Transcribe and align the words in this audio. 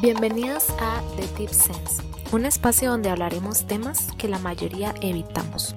Bienvenidos 0.00 0.70
a 0.78 1.02
The 1.16 1.26
Deep 1.36 1.50
Sense, 1.50 2.04
un 2.30 2.46
espacio 2.46 2.88
donde 2.88 3.10
hablaremos 3.10 3.66
temas 3.66 4.12
que 4.16 4.28
la 4.28 4.38
mayoría 4.38 4.94
evitamos. 5.02 5.74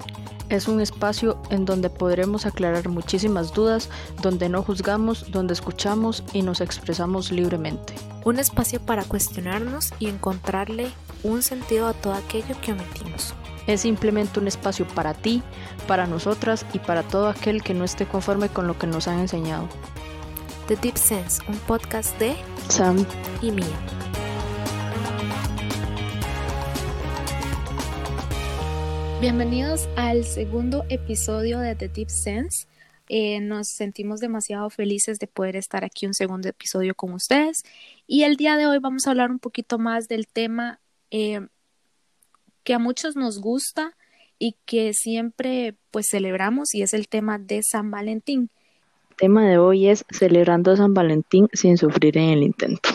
Es 0.49 0.67
un 0.67 0.79
espacio 0.79 1.41
en 1.49 1.65
donde 1.65 1.89
podremos 1.89 2.45
aclarar 2.45 2.87
muchísimas 2.87 3.51
dudas, 3.51 3.89
donde 4.21 4.47
no 4.47 4.61
juzgamos, 4.61 5.31
donde 5.31 5.53
escuchamos 5.53 6.23
y 6.33 6.43
nos 6.43 6.61
expresamos 6.61 7.31
libremente. 7.31 7.95
Un 8.23 8.37
espacio 8.37 8.79
para 8.79 9.05
cuestionarnos 9.05 9.91
y 9.97 10.05
encontrarle 10.05 10.91
un 11.23 11.41
sentido 11.41 11.87
a 11.87 11.93
todo 11.93 12.13
aquello 12.13 12.55
que 12.61 12.73
omitimos. 12.73 13.33
Es 13.65 13.81
simplemente 13.81 14.39
un 14.39 14.47
espacio 14.47 14.87
para 14.87 15.15
ti, 15.15 15.41
para 15.87 16.05
nosotras 16.05 16.63
y 16.73 16.79
para 16.79 17.01
todo 17.01 17.27
aquel 17.27 17.63
que 17.63 17.73
no 17.73 17.85
esté 17.85 18.05
conforme 18.05 18.49
con 18.49 18.67
lo 18.67 18.77
que 18.77 18.85
nos 18.85 19.07
han 19.07 19.19
enseñado. 19.19 19.67
The 20.67 20.75
Deep 20.75 20.97
Sense, 20.97 21.41
un 21.47 21.57
podcast 21.59 22.17
de 22.19 22.35
Sam 22.69 23.05
y 23.41 23.51
Mía. 23.51 23.65
Bienvenidos 29.19 29.89
al 29.97 30.23
segundo 30.23 30.85
episodio 30.89 31.59
de 31.59 31.75
The 31.75 31.89
Deep 31.89 32.09
Sense. 32.09 32.67
Eh, 33.09 33.41
nos 33.41 33.69
sentimos 33.69 34.19
demasiado 34.19 34.69
felices 34.69 35.19
de 35.19 35.27
poder 35.27 35.55
estar 35.55 35.83
aquí 35.83 36.05
un 36.05 36.13
segundo 36.13 36.47
episodio 36.47 36.95
con 36.95 37.13
ustedes. 37.13 37.63
Y 38.07 38.23
el 38.23 38.35
día 38.35 38.55
de 38.55 38.67
hoy 38.67 38.79
vamos 38.79 39.07
a 39.07 39.09
hablar 39.09 39.31
un 39.31 39.39
poquito 39.39 39.79
más 39.79 40.07
del 40.07 40.27
tema 40.27 40.79
eh, 41.09 41.41
que 42.63 42.73
a 42.73 42.79
muchos 42.79 43.15
nos 43.15 43.39
gusta 43.39 43.97
y 44.39 44.55
que 44.65 44.93
siempre 44.93 45.75
pues 45.91 46.07
celebramos 46.09 46.73
y 46.73 46.83
es 46.83 46.93
el 46.93 47.07
tema 47.07 47.37
de 47.37 47.61
San 47.63 47.91
Valentín. 47.91 48.49
Tema 49.21 49.47
de 49.47 49.59
hoy 49.59 49.87
es 49.87 50.03
celebrando 50.09 50.75
San 50.75 50.95
Valentín 50.95 51.47
sin 51.53 51.77
sufrir 51.77 52.17
en 52.17 52.29
el 52.29 52.41
intento. 52.41 52.89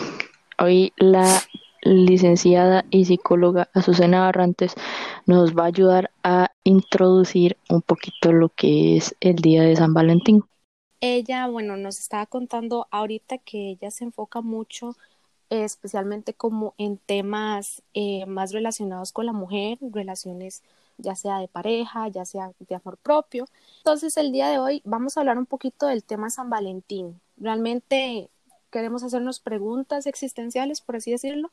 Hoy 0.59 0.91
la 0.97 1.41
licenciada 1.83 2.83
y 2.89 3.05
psicóloga 3.05 3.69
Azucena 3.73 4.19
Barrantes 4.19 4.75
nos 5.25 5.55
va 5.55 5.63
a 5.63 5.67
ayudar 5.67 6.11
a 6.23 6.51
introducir 6.65 7.55
un 7.69 7.81
poquito 7.81 8.33
lo 8.33 8.49
que 8.49 8.97
es 8.97 9.15
el 9.21 9.37
día 9.37 9.63
de 9.63 9.77
San 9.77 9.93
Valentín. 9.93 10.43
Ella, 10.99 11.47
bueno, 11.47 11.77
nos 11.77 11.97
estaba 11.97 12.25
contando 12.25 12.87
ahorita 12.91 13.37
que 13.37 13.69
ella 13.69 13.89
se 13.89 14.03
enfoca 14.03 14.41
mucho 14.41 14.97
especialmente 15.49 16.33
como 16.33 16.73
en 16.77 16.97
temas 16.97 17.83
eh, 17.93 18.25
más 18.25 18.51
relacionados 18.51 19.13
con 19.13 19.27
la 19.27 19.31
mujer, 19.31 19.77
relaciones 19.79 20.61
ya 20.97 21.15
sea 21.15 21.39
de 21.39 21.47
pareja, 21.47 22.07
ya 22.07 22.25
sea 22.25 22.51
de 22.59 22.75
amor 22.75 22.97
propio. 22.97 23.47
Entonces 23.79 24.17
el 24.17 24.31
día 24.31 24.49
de 24.49 24.59
hoy 24.59 24.81
vamos 24.85 25.17
a 25.17 25.21
hablar 25.21 25.37
un 25.37 25.45
poquito 25.45 25.87
del 25.87 26.03
tema 26.03 26.29
San 26.29 26.49
Valentín. 26.49 27.19
Realmente 27.37 28.29
queremos 28.71 29.03
hacernos 29.03 29.39
preguntas 29.39 30.07
existenciales, 30.07 30.81
por 30.81 30.97
así 30.97 31.11
decirlo, 31.11 31.51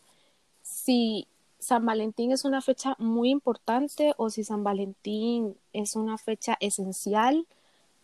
si 0.62 1.27
San 1.59 1.87
Valentín 1.87 2.33
es 2.33 2.45
una 2.45 2.61
fecha 2.61 2.97
muy 2.98 3.31
importante 3.31 4.12
o 4.17 4.31
si 4.31 4.45
San 4.45 4.65
Valentín 4.65 5.56
es 5.72 5.97
una 5.97 6.19
fecha 6.19 6.56
esencial, 6.61 7.47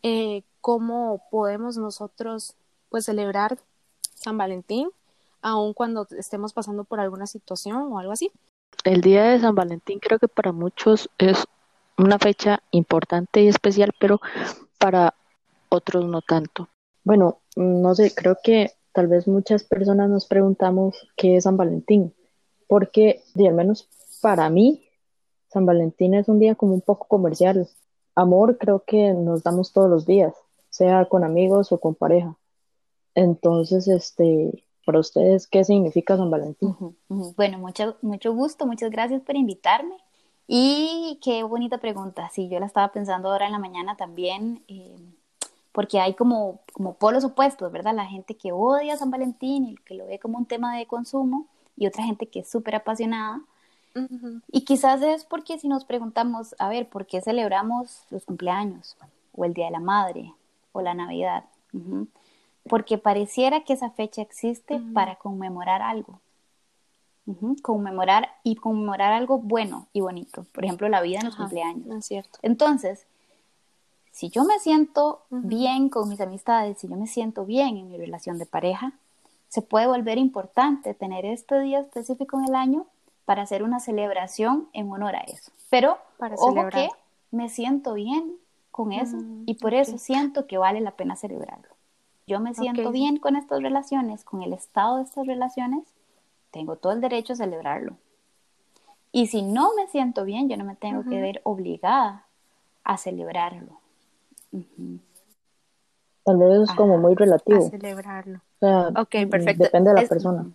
eh, 0.02 0.42
cómo 0.60 1.22
podemos 1.30 1.76
nosotros 1.76 2.54
pues 2.88 3.04
celebrar 3.04 3.58
San 4.14 4.38
Valentín, 4.38 4.88
aun 5.42 5.74
cuando 5.74 6.06
estemos 6.18 6.52
pasando 6.52 6.84
por 6.84 7.00
alguna 7.00 7.26
situación 7.26 7.92
o 7.92 7.98
algo 7.98 8.12
así. 8.12 8.30
El 8.84 9.00
día 9.00 9.24
de 9.24 9.40
San 9.40 9.54
Valentín 9.54 9.98
creo 9.98 10.18
que 10.18 10.28
para 10.28 10.52
muchos 10.52 11.10
es 11.18 11.44
una 11.98 12.18
fecha 12.18 12.62
importante 12.70 13.42
y 13.42 13.48
especial, 13.48 13.92
pero 14.00 14.20
para 14.78 15.14
otros 15.68 16.06
no 16.06 16.22
tanto. 16.22 16.68
Bueno, 17.04 17.40
no 17.56 17.94
sé, 17.94 18.14
creo 18.14 18.38
que 18.42 18.72
tal 18.92 19.06
vez 19.06 19.28
muchas 19.28 19.64
personas 19.64 20.08
nos 20.08 20.26
preguntamos 20.26 20.96
qué 21.16 21.36
es 21.36 21.44
San 21.44 21.56
Valentín 21.56 22.14
porque, 22.70 23.24
de 23.34 23.48
al 23.48 23.54
menos 23.54 23.88
para 24.22 24.48
mí, 24.48 24.88
San 25.48 25.66
Valentín 25.66 26.14
es 26.14 26.28
un 26.28 26.38
día 26.38 26.54
como 26.54 26.72
un 26.72 26.80
poco 26.80 27.08
comercial. 27.08 27.68
Amor 28.14 28.58
creo 28.58 28.84
que 28.86 29.12
nos 29.12 29.42
damos 29.42 29.72
todos 29.72 29.90
los 29.90 30.06
días, 30.06 30.34
sea 30.68 31.04
con 31.06 31.24
amigos 31.24 31.72
o 31.72 31.80
con 31.80 31.96
pareja. 31.96 32.36
Entonces, 33.16 33.88
este, 33.88 34.64
para 34.90 34.98
ustedes, 34.98 35.46
¿qué 35.46 35.62
significa 35.62 36.16
San 36.16 36.32
Valentín? 36.32 36.74
Bueno, 37.36 37.58
mucho, 37.58 37.96
mucho 38.02 38.34
gusto, 38.34 38.66
muchas 38.66 38.90
gracias 38.90 39.22
por 39.22 39.36
invitarme. 39.36 39.94
Y 40.48 41.20
qué 41.22 41.44
bonita 41.44 41.78
pregunta. 41.78 42.28
Sí, 42.32 42.48
yo 42.48 42.58
la 42.58 42.66
estaba 42.66 42.90
pensando 42.90 43.30
ahora 43.30 43.46
en 43.46 43.52
la 43.52 43.60
mañana 43.60 43.96
también, 43.96 44.64
eh, 44.66 44.96
porque 45.70 46.00
hay 46.00 46.14
como, 46.14 46.58
como 46.72 46.94
polos 46.94 47.22
opuestos, 47.22 47.70
¿verdad? 47.70 47.94
La 47.94 48.06
gente 48.06 48.36
que 48.36 48.50
odia 48.50 48.96
San 48.96 49.12
Valentín 49.12 49.64
y 49.64 49.76
que 49.76 49.94
lo 49.94 50.06
ve 50.06 50.18
como 50.18 50.38
un 50.38 50.46
tema 50.46 50.76
de 50.76 50.86
consumo, 50.86 51.46
y 51.76 51.86
otra 51.86 52.02
gente 52.02 52.26
que 52.26 52.40
es 52.40 52.50
súper 52.50 52.74
apasionada. 52.74 53.40
Y 54.50 54.64
quizás 54.64 55.02
es 55.02 55.24
porque 55.24 55.56
si 55.60 55.68
nos 55.68 55.84
preguntamos, 55.84 56.56
a 56.58 56.68
ver, 56.68 56.88
¿por 56.88 57.06
qué 57.06 57.20
celebramos 57.20 58.06
los 58.10 58.24
cumpleaños 58.24 58.96
o 59.36 59.44
el 59.44 59.54
Día 59.54 59.66
de 59.66 59.70
la 59.70 59.80
Madre 59.80 60.34
o 60.72 60.82
la 60.82 60.94
Navidad? 60.94 61.44
Porque 62.68 62.98
pareciera 62.98 63.64
que 63.64 63.72
esa 63.72 63.90
fecha 63.90 64.22
existe 64.22 64.80
para 64.94 65.16
conmemorar 65.16 65.82
algo. 65.82 66.20
Conmemorar 67.62 68.28
y 68.42 68.56
conmemorar 68.56 69.12
algo 69.12 69.38
bueno 69.38 69.86
y 69.92 70.00
bonito. 70.00 70.44
Por 70.52 70.64
ejemplo, 70.64 70.88
la 70.88 71.00
vida 71.00 71.20
en 71.20 71.26
los 71.26 71.36
cumpleaños. 71.36 71.86
Es 71.96 72.06
cierto. 72.06 72.38
Entonces, 72.42 73.06
si 74.10 74.28
yo 74.30 74.44
me 74.44 74.58
siento 74.58 75.22
bien 75.30 75.88
con 75.88 76.08
mis 76.08 76.20
amistades, 76.20 76.78
si 76.78 76.88
yo 76.88 76.96
me 76.96 77.06
siento 77.06 77.44
bien 77.46 77.76
en 77.76 77.88
mi 77.88 77.96
relación 77.96 78.38
de 78.38 78.46
pareja, 78.46 78.92
se 79.48 79.62
puede 79.62 79.86
volver 79.86 80.18
importante 80.18 80.94
tener 80.94 81.24
este 81.24 81.60
día 81.60 81.80
específico 81.80 82.38
en 82.38 82.46
el 82.46 82.54
año 82.54 82.86
para 83.24 83.42
hacer 83.42 83.62
una 83.62 83.80
celebración 83.80 84.68
en 84.72 84.90
honor 84.90 85.16
a 85.16 85.20
eso. 85.20 85.52
Pero 85.70 85.98
para 86.18 86.34
ojo 86.36 86.68
que 86.68 86.88
me 87.30 87.48
siento 87.48 87.94
bien 87.94 88.36
con 88.70 88.92
eso 88.92 89.16
y 89.46 89.54
por 89.54 89.74
eso 89.74 89.98
siento 89.98 90.46
que 90.46 90.58
vale 90.58 90.80
la 90.80 90.92
pena 90.92 91.16
celebrarlo. 91.16 91.68
Yo 92.30 92.38
me 92.38 92.54
siento 92.54 92.92
bien 92.92 93.16
con 93.16 93.34
estas 93.34 93.60
relaciones, 93.60 94.22
con 94.22 94.44
el 94.44 94.52
estado 94.52 94.98
de 94.98 95.02
estas 95.02 95.26
relaciones, 95.26 95.82
tengo 96.52 96.76
todo 96.76 96.92
el 96.92 97.00
derecho 97.00 97.32
a 97.32 97.36
celebrarlo. 97.36 97.96
Y 99.10 99.26
si 99.26 99.42
no 99.42 99.70
me 99.74 99.88
siento 99.88 100.24
bien, 100.24 100.48
yo 100.48 100.56
no 100.56 100.64
me 100.64 100.76
tengo 100.76 101.02
que 101.02 101.20
ver 101.20 101.40
obligada 101.42 102.26
a 102.84 102.98
celebrarlo. 102.98 103.80
Tal 106.22 106.36
vez 106.36 106.70
es 106.70 106.72
como 106.76 106.98
muy 106.98 107.16
relativo. 107.16 107.66
A 107.66 107.70
celebrarlo. 107.70 108.38
O 108.38 108.58
sea, 108.60 108.88
ok, 108.90 109.28
perfecto. 109.28 109.64
Depende 109.64 109.92
de 109.92 110.02
la 110.02 110.08
persona. 110.08 110.46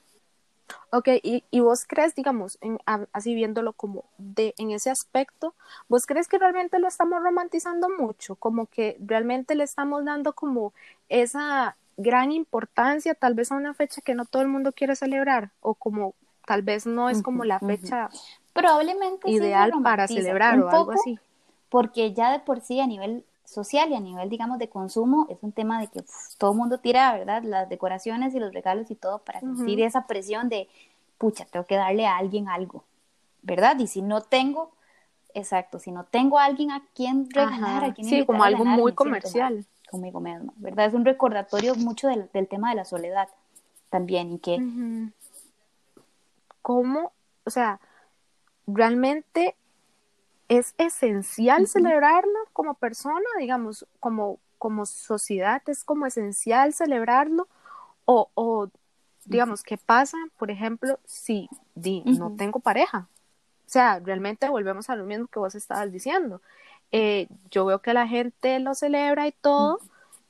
Ok, 0.92 1.10
y, 1.22 1.44
y, 1.52 1.60
vos 1.60 1.86
crees, 1.88 2.16
digamos, 2.16 2.58
en, 2.62 2.80
así 3.12 3.36
viéndolo 3.36 3.74
como 3.74 4.06
de 4.18 4.54
en 4.58 4.72
ese 4.72 4.90
aspecto, 4.90 5.54
¿vos 5.90 6.06
crees 6.06 6.28
que 6.28 6.40
realmente 6.40 6.80
lo 6.80 6.88
estamos 6.88 7.22
romantizando 7.22 7.90
mucho? 7.90 8.36
Como 8.36 8.66
que 8.68 8.98
realmente 9.00 9.56
le 9.56 9.64
estamos 9.64 10.06
dando 10.06 10.34
como 10.34 10.74
esa 11.10 11.76
gran 11.98 12.32
importancia 12.32 13.14
tal 13.14 13.34
vez 13.36 13.52
a 13.52 13.56
una 13.56 13.74
fecha 13.74 14.02
que 14.02 14.16
no 14.16 14.26
todo 14.26 14.42
el 14.42 14.48
mundo 14.48 14.72
quiere 14.72 14.96
celebrar 14.96 15.52
o 15.62 15.76
como 15.76 16.14
tal 16.46 16.62
vez 16.62 16.86
no 16.86 17.10
es 17.10 17.22
como 17.22 17.44
la 17.44 17.60
fecha 17.60 18.10
probablemente 18.54 19.30
ideal 19.30 19.72
para 19.84 20.08
celebrar 20.08 20.60
o 20.60 20.70
algo 20.70 20.92
así. 20.92 21.20
Porque 21.70 22.14
ya 22.14 22.32
de 22.32 22.40
por 22.40 22.62
sí 22.62 22.80
a 22.80 22.88
nivel 22.88 23.26
social 23.46 23.92
y 23.92 23.96
a 23.96 24.00
nivel, 24.00 24.30
digamos, 24.30 24.60
de 24.60 24.70
consumo, 24.70 25.28
es 25.30 25.38
un 25.42 25.52
tema 25.52 25.80
de 25.80 25.88
que 25.88 26.04
todo 26.38 26.52
el 26.52 26.58
mundo 26.58 26.80
tira, 26.80 27.14
¿verdad? 27.14 27.44
Las 27.44 27.70
decoraciones 27.70 28.34
y 28.36 28.40
los 28.40 28.54
regalos 28.54 28.92
y 28.92 28.96
todo 28.96 29.20
para 29.20 29.40
sentir 29.40 29.82
esa 29.82 30.08
presión 30.08 30.50
de, 30.50 30.68
pucha, 31.18 31.46
tengo 31.46 31.66
que 31.66 31.76
darle 31.76 32.06
a 32.06 32.18
alguien 32.18 32.50
algo, 32.50 32.84
¿verdad? 33.42 33.78
Y 33.80 33.88
si 33.88 34.02
no 34.02 34.22
tengo, 34.22 34.72
exacto, 35.34 35.80
si 35.80 35.92
no 35.92 36.04
tengo 36.06 36.40
a 36.40 36.46
alguien 36.46 36.72
a 36.72 36.84
quien 36.94 37.30
regalar, 37.30 37.86
a 37.86 37.94
quien 37.94 38.08
Sí, 38.08 38.26
como 38.26 38.44
algo 38.44 38.66
muy 38.66 38.94
comercial. 38.94 39.66
Conmigo 39.90 40.20
mismo, 40.20 40.52
¿verdad? 40.58 40.88
Es 40.88 40.94
un 40.94 41.06
recordatorio 41.06 41.76
mucho 41.76 42.08
del, 42.08 42.28
tema 42.48 42.70
de 42.70 42.76
la 42.76 42.86
soledad 42.86 43.30
también 43.90 44.32
y 44.34 44.40
que... 44.40 44.60
¿Cómo? 46.62 47.12
O 47.44 47.52
sea, 47.52 47.80
realmente 48.66 49.56
es 50.48 50.76
esencial 50.78 51.68
celebrarlo 51.68 52.40
como 52.54 52.76
persona, 52.76 53.26
digamos, 53.40 53.86
como, 54.00 54.40
como 54.58 54.86
sociedad, 54.86 55.62
es 55.68 55.84
como 55.84 56.06
esencial 56.06 56.74
celebrarlo, 56.74 57.48
o, 58.06 58.30
o 58.36 58.70
digamos, 59.26 59.64
¿qué 59.64 59.78
pasa, 59.78 60.18
por 60.38 60.52
ejemplo, 60.52 61.00
si 61.06 61.50
di, 61.74 62.04
no 62.06 62.36
tengo 62.38 62.60
pareja? 62.60 63.08
O 63.66 63.70
sea, 63.70 64.00
realmente 64.00 64.48
volvemos 64.48 64.90
a 64.90 64.96
lo 64.96 65.06
mismo 65.06 65.28
que 65.28 65.40
vos 65.40 65.56
estabas 65.56 65.92
diciendo. 65.92 66.42
Eh, 66.92 67.28
yo 67.50 67.66
veo 67.66 67.80
que 67.80 67.94
la 67.94 68.08
gente 68.08 68.60
lo 68.60 68.76
celebra 68.76 69.28
y 69.28 69.32
todo, 69.32 69.80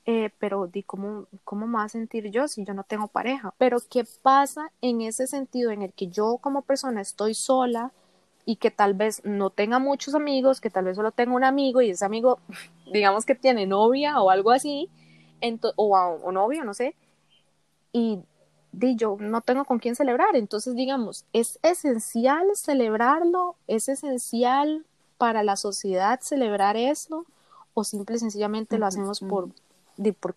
eh, 0.06 0.30
pero 0.40 0.68
di, 0.68 0.84
¿cómo, 0.84 1.28
¿cómo 1.44 1.68
me 1.68 1.78
va 1.78 1.84
a 1.84 1.90
sentir 1.90 2.32
yo 2.32 2.48
si 2.48 2.64
yo 2.64 2.74
no 2.74 2.84
tengo 2.84 3.08
pareja? 3.08 3.54
Pero 3.58 3.78
¿qué 3.90 4.06
pasa 4.22 4.72
en 4.82 5.02
ese 5.02 5.28
sentido 5.28 5.72
en 5.72 5.82
el 5.82 5.92
que 5.92 6.08
yo 6.08 6.38
como 6.38 6.62
persona 6.62 7.02
estoy 7.02 7.34
sola, 7.34 7.92
y 8.46 8.58
que 8.58 8.72
tal 8.72 8.94
vez 8.94 9.22
no 9.26 9.50
tenga 9.50 9.80
muchos 9.80 10.14
amigos, 10.16 10.62
que 10.62 10.70
tal 10.70 10.86
vez 10.86 10.96
solo 10.96 11.12
tenga 11.12 11.34
un 11.34 11.44
amigo 11.44 11.82
y 11.82 11.90
ese 11.90 12.06
amigo, 12.06 12.40
digamos 12.94 13.26
que 13.26 13.36
tiene 13.36 13.66
novia 13.66 14.22
o 14.22 14.30
algo 14.30 14.52
así, 14.52 14.90
o, 15.76 15.98
o 16.24 16.32
novio, 16.32 16.64
no 16.64 16.74
sé, 16.74 16.96
y 17.92 18.20
di, 18.72 18.96
yo 18.96 19.18
no 19.20 19.42
tengo 19.42 19.66
con 19.66 19.80
quién 19.80 19.96
celebrar. 19.96 20.36
Entonces, 20.36 20.76
digamos, 20.76 21.26
es 21.34 21.60
esencial 21.64 22.46
celebrarlo, 22.56 23.56
es 23.68 23.90
esencial 23.90 24.86
para 25.18 25.44
la 25.44 25.56
sociedad 25.56 26.20
celebrar 26.22 26.78
eso, 26.78 27.26
o 27.74 27.84
simple 27.84 28.16
y 28.16 28.20
sencillamente 28.20 28.78
lo 28.78 28.86
hacemos 28.86 29.20
por, 29.20 29.50
por 30.20 30.36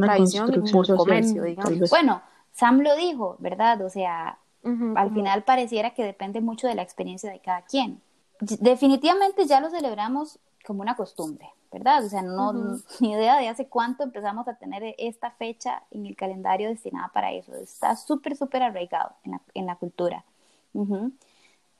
tradición 0.00 0.66
y 0.66 0.72
por 0.72 0.96
comercio, 0.96 1.42
digamos. 1.42 1.90
Bueno, 1.90 2.22
Sam 2.52 2.80
lo 2.80 2.94
dijo, 2.96 3.36
¿verdad? 3.38 3.82
O 3.82 3.88
sea, 3.88 4.38
al 4.64 5.12
final 5.12 5.42
pareciera 5.44 5.90
que 5.90 6.04
depende 6.04 6.40
mucho 6.40 6.68
de 6.68 6.74
la 6.74 6.82
experiencia 6.82 7.30
de 7.30 7.40
cada 7.40 7.62
quien. 7.62 8.00
Definitivamente 8.40 9.46
ya 9.46 9.60
lo 9.60 9.70
celebramos 9.70 10.38
como 10.64 10.82
una 10.82 10.96
costumbre, 10.96 11.48
¿verdad? 11.70 12.04
O 12.04 12.08
sea, 12.08 12.22
no, 12.22 12.52
ni 13.00 13.12
idea 13.12 13.38
de 13.38 13.48
hace 13.48 13.66
cuánto 13.66 14.02
empezamos 14.02 14.46
a 14.48 14.54
tener 14.54 14.94
esta 14.98 15.30
fecha 15.32 15.82
en 15.90 16.06
el 16.06 16.16
calendario 16.16 16.68
destinada 16.68 17.10
para 17.12 17.32
eso. 17.32 17.54
Está 17.56 17.96
súper, 17.96 18.36
súper 18.36 18.62
arraigado 18.62 19.12
en 19.24 19.32
la, 19.32 19.40
en 19.54 19.66
la 19.66 19.76
cultura. 19.76 20.24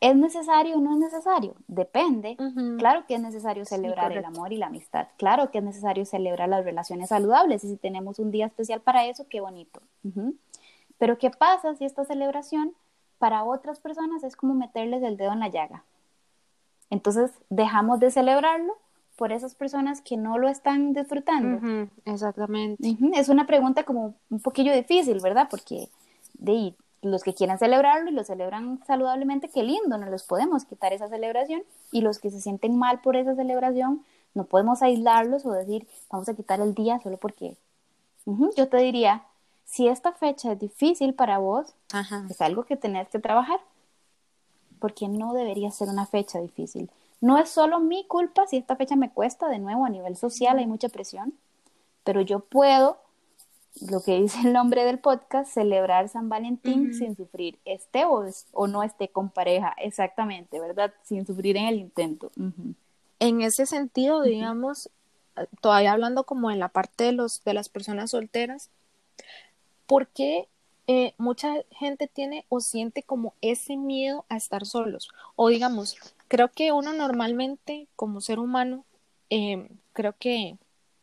¿Es 0.01 0.17
necesario 0.17 0.79
o 0.79 0.81
no 0.81 0.95
es 0.95 0.99
necesario? 0.99 1.55
Depende. 1.69 2.37
Claro 2.79 3.07
que 3.07 3.15
es 3.15 3.21
necesario 3.21 3.65
celebrar 3.65 4.11
el 4.11 4.25
amor 4.25 4.53
y 4.53 4.57
la 4.57 4.67
amistad. 4.67 5.07
Claro 5.17 5.53
que 5.53 5.59
es 5.59 5.65
necesario 5.65 6.05
celebrar 6.05 6.49
las 6.49 6.65
relaciones 6.65 7.11
saludables. 7.11 7.63
Y 7.63 7.69
si 7.69 7.77
tenemos 7.77 8.19
un 8.19 8.33
día 8.33 8.47
especial 8.47 8.81
para 8.81 9.07
eso, 9.07 9.27
qué 9.29 9.41
bonito. 9.41 9.81
Pero 11.03 11.19
¿qué 11.19 11.31
pasa 11.31 11.75
si 11.75 11.85
esta 11.85 12.05
celebración 12.05 12.77
para 13.19 13.43
otras 13.43 13.81
personas 13.81 14.23
es 14.23 14.37
como 14.37 14.55
meterles 14.55 15.03
el 15.03 15.17
dedo 15.17 15.33
en 15.33 15.41
la 15.41 15.49
llaga? 15.49 15.83
Entonces 16.91 17.33
dejamos 17.51 17.99
de 17.99 18.13
celebrarlo 18.13 18.75
por 19.17 19.33
esas 19.33 19.57
personas 19.57 20.01
que 20.01 20.17
no 20.17 20.39
lo 20.39 20.49
están 20.49 20.93
disfrutando. 20.93 21.89
exactamente. 22.05 22.97
Es 23.15 23.29
una 23.29 23.49
pregunta 23.49 23.83
como 23.83 24.15
un 24.31 24.39
poquillo 24.39 24.73
difícil, 24.73 25.19
¿verdad? 25.19 25.49
Porque 25.51 25.89
de 26.35 26.77
los 27.01 27.25
que 27.25 27.35
quieran 27.35 27.59
celebrarlo 27.59 28.09
y 28.09 28.15
lo 28.15 28.23
celebran 28.23 28.79
saludablemente, 28.87 29.49
qué 29.49 29.65
lindo, 29.65 29.99
no 29.99 30.09
les 30.09 30.23
podemos 30.23 30.65
quitar 30.67 30.93
esa 30.93 31.09
celebración. 31.09 31.65
Y 31.91 32.03
los 32.03 32.21
que 32.21 32.31
se 32.31 32.41
sienten 32.41 32.79
mal 32.79 33.01
por 33.01 33.17
esa 33.17 33.35
celebración, 33.35 34.05
no 34.35 34.45
podemos 34.45 34.83
aislarlos 34.83 35.45
o 35.47 35.51
decir, 35.51 35.85
vamos 36.13 36.29
a 36.29 36.35
quitar 36.35 36.61
el 36.61 36.75
día 36.75 37.01
solo 37.01 37.17
porque. 37.17 37.57
Yo 38.57 38.69
te 38.69 38.77
diría, 38.77 39.25
si 39.65 39.89
esta 39.89 40.13
fecha 40.13 40.53
es 40.53 40.59
difícil 40.59 41.15
para 41.15 41.39
vos, 41.39 41.75
es 42.29 42.41
algo 42.41 42.65
que 42.65 42.77
tenés 42.77 43.09
que 43.09 43.19
trabajar. 43.19 43.61
Porque 44.79 45.09
no 45.09 45.33
debería 45.33 45.71
ser 45.71 45.89
una 45.89 46.07
fecha 46.07 46.41
difícil. 46.41 46.91
No 47.23 47.39
es 47.39 47.51
solo 47.51 47.79
mi 47.79 48.05
culpa 48.05 48.47
si 48.49 48.57
esta 48.57 48.75
fecha 48.75 48.97
me 48.97 49.11
cuesta, 49.11 49.49
de 49.49 49.61
nuevo, 49.61 49.87
a 49.87 49.91
nivel 49.91 50.17
social 50.17 50.59
hay 50.59 50.67
mucha 50.67 50.89
presión, 50.89 51.33
pero 52.03 52.21
yo 52.21 52.41
puedo, 52.41 52.99
lo 53.89 54.03
que 54.03 54.17
dice 54.21 54.41
el 54.41 54.53
nombre 54.53 54.85
del 54.85 54.99
podcast, 54.99 55.53
celebrar 55.53 56.09
San 56.09 56.29
Valentín 56.29 56.93
sin 56.95 57.17
sufrir, 57.17 57.61
esté 57.65 58.05
o, 58.05 58.25
o, 58.53 58.67
no 58.67 58.83
esté 58.83 59.09
con 59.09 59.31
pareja, 59.31 59.73
exactamente, 59.79 60.59
¿verdad? 60.59 60.93
Sin 61.05 61.25
sufrir 61.25 61.57
en 61.57 61.67
el 61.67 61.77
intento. 61.77 62.33
En 63.21 63.41
ese 63.41 63.67
sentido, 63.67 64.23
digamos, 64.23 64.91
todavía 65.61 65.93
hablando 65.93 66.25
como 66.25 66.51
en 66.51 66.59
la 66.59 66.71
parte 66.71 67.05
de, 67.05 67.13
los, 67.13 67.43
de 67.45 67.55
las 67.55 67.69
personas 67.69 68.11
solteras, 68.11 68.69
¿por 69.87 70.09
qué 70.09 70.49
eh, 70.87 71.15
mucha 71.19 71.55
gente 71.71 72.09
tiene 72.09 72.45
o 72.49 72.61
siente 72.61 73.03
como 73.03 73.35
ese 73.41 73.77
miedo 73.77 74.25
a 74.29 74.37
estar 74.37 74.67
solos? 74.67 75.09
O 75.37 75.49
digamos, 75.49 75.97
creo 76.29 76.49
que 76.49 76.73
uno 76.73 76.93
normalmente 76.93 77.87
como 77.97 78.21
ser 78.21 78.39
humano, 78.39 78.85
eh, 79.31 79.69
creo 79.93 80.15
que 80.19 80.57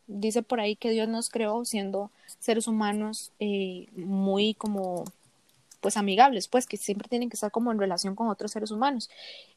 dice 0.08 0.42
por 0.42 0.60
ahí 0.60 0.76
que 0.76 0.90
Dios 0.90 1.08
nos 1.08 1.30
creó 1.30 1.64
siendo 1.66 2.12
seres 2.40 2.68
humanos 2.68 3.32
eh, 3.40 3.88
muy 3.96 4.54
como 4.54 5.06
pues 5.82 5.96
amigables, 5.96 6.48
pues 6.48 6.66
que 6.66 6.78
siempre 6.78 7.08
tienen 7.08 7.30
que 7.30 7.36
estar 7.36 7.52
como 7.52 7.72
en 7.72 7.80
relación 7.80 8.16
con 8.16 8.28
otros 8.28 8.52
seres 8.52 8.72
humanos. 8.72 9.10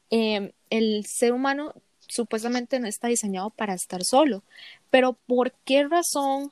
El 0.09 1.05
ser 1.05 1.33
humano 1.33 1.73
supuestamente 2.07 2.79
no 2.79 2.87
está 2.87 3.07
diseñado 3.07 3.49
para 3.49 3.73
estar 3.73 4.03
solo, 4.03 4.43
pero 4.89 5.13
¿por 5.13 5.51
qué 5.65 5.83
razón 5.87 6.51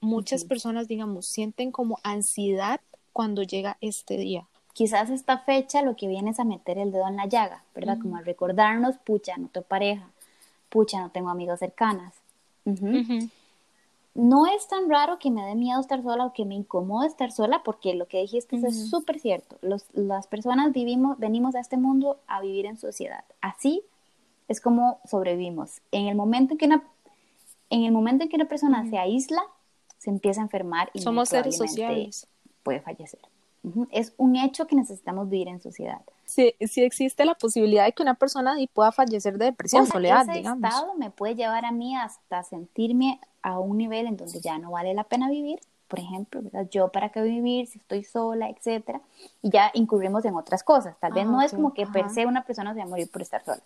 muchas 0.00 0.44
personas, 0.44 0.88
digamos, 0.88 1.26
sienten 1.26 1.70
como 1.70 1.98
ansiedad 2.02 2.80
cuando 3.12 3.42
llega 3.42 3.76
este 3.80 4.16
día? 4.16 4.46
quizás 4.72 5.10
esta 5.10 5.38
fecha 5.38 5.82
lo 5.82 5.96
que 5.96 6.08
viene 6.08 6.30
es 6.30 6.40
a 6.40 6.44
meter 6.44 6.78
el 6.78 6.92
dedo 6.92 7.06
en 7.08 7.16
la 7.16 7.26
llaga, 7.26 7.62
¿verdad? 7.74 7.98
Como 8.00 8.16
a 8.16 8.22
recordarnos, 8.22 8.96
pucha, 8.98 9.36
no 9.36 9.48
tengo 9.48 9.66
pareja, 9.66 10.08
pucha, 10.68 11.00
no 11.00 11.10
tengo 11.10 11.28
amigas 11.28 11.58
cercanas. 11.58 12.14
No 14.14 14.46
es 14.46 14.68
tan 14.68 14.88
raro 14.88 15.18
que 15.18 15.30
me 15.30 15.44
dé 15.44 15.54
miedo 15.54 15.80
estar 15.80 16.02
sola 16.02 16.26
o 16.26 16.32
que 16.32 16.44
me 16.44 16.54
incomode 16.54 17.06
estar 17.06 17.30
sola, 17.30 17.62
porque 17.62 17.94
lo 17.94 18.06
que 18.06 18.22
dijiste 18.22 18.56
es 18.56 18.88
súper 18.88 19.20
cierto. 19.20 19.56
las 19.92 20.26
personas 20.26 20.72
vivimos, 20.72 21.18
venimos 21.18 21.54
a 21.54 21.60
este 21.60 21.76
mundo 21.76 22.18
a 22.26 22.40
vivir 22.40 22.66
en 22.66 22.78
sociedad. 22.78 23.24
Así 23.40 23.82
es 24.48 24.60
como 24.60 24.98
sobrevivimos. 25.04 25.80
En 25.92 26.06
el 26.06 26.16
momento 26.16 26.54
en 26.54 26.58
que 26.58 26.66
una, 26.66 26.84
en 27.70 27.84
el 27.84 27.92
momento 27.92 28.24
en 28.24 28.28
que 28.28 28.36
una 28.36 28.48
persona 28.48 28.88
se 28.88 28.98
aísla, 28.98 29.42
se 29.98 30.10
empieza 30.10 30.40
a 30.40 30.44
enfermar 30.44 30.90
y 30.92 31.00
somos 31.00 31.28
seres 31.28 31.56
sociales. 31.56 32.26
Puede 32.62 32.80
fallecer. 32.80 33.20
Es 33.90 34.14
un 34.16 34.36
hecho 34.36 34.66
que 34.66 34.74
necesitamos 34.74 35.28
vivir 35.28 35.48
en 35.48 35.60
sociedad. 35.60 36.00
Sí, 36.24 36.54
sí 36.60 36.82
existe 36.82 37.24
la 37.24 37.34
posibilidad 37.34 37.84
de 37.84 37.92
que 37.92 38.02
una 38.02 38.14
persona 38.14 38.56
pueda 38.72 38.92
fallecer 38.92 39.36
de 39.36 39.46
depresión, 39.46 39.82
o 39.82 39.86
soledad, 39.86 40.28
ese 40.30 40.40
estado 40.40 40.94
me 40.94 41.10
puede 41.10 41.34
llevar 41.34 41.64
a 41.64 41.72
mí 41.72 41.96
hasta 41.96 42.42
sentirme 42.42 43.20
a 43.42 43.58
un 43.58 43.78
nivel 43.78 44.06
en 44.06 44.16
donde 44.16 44.40
ya 44.40 44.58
no 44.58 44.70
vale 44.70 44.94
la 44.94 45.04
pena 45.04 45.28
vivir, 45.28 45.58
por 45.88 45.98
ejemplo, 45.98 46.40
¿verdad? 46.40 46.68
Yo 46.70 46.88
para 46.88 47.10
qué 47.10 47.20
vivir 47.20 47.66
si 47.66 47.78
estoy 47.78 48.04
sola, 48.04 48.48
etcétera, 48.48 49.00
y 49.42 49.50
ya 49.50 49.70
incurrimos 49.74 50.24
en 50.24 50.36
otras 50.36 50.62
cosas. 50.62 50.96
Tal 51.00 51.12
vez 51.12 51.24
ah, 51.26 51.30
no 51.30 51.42
es 51.42 51.52
como 51.52 51.74
que 51.74 51.86
per 51.86 52.10
se 52.10 52.26
una 52.26 52.44
persona 52.44 52.72
se 52.72 52.78
va 52.78 52.84
a 52.84 52.88
morir 52.88 53.10
por 53.10 53.22
estar 53.22 53.44
sola, 53.44 53.62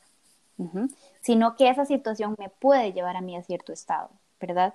sino 1.21 1.57
que 1.57 1.69
esa 1.69 1.85
situación 1.85 2.37
me 2.39 2.49
puede 2.49 2.93
llevar 2.93 3.17
a 3.17 3.21
mí 3.21 3.37
a 3.37 3.43
cierto 3.43 3.73
estado, 3.73 4.11
¿verdad? 4.41 4.75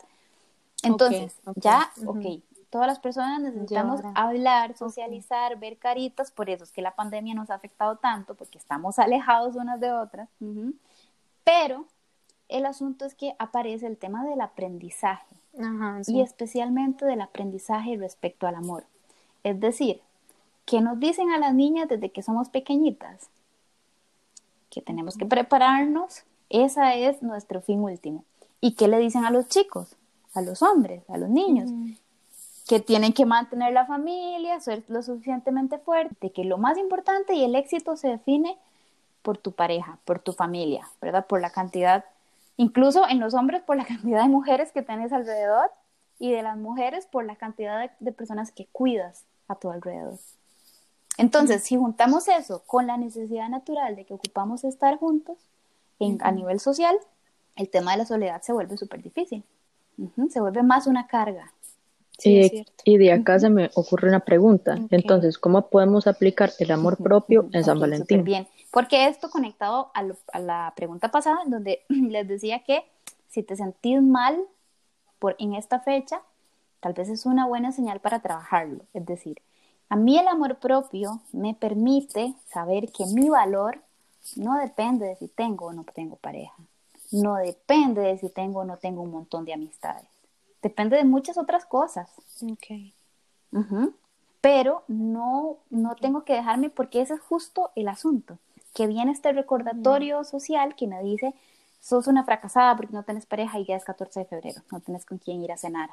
Entonces, 0.84 1.36
ya, 1.56 1.92
ok, 2.06 2.42
todas 2.70 2.88
las 2.88 3.00
personas 3.00 3.42
necesitamos 3.42 4.02
hablar, 4.16 4.78
socializar, 4.78 5.58
ver 5.60 5.78
caritas, 5.78 6.32
por 6.32 6.50
eso 6.50 6.64
es 6.64 6.72
que 6.72 6.82
la 6.82 6.96
pandemia 6.96 7.34
nos 7.34 7.50
ha 7.50 7.56
afectado 7.56 7.98
tanto, 7.98 8.36
porque 8.36 8.58
estamos 8.58 9.00
alejados 9.00 9.56
unas 9.56 9.80
de 9.80 9.92
otras. 9.92 10.30
Pero 11.44 11.86
el 12.48 12.66
asunto 12.66 13.06
es 13.06 13.16
que 13.16 13.36
aparece 13.40 13.88
el 13.88 13.98
tema 13.98 14.24
del 14.26 14.42
aprendizaje. 14.42 15.36
Y 16.08 16.22
especialmente 16.22 17.06
del 17.06 17.22
aprendizaje 17.22 17.98
respecto 17.98 18.48
al 18.48 18.56
amor. 18.56 18.86
Es 19.44 19.60
decir, 19.60 20.02
que 20.66 20.82
nos 20.82 21.00
dicen 21.00 21.32
a 21.32 21.38
las 21.38 21.54
niñas 21.54 21.90
desde 21.90 22.12
que 22.12 22.22
somos 22.22 22.50
pequeñitas 22.50 23.30
que 24.70 24.82
tenemos 24.82 25.18
que 25.18 25.26
prepararnos, 25.26 26.24
esa 26.50 26.96
es 26.96 27.22
nuestro 27.22 27.62
fin 27.62 27.80
último. 27.80 28.24
¿Y 28.62 28.76
qué 28.76 28.88
le 28.88 28.98
dicen 29.00 29.26
a 29.26 29.32
los 29.32 29.48
chicos, 29.48 29.96
a 30.34 30.42
los 30.42 30.62
hombres, 30.62 31.04
a 31.10 31.18
los 31.18 31.30
niños? 31.30 31.70
que 32.70 32.80
tienen 32.80 33.14
que 33.14 33.26
mantener 33.26 33.74
la 33.74 33.88
familia, 33.88 34.60
ser 34.60 34.84
lo 34.90 35.02
suficientemente 35.02 35.80
fuerte, 35.80 36.32
que 36.32 36.44
lo 36.44 36.60
más 36.60 36.78
importante 36.78 37.34
y 37.34 37.44
el 37.44 37.56
éxito 37.56 37.98
se 37.98 38.10
define 38.10 38.60
por 39.24 39.40
tu 39.40 39.54
pareja, 39.54 39.98
por 40.06 40.20
tu 40.20 40.34
familia, 40.34 40.88
¿verdad? 41.02 41.26
Por 41.26 41.42
la 41.42 41.50
cantidad, 41.50 42.06
incluso 42.58 43.10
en 43.10 43.20
los 43.20 43.34
hombres 43.34 43.64
por 43.64 43.76
la 43.76 43.86
cantidad 43.88 44.22
de 44.22 44.30
mujeres 44.30 44.72
que 44.72 44.84
tienes 44.84 45.12
alrededor 45.12 45.72
y 46.20 46.32
de 46.32 46.44
las 46.44 46.58
mujeres 46.58 47.08
por 47.08 47.26
la 47.26 47.36
cantidad 47.38 47.90
de, 48.00 48.12
personas 48.12 48.52
que 48.52 48.68
cuidas 48.68 49.26
a 49.48 49.56
tu 49.56 49.72
alrededor. 49.72 50.20
Entonces, 51.20 51.64
si 51.64 51.76
juntamos 51.76 52.28
eso 52.28 52.64
con 52.66 52.88
la 52.88 52.98
necesidad 52.98 53.50
natural 53.50 53.96
de 53.96 54.06
que 54.06 54.14
ocupamos 54.14 54.64
estar 54.64 54.98
juntos 54.98 55.38
en, 56.00 56.18
a 56.22 56.32
nivel 56.32 56.60
social, 56.60 56.98
el 57.56 57.70
tema 57.70 57.92
de 57.92 57.98
la 57.98 58.06
soledad 58.06 58.42
se 58.42 58.54
vuelve 58.54 58.78
súper 58.78 59.02
difícil. 59.02 59.44
Se 60.30 60.40
vuelve 60.40 60.64
más 60.64 60.88
una 60.88 61.08
carga, 61.08 61.52
y, 62.24 62.98
de 62.98 63.12
acá 63.14 63.40
se 63.40 63.50
me 63.50 63.70
ocurre 63.76 64.10
una 64.10 64.20
pregunta. 64.20 64.78
Entonces, 64.90 65.38
¿cómo 65.38 65.70
podemos 65.70 66.08
aplicar 66.08 66.52
el 66.60 66.72
amor 66.72 66.98
propio 66.98 67.48
en 67.54 67.64
San 67.64 67.80
Valentín? 67.80 68.24
Bien, 68.24 68.48
porque 68.72 69.08
esto 69.08 69.30
conectado 69.30 69.92
a, 69.94 70.40
la 70.40 70.74
pregunta 70.76 71.10
pasada, 71.12 71.40
en 71.46 71.52
donde 71.52 71.86
les 71.90 72.28
decía 72.28 72.64
que 72.64 72.84
si 73.28 73.44
te 73.44 73.56
sentís 73.56 74.02
mal 74.02 74.38
por, 75.20 75.36
en 75.40 75.54
esta 75.54 75.80
fecha, 75.80 76.22
tal 76.80 76.94
vez 76.94 77.10
es 77.10 77.26
una 77.26 77.46
buena 77.46 77.72
señal 77.72 78.00
para 78.00 78.22
trabajarlo. 78.22 78.84
Es 78.94 79.06
decir, 79.06 79.42
a 79.90 79.96
mí 79.96 80.18
el 80.18 80.28
amor 80.28 80.58
propio 80.58 81.22
me 81.32 81.54
permite 81.54 82.36
saber 82.52 82.92
que 82.92 83.06
mi 83.08 83.30
valor 83.30 83.82
no 84.36 84.58
depende 84.58 85.08
de 85.08 85.16
si 85.16 85.28
tengo 85.28 85.68
o 85.68 85.74
no 85.74 85.84
tengo 85.84 86.16
pareja. 86.16 86.56
No 87.12 87.36
depende 87.36 88.02
de 88.02 88.18
si 88.18 88.30
tengo 88.30 88.60
o 88.60 88.66
no 88.66 88.78
tengo 88.78 89.02
un 89.02 89.12
montón 89.12 89.46
de 89.46 89.54
amistades 89.54 90.08
depende 90.62 90.98
de 90.98 91.06
muchas 91.06 91.38
otras 91.38 91.66
cosas. 91.66 92.10
Okay. 92.54 92.94
Pero 94.42 94.84
no, 94.88 95.58
no 95.70 95.96
tengo 95.96 96.24
que 96.24 96.34
dejarme 96.34 96.70
porque 96.70 97.02
ese 97.02 97.16
es 97.16 97.22
justo 97.22 97.72
el 97.76 97.88
asunto, 97.88 98.38
que 98.74 98.88
viene 98.88 99.12
este 99.12 99.34
recordatorio 99.34 100.24
social 100.24 100.76
que 100.76 100.88
me 100.88 101.02
dice, 101.04 101.34
sos 101.82 102.08
una 102.08 102.24
fracasada 102.24 102.76
porque 102.76 102.94
no 102.94 103.04
tienes 103.04 103.26
pareja 103.26 103.60
y 103.60 103.66
ya 103.66 103.76
es 103.76 103.84
14 103.84 104.22
de 104.22 104.26
febrero, 104.26 104.62
no 104.72 104.80
tienes 104.80 105.06
con 105.06 105.18
quién 105.18 105.42
ir 105.44 105.52
a 105.52 105.58
cenar. 105.58 105.90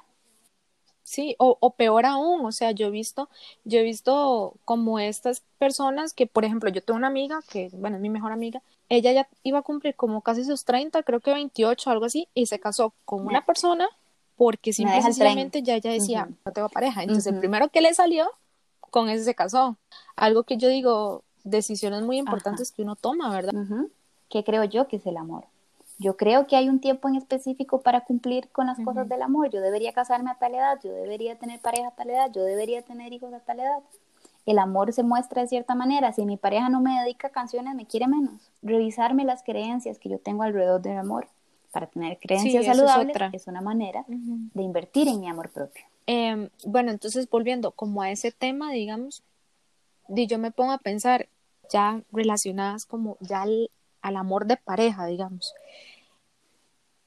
Sí, 1.06 1.36
o, 1.38 1.56
o, 1.60 1.70
peor 1.70 2.04
aún, 2.04 2.44
o 2.44 2.50
sea, 2.50 2.72
yo 2.72 2.88
he 2.88 2.90
visto, 2.90 3.28
yo 3.62 3.78
he 3.78 3.84
visto 3.84 4.54
como 4.64 4.98
estas 4.98 5.44
personas 5.56 6.12
que, 6.12 6.26
por 6.26 6.44
ejemplo, 6.44 6.68
yo 6.68 6.82
tengo 6.82 6.98
una 6.98 7.06
amiga 7.06 7.38
que, 7.48 7.70
bueno, 7.74 7.94
es 7.94 8.02
mi 8.02 8.10
mejor 8.10 8.32
amiga, 8.32 8.60
ella 8.88 9.12
ya 9.12 9.28
iba 9.44 9.60
a 9.60 9.62
cumplir 9.62 9.94
como 9.94 10.20
casi 10.22 10.44
sus 10.44 10.64
30, 10.64 11.04
creo 11.04 11.20
que 11.20 11.32
28, 11.32 11.90
algo 11.92 12.06
así, 12.06 12.26
y 12.34 12.46
se 12.46 12.58
casó 12.58 12.92
con 13.04 13.24
una 13.24 13.46
persona 13.46 13.88
porque 14.36 14.72
simplemente 14.72 15.62
ya 15.62 15.76
ella 15.76 15.92
decía, 15.92 16.28
no 16.44 16.52
tengo 16.52 16.68
pareja. 16.70 17.04
Entonces, 17.04 17.32
el 17.32 17.38
primero 17.38 17.68
que 17.68 17.82
le 17.82 17.94
salió, 17.94 18.28
con 18.90 19.08
ese 19.08 19.22
se 19.22 19.36
casó. 19.36 19.76
Algo 20.16 20.42
que 20.42 20.56
yo 20.56 20.68
digo, 20.68 21.22
decisiones 21.44 22.02
muy 22.02 22.18
importantes 22.18 22.72
que 22.72 22.82
uno 22.82 22.96
toma, 22.96 23.30
¿verdad? 23.30 23.54
¿Qué 24.28 24.42
creo 24.42 24.64
yo 24.64 24.88
que 24.88 24.96
es 24.96 25.06
el 25.06 25.18
amor? 25.18 25.44
Yo 25.98 26.16
creo 26.16 26.46
que 26.46 26.56
hay 26.56 26.68
un 26.68 26.80
tiempo 26.80 27.08
en 27.08 27.16
específico 27.16 27.80
para 27.80 28.02
cumplir 28.02 28.48
con 28.50 28.66
las 28.66 28.78
cosas 28.80 29.08
del 29.08 29.22
amor. 29.22 29.50
Yo 29.50 29.60
debería 29.60 29.92
casarme 29.92 30.30
a 30.30 30.34
tal 30.34 30.54
edad, 30.54 30.78
yo 30.84 30.92
debería 30.92 31.38
tener 31.38 31.60
pareja 31.60 31.88
a 31.88 31.90
tal 31.92 32.10
edad, 32.10 32.30
yo 32.32 32.42
debería 32.42 32.82
tener 32.82 33.12
hijos 33.12 33.32
a 33.32 33.40
tal 33.40 33.60
edad. 33.60 33.82
El 34.44 34.58
amor 34.58 34.92
se 34.92 35.02
muestra 35.02 35.42
de 35.42 35.48
cierta 35.48 35.74
manera. 35.74 36.12
Si 36.12 36.26
mi 36.26 36.36
pareja 36.36 36.68
no 36.68 36.80
me 36.80 37.00
dedica 37.00 37.30
canciones, 37.30 37.74
me 37.74 37.86
quiere 37.86 38.08
menos. 38.08 38.52
Revisarme 38.62 39.24
las 39.24 39.42
creencias 39.42 39.98
que 39.98 40.08
yo 40.08 40.18
tengo 40.18 40.42
alrededor 40.42 40.82
del 40.82 40.98
amor 40.98 41.28
para 41.72 41.86
tener 41.86 42.18
creencias 42.18 42.64
saludables 42.64 43.16
es, 43.32 43.46
una 43.46 43.60
manera 43.60 44.04
de 44.06 44.62
invertir 44.62 45.08
en 45.08 45.20
mi 45.20 45.28
amor 45.28 45.50
propio. 45.50 45.84
Em, 46.06 46.48
bueno, 46.64 46.90
entonces 46.90 47.28
volviendo 47.28 47.72
como 47.72 48.02
a 48.02 48.10
ese 48.10 48.32
tema, 48.32 48.70
digamos, 48.70 49.22
yo 50.08 50.38
me 50.38 50.52
pongo 50.52 50.72
a 50.72 50.78
pensar 50.78 51.28
ya 51.70 52.02
relacionadas 52.12 52.86
como 52.86 53.16
ya 53.20 53.42
al, 53.42 53.70
al 54.06 54.16
amor 54.16 54.46
de 54.46 54.56
pareja, 54.56 55.06
digamos. 55.06 55.54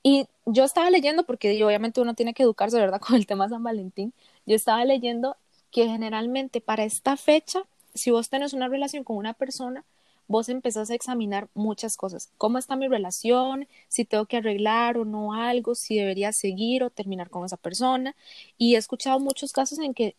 Y 0.03 0.27
yo 0.45 0.63
estaba 0.63 0.89
leyendo, 0.89 1.23
porque 1.23 1.63
obviamente 1.63 2.01
uno 2.01 2.13
tiene 2.13 2.33
que 2.33 2.43
educarse, 2.43 2.77
¿verdad? 2.77 3.01
Con 3.05 3.15
el 3.15 3.27
tema 3.27 3.49
San 3.49 3.63
Valentín. 3.63 4.13
Yo 4.45 4.55
estaba 4.55 4.83
leyendo 4.85 5.37
que 5.71 5.87
generalmente 5.87 6.61
para 6.61 6.83
esta 6.83 7.15
fecha, 7.17 7.61
si 7.93 8.11
vos 8.11 8.29
tenés 8.29 8.53
una 8.53 8.67
relación 8.67 9.03
con 9.03 9.17
una 9.17 9.33
persona, 9.33 9.83
vos 10.27 10.49
empezás 10.49 10.89
a 10.89 10.95
examinar 10.95 11.47
muchas 11.53 11.95
cosas. 11.97 12.29
¿Cómo 12.37 12.57
está 12.57 12.75
mi 12.75 12.87
relación? 12.87 13.67
Si 13.87 14.05
tengo 14.05 14.25
que 14.25 14.37
arreglar 14.37 14.97
o 14.97 15.05
no 15.05 15.33
algo, 15.33 15.75
si 15.75 15.97
debería 15.97 16.31
seguir 16.33 16.83
o 16.83 16.89
terminar 16.89 17.29
con 17.29 17.45
esa 17.45 17.57
persona. 17.57 18.15
Y 18.57 18.75
he 18.75 18.77
escuchado 18.77 19.19
muchos 19.19 19.53
casos 19.53 19.79
en 19.79 19.93
que 19.93 20.15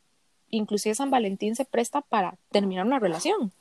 inclusive 0.50 0.94
San 0.94 1.10
Valentín 1.10 1.56
se 1.56 1.64
presta 1.64 2.00
para 2.00 2.37
terminar 2.50 2.87
una 2.87 2.99
relación. 2.99 3.52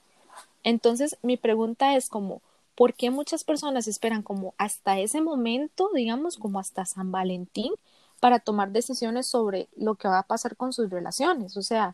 Entonces, 0.63 1.17
mi 1.21 1.37
pregunta 1.37 1.95
es 1.95 2.09
como, 2.09 2.41
¿por 2.79 2.93
qué 2.93 3.11
muchas 3.11 3.43
personas 3.43 3.89
esperan 3.89 4.23
como 4.23 4.53
hasta 4.57 4.99
ese 4.99 5.19
momento, 5.19 5.89
digamos, 5.93 6.37
como 6.37 6.61
hasta 6.61 6.85
San 6.85 7.11
Valentín, 7.11 7.73
para 8.21 8.39
tomar 8.39 8.71
decisiones 8.71 9.27
sobre 9.27 9.67
lo 9.75 9.95
que 9.95 10.07
va 10.07 10.19
a 10.19 10.23
pasar 10.23 10.55
con 10.55 10.71
sus 10.71 10.89
relaciones? 10.89 11.57
O 11.57 11.61
sea, 11.61 11.93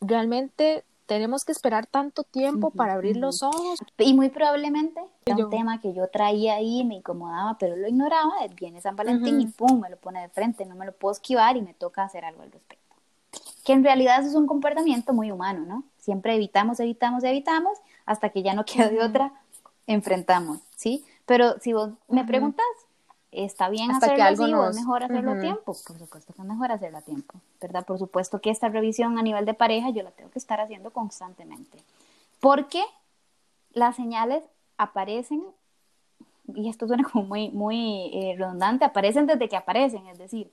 realmente 0.00 0.82
tenemos 1.06 1.44
que 1.44 1.52
esperar 1.52 1.86
tanto 1.86 2.24
tiempo 2.24 2.70
para 2.70 2.94
abrir 2.94 3.16
los 3.16 3.44
ojos. 3.44 3.78
Y 3.96 4.12
muy 4.14 4.28
probablemente 4.28 5.00
era 5.24 5.36
un 5.36 5.50
tema 5.50 5.80
que 5.80 5.94
yo 5.94 6.08
traía 6.08 6.54
ahí, 6.54 6.82
me 6.82 6.96
incomodaba, 6.96 7.56
pero 7.56 7.76
lo 7.76 7.86
ignoraba, 7.86 8.32
viene 8.56 8.80
San 8.80 8.96
Valentín 8.96 9.40
y 9.40 9.46
pum, 9.46 9.78
me 9.82 9.88
lo 9.88 9.98
pone 9.98 10.20
de 10.20 10.30
frente, 10.30 10.66
no 10.66 10.74
me 10.74 10.84
lo 10.84 10.90
puedo 10.90 11.12
esquivar 11.12 11.56
y 11.56 11.62
me 11.62 11.74
toca 11.74 12.02
hacer 12.02 12.24
algo 12.24 12.42
al 12.42 12.50
respecto. 12.50 12.96
Que 13.64 13.72
en 13.72 13.84
realidad 13.84 14.18
eso 14.18 14.30
es 14.30 14.34
un 14.34 14.48
comportamiento 14.48 15.12
muy 15.12 15.30
humano, 15.30 15.64
¿no? 15.64 15.84
Siempre 15.98 16.34
evitamos, 16.34 16.80
evitamos, 16.80 17.22
evitamos, 17.22 17.78
hasta 18.04 18.30
que 18.30 18.42
ya 18.42 18.52
no 18.54 18.64
queda 18.64 18.88
de 18.88 19.00
otra 19.00 19.32
enfrentamos, 19.86 20.60
¿sí? 20.76 21.04
Pero 21.26 21.58
si 21.60 21.72
vos 21.72 21.90
me 22.08 22.24
preguntas, 22.24 22.66
¿está 23.32 23.68
bien 23.68 23.90
hacerlo 23.90 24.24
así 24.24 24.52
o 24.52 24.68
es 24.70 24.76
mejor 24.76 25.04
hacerlo 25.04 25.32
a 25.32 25.40
tiempo? 25.40 25.62
Por 25.64 25.74
supuesto 25.76 26.32
que 26.34 26.42
es 26.42 26.48
mejor 26.48 26.72
hacerlo 26.72 26.98
a 26.98 27.02
tiempo, 27.02 27.34
¿verdad? 27.60 27.84
Por 27.84 27.98
supuesto 27.98 28.40
que 28.40 28.50
esta 28.50 28.68
revisión 28.68 29.18
a 29.18 29.22
nivel 29.22 29.44
de 29.44 29.54
pareja 29.54 29.90
yo 29.90 30.02
la 30.02 30.10
tengo 30.10 30.30
que 30.30 30.38
estar 30.38 30.60
haciendo 30.60 30.90
constantemente. 30.90 31.78
Porque 32.40 32.82
las 33.72 33.96
señales 33.96 34.42
aparecen, 34.76 35.42
y 36.54 36.68
esto 36.68 36.86
suena 36.86 37.04
como 37.04 37.24
muy, 37.24 37.50
muy 37.50 38.10
eh, 38.12 38.36
redundante, 38.38 38.84
aparecen 38.84 39.26
desde 39.26 39.48
que 39.48 39.56
aparecen, 39.56 40.06
es 40.08 40.18
decir, 40.18 40.50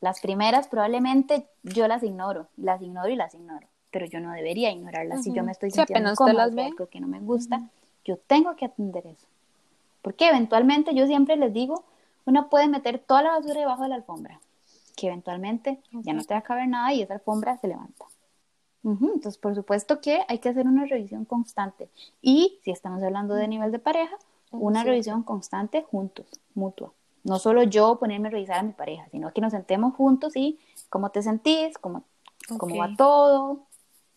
las 0.00 0.20
primeras 0.20 0.66
probablemente 0.68 1.46
yo 1.62 1.86
las 1.86 2.02
ignoro, 2.02 2.48
las 2.56 2.80
ignoro 2.82 3.08
y 3.08 3.16
las 3.16 3.34
ignoro, 3.34 3.66
pero 3.90 4.06
yo 4.06 4.18
no 4.20 4.32
debería 4.32 4.70
ignorarlas 4.70 5.22
si 5.22 5.32
yo 5.32 5.44
me 5.44 5.52
estoy 5.52 5.70
sintiendo 5.70 6.14
sí, 6.16 6.32
las 6.32 6.56
algo 6.56 6.88
que 6.88 7.00
no 7.00 7.06
me 7.06 7.20
gusta. 7.20 7.62
Yo 8.04 8.16
tengo 8.16 8.56
que 8.56 8.66
atender 8.66 9.06
eso. 9.06 9.26
Porque 10.02 10.28
eventualmente, 10.28 10.94
yo 10.94 11.06
siempre 11.06 11.36
les 11.36 11.52
digo, 11.52 11.84
uno 12.24 12.48
puede 12.48 12.68
meter 12.68 12.98
toda 12.98 13.22
la 13.22 13.30
basura 13.30 13.60
debajo 13.60 13.82
de 13.82 13.90
la 13.90 13.94
alfombra, 13.96 14.40
que 14.96 15.08
eventualmente 15.08 15.80
ya 15.90 16.12
no 16.12 16.24
te 16.24 16.34
va 16.34 16.40
a 16.40 16.42
caber 16.42 16.68
nada 16.68 16.92
y 16.92 17.02
esa 17.02 17.14
alfombra 17.14 17.56
se 17.58 17.68
levanta. 17.68 18.06
Entonces, 18.82 19.36
por 19.36 19.54
supuesto 19.54 20.00
que 20.00 20.22
hay 20.26 20.38
que 20.38 20.48
hacer 20.48 20.66
una 20.66 20.86
revisión 20.86 21.26
constante. 21.26 21.90
Y 22.22 22.58
si 22.62 22.70
estamos 22.70 23.02
hablando 23.02 23.34
de 23.34 23.46
nivel 23.46 23.72
de 23.72 23.78
pareja, 23.78 24.16
una 24.50 24.82
revisión 24.84 25.22
constante 25.22 25.82
juntos, 25.82 26.26
mutua. 26.54 26.92
No 27.22 27.38
solo 27.38 27.62
yo 27.62 27.98
ponerme 27.98 28.28
a 28.28 28.30
revisar 28.30 28.58
a 28.58 28.62
mi 28.62 28.72
pareja, 28.72 29.06
sino 29.10 29.32
que 29.32 29.42
nos 29.42 29.52
sentemos 29.52 29.94
juntos 29.94 30.34
y 30.34 30.58
cómo 30.88 31.10
te 31.10 31.22
sentís, 31.22 31.76
cómo, 31.76 32.04
cómo 32.56 32.76
va 32.76 32.90
todo, 32.96 33.66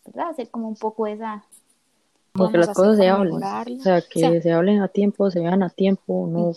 ¿verdad? 0.06 0.30
Hacer 0.30 0.50
como 0.50 0.68
un 0.68 0.76
poco 0.76 1.06
esa, 1.06 1.44
porque 2.36 2.58
las 2.58 2.70
cosas 2.70 2.96
se 2.96 3.08
hablen, 3.08 3.34
o 3.34 3.82
sea, 3.82 4.02
que 4.02 4.42
se 4.42 4.52
hablen 4.52 4.82
a 4.82 4.88
tiempo, 4.88 5.30
se 5.30 5.40
vean 5.40 5.62
a 5.62 5.70
tiempo, 5.70 6.26
no 6.28 6.52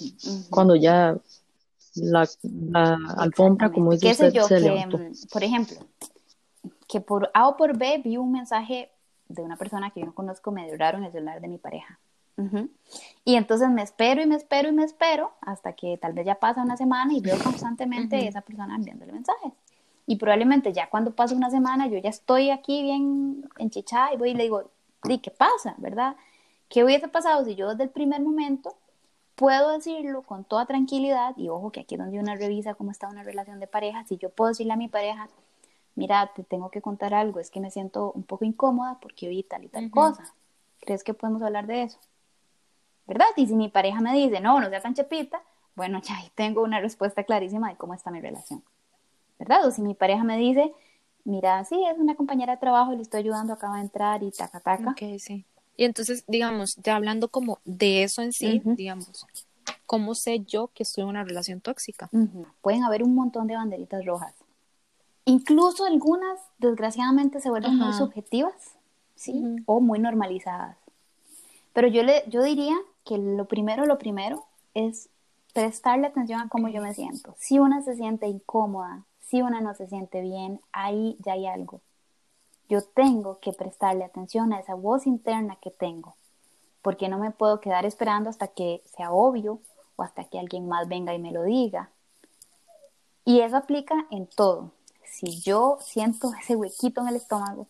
cuando 0.50 0.76
ya 0.76 1.16
la, 1.96 2.28
la 2.42 2.98
alfombra, 3.18 3.72
como 3.72 3.92
dice 3.92 4.10
usted, 4.10 4.32
yo, 4.32 4.48
se 4.48 4.60
levantó. 4.60 4.98
Mm, 4.98 5.12
por 5.32 5.44
ejemplo, 5.44 5.78
que 6.88 7.00
por 7.00 7.30
A 7.34 7.48
o 7.48 7.58
por 7.58 7.78
B 7.78 8.02
vi 8.04 8.18
un 8.18 8.32
mensaje 8.32 8.90
de 9.30 9.44
una 9.44 9.56
persona 9.56 9.92
que 9.92 10.00
yo 10.00 10.08
no 10.08 10.16
conozco 10.16 10.52
medio 10.52 10.76
raro 10.78 10.98
en 10.98 11.04
el 11.04 11.12
celular 11.12 11.42
de 11.42 11.48
mi 11.48 11.58
pareja. 11.58 12.00
Y 13.26 13.36
entonces 13.36 13.68
me 13.70 13.82
espero 13.82 14.22
y 14.22 14.28
me 14.28 14.36
espero 14.36 14.70
y 14.70 14.72
me 14.72 14.84
espero 14.84 15.32
hasta 15.42 15.74
que 15.74 15.98
tal 15.98 16.14
vez 16.14 16.24
ya 16.24 16.36
pasa 16.36 16.62
una 16.62 16.78
semana 16.78 17.14
y 17.14 17.20
veo 17.20 17.36
constantemente 17.44 18.28
esa 18.28 18.42
persona 18.42 18.76
enviándole 18.76 19.12
mensajes. 19.12 19.54
Y 20.06 20.18
probablemente 20.18 20.72
ya 20.72 20.88
cuando 20.88 21.16
pasa 21.16 21.36
una 21.36 21.50
semana 21.50 21.88
yo 21.88 21.98
ya 21.98 22.12
estoy 22.12 22.52
aquí 22.52 22.84
bien 22.84 23.50
enchichada 23.58 24.14
y 24.14 24.18
voy 24.18 24.30
y 24.30 24.34
le 24.36 24.44
digo, 24.44 24.70
¿y 25.04 25.20
qué 25.20 25.32
pasa, 25.32 25.76
verdad? 25.78 26.16
¿Qué 26.70 26.84
hubiese 26.84 27.08
pasado 27.08 27.46
si 27.46 27.56
yo 27.56 27.70
desde 27.70 27.84
el 27.84 27.90
primer 27.90 28.22
momento 28.22 28.76
puedo 29.36 29.72
decirlo 29.72 30.24
con 30.24 30.44
toda 30.44 30.66
tranquilidad? 30.66 31.36
Y 31.38 31.50
ojo 31.50 31.72
que 31.72 31.82
aquí 31.82 31.96
es 31.96 32.00
donde 32.00 32.20
uno 32.20 32.36
revisa 32.36 32.76
cómo 32.76 32.92
está 32.92 33.08
una 33.08 33.24
relación 33.24 33.60
de 33.60 33.68
pareja, 33.68 34.04
si 34.06 34.18
yo 34.18 34.30
puedo 34.30 34.50
decirle 34.50 34.74
a 34.74 34.78
mi 34.78 34.88
pareja, 34.88 35.30
mira, 35.96 36.32
te 36.36 36.44
tengo 36.44 36.70
que 36.70 36.82
contar 36.82 37.14
algo, 37.14 37.40
es 37.40 37.50
que 37.50 37.60
me 37.60 37.72
siento 37.72 38.12
un 38.14 38.24
poco 38.24 38.46
incómoda 38.46 39.00
porque 39.02 39.28
oí 39.28 39.44
tal 39.44 39.64
y 39.64 39.70
tal 39.70 39.90
cosa. 39.90 40.34
¿Crees 40.80 41.04
que 41.04 41.14
podemos 41.14 41.42
hablar 41.42 41.68
de 41.68 41.84
eso? 41.84 42.00
¿Verdad? 43.08 43.26
Y 43.36 43.48
si 43.48 43.56
mi 43.56 43.70
pareja 43.70 44.02
me 44.02 44.14
dice, 44.14 44.40
no, 44.42 44.60
no 44.60 44.70
sea 44.70 44.82
tan 44.82 44.94
chepita, 44.94 45.42
bueno, 45.76 46.00
ya 46.04 46.18
ahí 46.18 46.30
tengo 46.36 46.62
una 46.62 46.80
respuesta 46.80 47.24
clarísima 47.24 47.70
de 47.70 47.78
cómo 47.78 47.94
está 47.94 48.12
mi 48.12 48.20
relación. 48.20 48.64
¿Verdad? 49.40 49.68
O 49.68 49.72
si 49.72 49.82
mi 49.82 49.94
pareja 49.94 50.24
me 50.24 50.38
dice, 50.38 50.74
mira, 51.28 51.64
sí, 51.66 51.76
es 51.92 52.00
una 52.00 52.16
compañera 52.16 52.54
de 52.54 52.60
trabajo, 52.60 52.94
le 52.94 53.02
estoy 53.02 53.20
ayudando, 53.20 53.54
acaba 53.54 53.76
de 53.76 53.82
entrar 53.82 54.24
y 54.24 54.32
taca, 54.32 54.60
taca. 54.60 54.92
Ok, 54.92 55.20
sí. 55.20 55.46
Y 55.76 55.84
entonces, 55.84 56.24
digamos, 56.28 56.76
ya 56.78 56.96
hablando 56.96 57.28
como 57.28 57.60
de 57.66 58.04
eso 58.04 58.22
en 58.22 58.32
sí, 58.34 58.62
digamos, 58.64 59.28
¿cómo 59.86 60.16
sé 60.16 60.40
yo 60.40 60.70
que 60.74 60.84
estoy 60.84 61.04
en 61.04 61.10
una 61.10 61.24
relación 61.24 61.62
tóxica? 61.62 62.10
Pueden 62.62 62.84
haber 62.84 63.04
un 63.04 63.14
montón 63.14 63.46
de 63.46 63.56
banderitas 63.56 64.04
rojas. 64.06 64.34
Incluso 65.26 65.86
algunas, 65.86 66.40
desgraciadamente, 66.58 67.42
se 67.42 67.50
vuelven 67.50 67.76
muy 67.76 67.94
subjetivas, 67.94 68.54
¿sí? 69.16 69.44
O 69.66 69.82
muy 69.82 70.00
normalizadas. 70.00 70.78
Pero 71.74 71.90
yo, 71.90 72.02
le, 72.02 72.24
yo 72.28 72.42
diría 72.42 72.76
que 73.06 73.18
lo 73.18 73.46
primero, 73.46 73.86
lo 73.86 74.00
primero 74.00 74.46
es 74.74 75.10
prestarle 75.54 76.08
atención 76.08 76.40
a 76.40 76.48
cómo 76.48 76.70
yo 76.70 76.82
me 76.82 76.94
siento. 76.94 77.36
Si 77.38 77.60
una 77.60 77.82
se 77.82 77.96
siente 77.96 78.28
incómoda, 78.28 79.04
si 79.28 79.42
una 79.42 79.60
no 79.62 79.74
se 79.74 79.88
siente 79.88 80.22
bien, 80.22 80.62
ahí 80.72 81.18
ya 81.20 81.34
hay 81.34 81.48
algo. 81.48 81.82
Yo 82.70 82.82
tengo 82.82 83.40
que 83.40 83.54
prestarle 83.54 84.04
atención 84.04 84.54
a 84.54 84.60
esa 84.60 84.74
voz 84.74 85.06
interna 85.06 85.58
que 85.62 85.70
tengo, 85.70 86.16
porque 86.82 87.10
no 87.10 87.18
me 87.18 87.32
puedo 87.32 87.60
quedar 87.60 87.86
esperando 87.86 88.30
hasta 88.30 88.48
que 88.48 88.82
sea 88.86 89.12
obvio 89.12 89.60
o 89.96 90.04
hasta 90.04 90.24
que 90.26 90.40
alguien 90.40 90.68
más 90.68 90.88
venga 90.88 91.14
y 91.14 91.20
me 91.20 91.32
lo 91.32 91.44
diga. 91.44 91.90
Y 93.26 93.42
eso 93.42 93.58
aplica 93.58 94.08
en 94.12 94.28
todo. 94.28 94.72
Si 95.04 95.42
yo 95.42 95.78
siento 95.82 96.32
ese 96.42 96.56
huequito 96.56 97.02
en 97.02 97.10
el 97.10 97.18
estómago, 97.18 97.68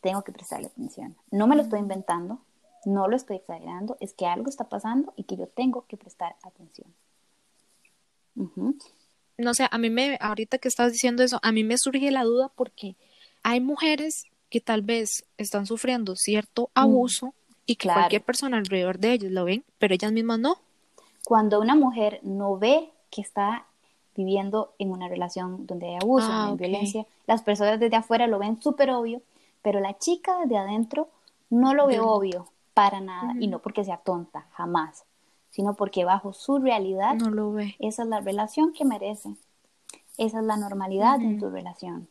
tengo 0.00 0.22
que 0.22 0.32
prestarle 0.32 0.68
atención. 0.68 1.16
No 1.30 1.46
me 1.46 1.56
lo 1.56 1.62
estoy 1.62 1.80
inventando, 1.80 2.38
no 2.84 3.08
lo 3.08 3.16
estoy 3.16 3.36
exagerando, 3.36 3.96
es 4.00 4.14
que 4.14 4.26
algo 4.26 4.48
está 4.48 4.64
pasando 4.64 5.12
y 5.16 5.24
que 5.24 5.36
yo 5.36 5.48
tengo 5.48 5.84
que 5.86 5.96
prestar 5.96 6.36
atención 6.42 6.94
no 9.38 9.54
sé, 9.54 9.66
a 9.70 9.78
mí 9.78 9.90
me, 9.90 10.18
ahorita 10.20 10.58
que 10.58 10.68
estás 10.68 10.92
diciendo 10.92 11.22
eso, 11.22 11.38
a 11.42 11.52
mí 11.52 11.64
me 11.64 11.76
surge 11.78 12.10
la 12.10 12.24
duda 12.24 12.50
porque 12.54 12.96
hay 13.42 13.60
mujeres 13.60 14.24
que 14.50 14.60
tal 14.60 14.82
vez 14.82 15.24
están 15.38 15.66
sufriendo 15.66 16.16
cierto 16.16 16.70
abuso 16.74 17.34
y 17.66 17.76
que 17.76 17.88
cualquier 17.88 18.22
persona 18.22 18.56
alrededor 18.58 18.98
de 18.98 19.12
ellos 19.12 19.32
lo 19.32 19.44
ven, 19.44 19.64
pero 19.78 19.94
ellas 19.94 20.12
mismas 20.12 20.38
no. 20.38 20.56
Cuando 21.24 21.60
una 21.60 21.74
mujer 21.74 22.20
no 22.22 22.56
ve 22.58 22.90
que 23.10 23.20
está 23.20 23.66
viviendo 24.14 24.74
en 24.78 24.92
una 24.92 25.08
relación 25.08 25.66
donde 25.66 25.88
hay 25.88 25.96
abuso, 25.96 26.28
Ah, 26.30 26.46
hay 26.46 26.52
ok. 26.52 26.58
violencia. 26.60 27.06
Las 27.26 27.42
personas 27.42 27.78
desde 27.80 27.96
afuera 27.96 28.26
lo 28.26 28.38
ven 28.38 28.62
súper 28.62 28.90
obvio, 28.90 29.20
pero 29.62 29.80
la 29.80 29.98
chica 29.98 30.38
desde 30.38 30.56
adentro 30.56 31.08
no 31.50 31.74
lo 31.74 31.86
ve 31.86 32.00
obvio 32.00 32.48
para 32.72 33.00
nada. 33.00 33.34
Y 33.40 33.48
no 33.48 33.58
porque 33.58 33.84
sea 33.84 33.98
tonta, 33.98 34.46
jamás, 34.52 35.04
sino 35.56 35.72
porque 35.74 36.04
bajo 36.04 36.34
su 36.34 36.58
realidad 36.58 37.14
No 37.14 37.30
lo 37.30 37.50
ve. 37.50 37.76
esa 37.78 38.02
es 38.02 38.08
la 38.10 38.20
relación 38.20 38.74
que 38.74 38.84
merece. 38.84 39.30
Esa 40.18 40.40
es 40.40 40.44
la 40.44 40.58
normalidad 40.58 41.16
en 41.16 41.36
Ujú. 41.36 41.38
tu 41.46 41.50
relación. 41.50 42.08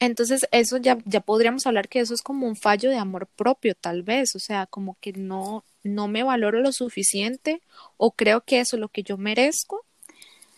Entonces, 0.00 0.46
eso 0.50 0.78
ya, 0.78 0.96
ya 1.04 1.20
podríamos 1.20 1.66
hablar 1.66 1.88
que 1.88 2.00
eso 2.00 2.14
es 2.14 2.22
como 2.22 2.46
un 2.46 2.56
fallo 2.56 2.88
de 2.88 2.96
amor 2.96 3.26
propio, 3.26 3.74
tal 3.74 4.02
vez, 4.02 4.34
o 4.34 4.38
sea, 4.38 4.66
como 4.66 4.96
que 5.02 5.12
no, 5.12 5.64
no 5.82 6.08
me 6.08 6.22
valoro 6.22 6.60
lo 6.60 6.72
suficiente 6.72 7.60
o 7.98 8.12
creo 8.12 8.40
que 8.40 8.60
eso 8.60 8.76
es 8.76 8.80
lo 8.80 8.88
que 8.88 9.02
yo 9.02 9.18
merezco 9.18 9.84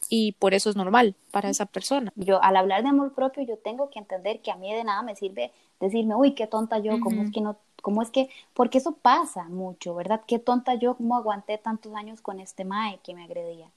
y 0.09 0.33
por 0.39 0.55
eso 0.55 0.71
es 0.71 0.77
normal 0.77 1.17
para 1.33 1.51
esa 1.51 1.67
persona. 1.67 2.13
Yo, 2.15 2.41
al 2.43 2.57
hablar 2.57 2.83
de 2.85 2.91
amor 2.91 3.13
propio, 3.13 3.43
yo 3.43 3.59
tengo 3.59 3.91
que 3.91 3.99
entender 3.99 4.41
que 4.41 4.53
a 4.53 4.57
mí 4.57 4.73
de 4.73 4.85
nada 4.85 5.03
me 5.03 5.17
sirve 5.17 5.53
decirme, 5.81 6.15
uy, 6.15 6.35
qué 6.35 6.47
tonta 6.47 6.79
yo, 6.79 7.01
cómo 7.01 7.25
es 7.25 7.31
que 7.33 7.41
no, 7.41 7.57
cómo 7.87 8.03
es 8.03 8.11
que, 8.11 8.29
porque 8.53 8.79
eso 8.79 8.97
pasa 8.97 9.45
mucho, 9.45 9.95
¿verdad? 9.95 10.21
Qué 10.27 10.41
tonta 10.41 10.75
yo, 10.75 10.97
cómo 10.97 11.15
aguanté 11.15 11.57
tantos 11.57 11.95
años 11.95 12.21
con 12.21 12.41
este 12.41 12.65
mae 12.65 12.99
que 13.05 13.15
me 13.15 13.23
agredía. 13.23 13.71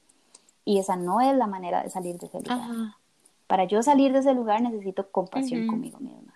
Y 0.65 0.79
esa 0.79 0.95
no 0.95 1.21
es 1.21 1.37
la 1.37 1.45
manera 1.45 1.83
de 1.83 1.91
salir 1.91 2.17
de 2.17 2.25
ese 2.25 2.39
lugar. 2.39 2.57
Ajá. 2.59 2.97
Para 3.45 3.65
yo 3.65 3.83
salir 3.83 4.11
de 4.11 4.17
ese 4.17 4.33
lugar 4.33 4.63
necesito 4.63 5.11
compasión 5.11 5.67
conmigo 5.67 5.99
misma. 5.99 6.33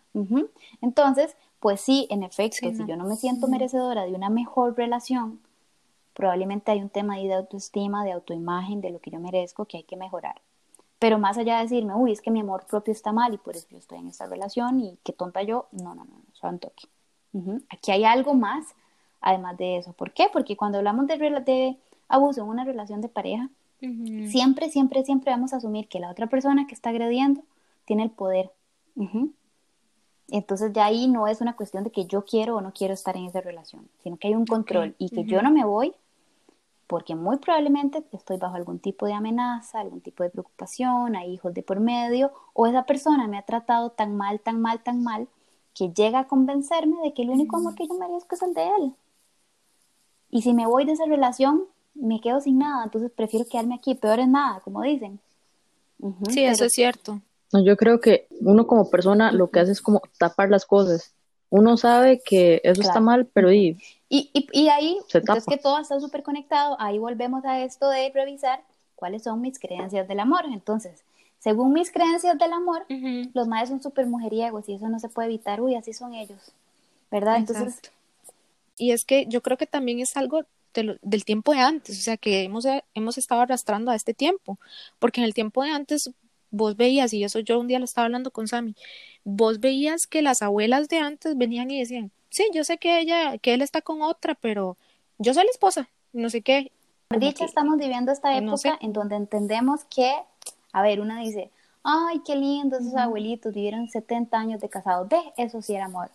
Entonces, 0.82 1.36
pues 1.60 1.82
sí, 1.82 2.06
en 2.12 2.22
efecto, 2.22 2.58
Sí, 2.60 2.76
si 2.76 2.82
no. 2.84 2.90
yo 2.90 2.96
no 2.96 3.06
me 3.06 3.16
siento 3.16 3.48
merecedora 3.48 4.06
de 4.06 4.14
una 4.14 4.30
mejor 4.30 4.78
relación, 4.78 5.40
probablemente 6.14 6.70
hay 6.70 6.80
un 6.80 6.90
tema 6.90 7.16
ahí 7.16 7.28
de 7.28 7.34
autoestima, 7.34 8.06
de 8.06 8.12
autoimagen, 8.12 8.82
de 8.82 8.92
lo 8.92 9.00
que 9.00 9.10
yo 9.10 9.20
merezco 9.20 9.66
que 9.66 9.78
hay 9.78 9.84
que 9.84 9.98
mejorar. 9.98 10.40
Pero 11.00 11.18
más 11.18 11.40
allá 11.40 11.56
de 11.58 11.64
decirme, 11.64 11.96
uy, 11.96 12.12
es 12.12 12.22
que 12.22 12.30
mi 12.30 12.42
amor 12.42 12.68
propio 12.68 12.92
está 12.92 13.12
mal 13.12 13.34
y 13.34 13.40
por 13.40 13.56
eso 13.56 13.66
yo 13.72 13.80
estoy 13.80 13.98
en 13.98 14.10
esta 14.10 14.28
relación 14.28 14.80
y 14.80 15.00
qué 15.04 15.12
tonta 15.12 15.42
yo, 15.42 15.66
no, 15.72 15.96
no, 15.96 16.06
no, 16.06 16.14
no, 16.14 16.34
suave 16.34 16.54
un 16.54 16.60
Aquí 17.70 17.92
hay 17.92 18.04
algo 18.06 18.34
más 18.34 18.76
además 19.22 19.58
de 19.58 19.78
eso. 19.78 19.94
¿Por 19.94 20.12
qué? 20.12 20.28
Porque 20.32 20.56
cuando 20.58 20.78
hablamos 20.78 21.08
de, 21.08 21.16
rela- 21.18 21.44
de 21.44 21.78
abuso 22.10 22.42
en 22.42 22.48
una 22.48 22.64
relación 22.66 23.02
de 23.02 23.08
pareja, 23.10 23.50
siempre, 24.30 24.70
siempre, 24.70 25.04
siempre 25.04 25.32
vamos 25.32 25.54
a 25.54 25.58
asumir 25.58 25.88
que 25.88 26.00
la 26.00 26.10
otra 26.12 26.28
persona 26.28 26.68
que 26.68 26.74
está 26.76 26.90
agrediendo 26.90 27.42
tiene 27.86 28.04
el 28.04 28.12
poder. 28.12 28.52
Entonces 30.30 30.72
ya 30.74 30.86
ahí 30.86 31.08
no 31.08 31.28
es 31.28 31.42
una 31.42 31.56
cuestión 31.56 31.84
de 31.84 31.92
que 31.92 32.06
yo 32.06 32.24
quiero 32.26 32.56
o 32.56 32.62
no 32.62 32.72
quiero 32.74 32.94
estar 32.94 33.16
en 33.18 33.26
esa 33.26 33.42
relación, 33.42 33.88
sino 34.04 34.18
que 34.18 34.28
hay 34.30 34.36
un 34.36 34.46
control 34.46 34.96
y 34.98 35.10
que 35.10 35.24
yo 35.26 35.42
no 35.42 35.52
me 35.52 35.66
voy 35.66 35.94
porque 36.88 37.16
muy 37.16 37.38
probablemente 37.38 38.04
estoy 38.12 38.38
bajo 38.38 38.56
algún 38.56 38.80
tipo 38.80 39.06
de 39.06 39.14
amenaza, 39.14 39.80
algún 39.80 40.02
tipo 40.02 40.24
de 40.24 40.30
preocupación, 40.30 41.16
hay 41.16 41.34
hijos 41.34 41.54
de 41.54 41.64
por 41.64 41.80
medio, 41.80 42.32
o 42.54 42.68
esa 42.68 42.84
persona 42.86 43.28
me 43.28 43.38
ha 43.38 43.42
tratado 43.44 43.90
tan 43.92 44.16
mal, 44.16 44.40
tan 44.40 44.62
mal, 44.62 44.82
tan 44.84 45.02
mal, 45.04 45.28
que 45.74 45.90
llega 45.90 46.20
a 46.20 46.28
convencerme 46.28 46.98
de 47.04 47.14
que 47.14 47.24
el 47.24 47.30
único 47.30 47.58
amor 47.58 47.76
que 47.76 47.88
yo 47.88 47.94
merezco 47.96 48.36
es 48.36 48.42
el 48.44 48.54
de 48.54 48.64
él. 48.64 48.94
Y 50.30 50.42
si 50.42 50.54
me 50.54 50.66
voy 50.68 50.86
de 50.86 50.94
esa 50.94 51.06
relación, 51.06 51.66
me 51.96 52.20
quedo 52.22 52.42
sin 52.42 52.58
nada, 52.60 52.84
entonces 52.84 53.12
prefiero 53.12 53.46
quedarme 53.50 53.76
aquí, 53.76 53.96
peor 53.96 54.20
es 54.20 54.28
nada, 54.28 54.60
como 54.62 54.82
dicen. 54.82 55.20
Ujú, 56.00 56.26
Sí, 56.32 56.44
eso 56.44 56.58
pero- 56.60 56.66
es 56.68 56.74
cierto. 56.74 57.20
No, 57.52 57.64
yo 57.64 57.78
creo 57.78 58.02
que 58.02 58.28
uno 58.42 58.66
como 58.66 58.90
persona 58.90 59.32
lo 59.32 59.52
que 59.52 59.60
hace 59.60 59.72
es 59.72 59.82
como 59.82 60.02
tapar 60.18 60.50
las 60.50 60.66
cosas. 60.66 61.14
Uno 61.52 61.78
sabe 61.78 62.20
que 62.26 62.62
eso 62.64 62.82
está 62.82 62.94
Claro. 62.94 63.06
mal, 63.06 63.26
pero 63.32 63.52
y, 63.52 63.78
Y, 64.10 64.30
y, 64.34 64.48
y 64.64 64.68
ahí, 64.70 64.98
Se 65.08 65.20
entonces 65.20 65.46
tapa. 65.46 65.56
que 65.56 65.62
todo 65.62 65.80
está 65.80 66.00
súper 66.00 66.22
conectado, 66.24 66.76
ahí 66.80 66.98
volvemos 67.00 67.46
a 67.46 67.62
esto 67.64 67.90
de 67.90 68.12
revisar 68.12 68.62
cuáles 68.96 69.24
son 69.24 69.42
mis 69.42 69.58
creencias 69.60 70.08
del 70.08 70.20
amor. 70.20 70.46
Entonces, 70.46 71.04
según 71.44 71.74
mis 71.74 71.92
creencias 71.92 72.38
del 72.38 72.54
amor, 72.54 72.86
los 73.34 73.48
madres 73.48 73.70
son 73.70 73.84
súper 73.84 74.06
mujeriegos 74.08 74.70
y 74.70 74.76
eso 74.76 74.88
no 74.88 75.00
se 75.00 75.10
puede 75.10 75.28
evitar. 75.28 75.60
Uy, 75.62 75.76
así 75.76 75.92
son 75.94 76.14
ellos, 76.14 76.40
¿verdad? 77.12 77.38
Entonces. 77.38 77.82
Y 78.78 78.92
es 78.92 79.04
que 79.06 79.26
yo 79.28 79.42
creo 79.42 79.58
que 79.58 79.68
también 79.68 80.00
es 80.00 80.16
algo 80.18 80.46
de 80.74 80.84
lo- 80.84 80.96
del 81.02 81.26
tiempo 81.26 81.52
de 81.52 81.60
antes, 81.60 82.00
o 82.00 82.02
sea, 82.02 82.18
que 82.18 82.44
hemos, 82.44 82.66
hemos 82.96 83.18
estado 83.18 83.42
arrastrando 83.42 83.92
a 83.92 83.96
este 83.96 84.14
tiempo, 84.14 84.58
porque 85.00 85.22
en 85.22 85.26
el 85.26 85.34
tiempo 85.34 85.64
de 85.64 85.70
antes 85.70 86.10
vos 86.50 86.76
veías, 86.78 87.14
y 87.14 87.24
eso 87.24 87.40
yo 87.40 87.60
un 87.60 87.68
día 87.68 87.78
lo 87.80 87.86
estaba 87.86 88.06
hablando 88.06 88.32
con 88.32 88.48
Sammy, 88.48 88.76
vos 89.24 89.60
veías 89.60 90.08
que 90.08 90.22
las 90.22 90.42
abuelas 90.42 90.88
de 90.90 90.98
antes 91.00 91.38
venían 91.38 91.70
y 91.70 91.80
decían, 91.80 92.12
sí, 92.30 92.46
yo 92.54 92.64
sé 92.64 92.78
que 92.78 93.00
ella, 93.00 93.38
que 93.38 93.54
él 93.54 93.62
está 93.62 93.82
con 93.82 94.02
otra, 94.02 94.34
pero 94.36 94.78
yo 95.20 95.34
soy 95.34 95.44
la 95.44 95.52
esposa, 95.52 95.90
no 96.12 96.30
sé 96.30 96.42
qué. 96.42 96.72
por 97.08 97.20
dicha, 97.20 97.46
estamos 97.46 97.78
viviendo 97.78 98.12
esta 98.12 98.36
época 98.36 98.52
no 98.52 98.58
sé. 98.58 98.72
en 98.82 98.94
donde 98.94 99.16
entendemos 99.16 99.84
que, 99.86 100.12
a 100.74 100.82
ver, 100.82 101.00
una 101.00 101.20
dice, 101.20 101.52
ay, 101.84 102.22
qué 102.26 102.36
lindo, 102.36 102.78
esos 102.78 102.96
abuelitos 102.96 103.54
vivieron 103.54 103.88
70 103.88 104.38
años 104.38 104.60
de 104.60 104.70
casados. 104.70 105.08
Ve, 105.08 105.22
eso 105.38 105.62
sí 105.62 105.76
era 105.76 105.86
amor. 105.86 106.10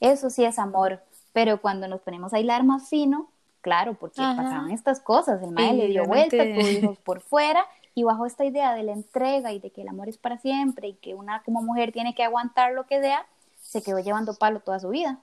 Eso 0.00 0.30
sí 0.30 0.44
es 0.44 0.58
amor. 0.58 1.00
Pero 1.32 1.60
cuando 1.60 1.86
nos 1.86 2.00
ponemos 2.00 2.32
a 2.32 2.40
hilar 2.40 2.64
más 2.64 2.88
fino, 2.88 3.28
claro, 3.60 3.94
porque 3.94 4.22
Ajá. 4.22 4.42
pasaban 4.42 4.70
estas 4.70 5.00
cosas. 5.00 5.42
El 5.42 5.52
madre 5.52 5.74
le 5.74 5.88
dio 5.88 6.04
vuelta, 6.04 6.36
tuvo 6.42 6.68
hijos 6.68 6.98
por 6.98 7.20
fuera 7.20 7.64
y 7.94 8.04
bajo 8.04 8.26
esta 8.26 8.44
idea 8.44 8.74
de 8.74 8.82
la 8.84 8.92
entrega 8.92 9.52
y 9.52 9.58
de 9.58 9.70
que 9.70 9.82
el 9.82 9.88
amor 9.88 10.08
es 10.08 10.18
para 10.18 10.38
siempre 10.38 10.88
y 10.88 10.94
que 10.94 11.14
una 11.14 11.42
como 11.42 11.62
mujer 11.62 11.92
tiene 11.92 12.14
que 12.14 12.22
aguantar 12.22 12.72
lo 12.72 12.86
que 12.86 13.00
sea, 13.00 13.26
se 13.60 13.82
quedó 13.82 13.98
llevando 13.98 14.34
palo 14.34 14.60
toda 14.60 14.78
su 14.80 14.88
vida. 14.88 15.18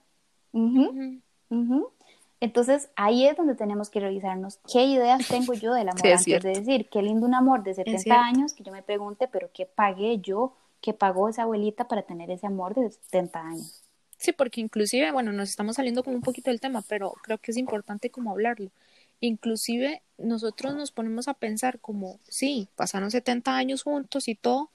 Entonces 2.42 2.90
ahí 2.96 3.26
es 3.28 3.38
donde 3.38 3.56
tenemos 3.56 3.90
que 3.90 4.00
revisarnos 4.00 4.60
qué 4.72 4.86
ideas 4.86 5.28
tengo 5.28 5.54
yo 5.54 5.74
del 5.74 5.90
amor 5.90 6.02
Sí, 6.02 6.08
es 6.10 6.14
antes 6.14 6.24
cierto. 6.26 6.48
de 6.48 6.54
decir 6.60 6.90
qué 6.90 7.02
lindo 7.02 7.26
un 7.26 7.34
amor 7.34 7.64
de 7.64 7.74
70 7.74 8.00
cierto. 8.02 8.22
años 8.22 8.54
que 8.54 8.64
yo 8.64 8.72
me 8.72 8.84
pregunte, 8.84 9.28
pero 9.28 9.50
qué 9.54 9.66
pagué 9.66 10.20
yo, 10.20 10.56
qué 10.82 10.94
pagó 10.94 11.30
esa 11.30 11.44
abuelita 11.44 11.88
para 11.88 12.04
tener 12.04 12.30
ese 12.32 12.46
amor 12.48 12.76
de 12.76 12.92
70 12.92 13.40
años. 13.40 13.82
Sí, 14.18 14.32
porque 14.32 14.62
inclusive, 14.62 15.12
bueno, 15.12 15.32
nos 15.34 15.50
estamos 15.50 15.76
saliendo 15.76 16.04
como 16.04 16.16
un 16.16 16.22
poquito 16.22 16.50
del 16.50 16.60
tema, 16.62 16.84
pero 16.88 17.12
creo 17.24 17.38
que 17.38 17.52
es 17.52 17.58
importante 17.58 18.10
como 18.10 18.32
hablarlo. 18.32 18.72
Inclusive 19.20 20.02
nosotros 20.18 20.76
nos 20.76 20.92
ponemos 20.92 21.28
a 21.28 21.34
pensar 21.34 21.80
como, 21.80 22.20
sí, 22.28 22.70
pasaron 22.76 23.12
70 23.12 23.56
años 23.56 23.84
juntos 23.84 24.28
y 24.28 24.36
todo, 24.36 24.72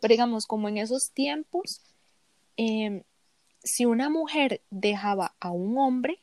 pero 0.00 0.12
digamos, 0.12 0.46
como 0.46 0.68
en 0.68 0.78
esos 0.78 1.12
tiempos, 1.12 1.80
em, 2.56 3.02
si 3.62 3.86
una 3.86 4.10
mujer 4.10 4.60
dejaba 4.70 5.34
a 5.40 5.50
un 5.50 5.78
hombre, 5.78 6.18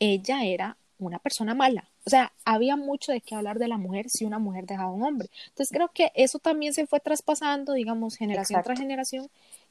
ella 0.00 0.44
era 0.44 0.76
una 0.98 1.18
persona 1.18 1.54
mala. 1.54 1.88
O 2.04 2.10
sea, 2.10 2.32
había 2.44 2.76
mucho 2.76 3.12
de 3.12 3.20
qué 3.20 3.34
hablar 3.34 3.58
de 3.58 3.68
la 3.68 3.76
mujer 3.76 4.10
si 4.10 4.24
una 4.24 4.38
mujer 4.38 4.66
dejaba 4.66 4.90
a 4.90 4.94
un 4.94 5.02
hombre. 5.02 5.30
Entonces 5.48 5.70
creo 5.72 5.90
que 5.92 6.10
eso 6.14 6.38
también 6.38 6.74
se 6.74 6.86
fue 6.86 7.00
traspasando, 7.00 7.74
digamos, 7.74 8.16
generación 8.16 8.58
Exacto. 8.58 8.68
tras 8.68 8.80
generación, 8.80 9.28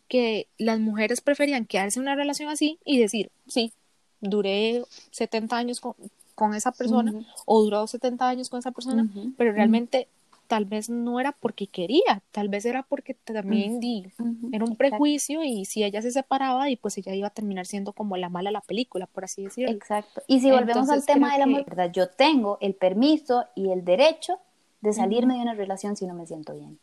que 0.07 0.47
las 0.57 0.79
mujeres 0.79 1.21
preferían 1.21 1.65
quedarse 1.65 1.99
en 1.99 2.03
una 2.03 2.15
relación 2.15 2.49
así 2.49 2.79
y 2.85 2.99
decir, 2.99 3.31
sí, 3.47 3.73
duré 4.21 4.83
70 5.11 5.55
años 5.55 5.79
con, 5.79 5.93
con 6.35 6.53
esa 6.53 6.71
persona 6.71 7.13
o 7.45 7.61
duró 7.61 7.85
70 7.85 8.27
años 8.27 8.49
con 8.49 8.59
esa 8.59 8.71
persona, 8.71 9.07
pero 9.37 9.51
realmente 9.51 10.07
tal 10.49 10.65
vez 10.65 10.89
no 10.89 11.19
era 11.19 11.31
porque 11.31 11.67
quería, 11.67 12.23
tal 12.31 12.49
vez 12.49 12.65
era 12.65 12.81
porque 12.83 13.13
también 13.13 13.79
di, 13.79 14.11
Ujú. 14.17 14.49
era 14.51 14.65
un 14.65 14.71
Exacto. 14.71 14.75
prejuicio 14.77 15.43
y 15.43 15.63
si 15.65 15.83
ella 15.83 16.01
se 16.01 16.11
separaba 16.11 16.69
y 16.71 16.75
pues 16.75 16.97
ella 16.97 17.13
iba 17.13 17.27
a 17.27 17.29
terminar 17.29 17.67
siendo 17.67 17.93
como 17.93 18.17
la 18.17 18.29
mala 18.29 18.49
de 18.49 18.53
la 18.53 18.61
película, 18.61 19.05
por 19.05 19.23
así 19.25 19.43
decirlo. 19.43 19.71
Exacto. 19.75 20.21
Y 20.27 20.39
si 20.41 20.49
volvemos 20.51 20.89
al 20.89 21.05
tema 21.05 21.31
del 21.33 21.43
amor, 21.43 21.63
que- 21.63 21.69
¿verdad? 21.69 21.91
Yo 21.93 22.09
tengo 22.09 22.57
el 22.61 22.73
permiso 22.73 23.45
y 23.55 23.69
el 23.69 23.85
derecho 23.85 24.39
de 24.81 24.91
salirme 24.91 25.35
de 25.35 25.41
una 25.41 25.53
relación 25.53 25.95
si 25.95 26.07
no 26.07 26.15
me 26.15 26.25
siento 26.25 26.53
bien. 26.55 26.79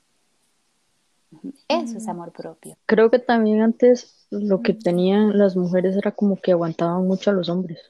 Eso 1.69 1.99
es 1.99 2.07
amor 2.09 2.31
propio. 2.33 2.77
creo 2.87 3.11
que 3.11 3.19
también 3.19 3.61
antes 3.61 4.27
lo 4.31 4.63
que 4.63 4.73
tenían 4.75 5.37
las 5.37 5.57
mujeres 5.57 5.97
era 5.97 6.13
como 6.13 6.37
que 6.37 6.53
aguantaban 6.53 7.07
mucho 7.07 7.31
a 7.31 7.33
los 7.35 7.49
hombres. 7.49 7.81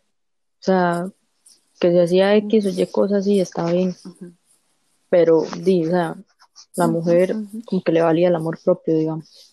O 0.61 0.63
sea, 0.63 1.07
que 1.79 1.91
se 1.93 2.01
hacía 2.03 2.35
X 2.37 2.65
o 2.67 2.71
Y 2.71 2.87
cosas 2.87 3.27
y 3.27 3.41
estaba 3.41 3.73
bien. 3.73 3.95
Pero, 5.09 5.45
di, 5.61 5.87
o 5.87 5.91
sea, 5.91 6.17
la 6.77 6.87
mujer 6.87 7.35
como 7.65 7.83
que 7.83 7.93
le 7.93 8.03
valía 8.03 8.29
el 8.29 8.35
amor 8.35 8.59
propio, 8.63 8.97
digamos. 8.97 9.47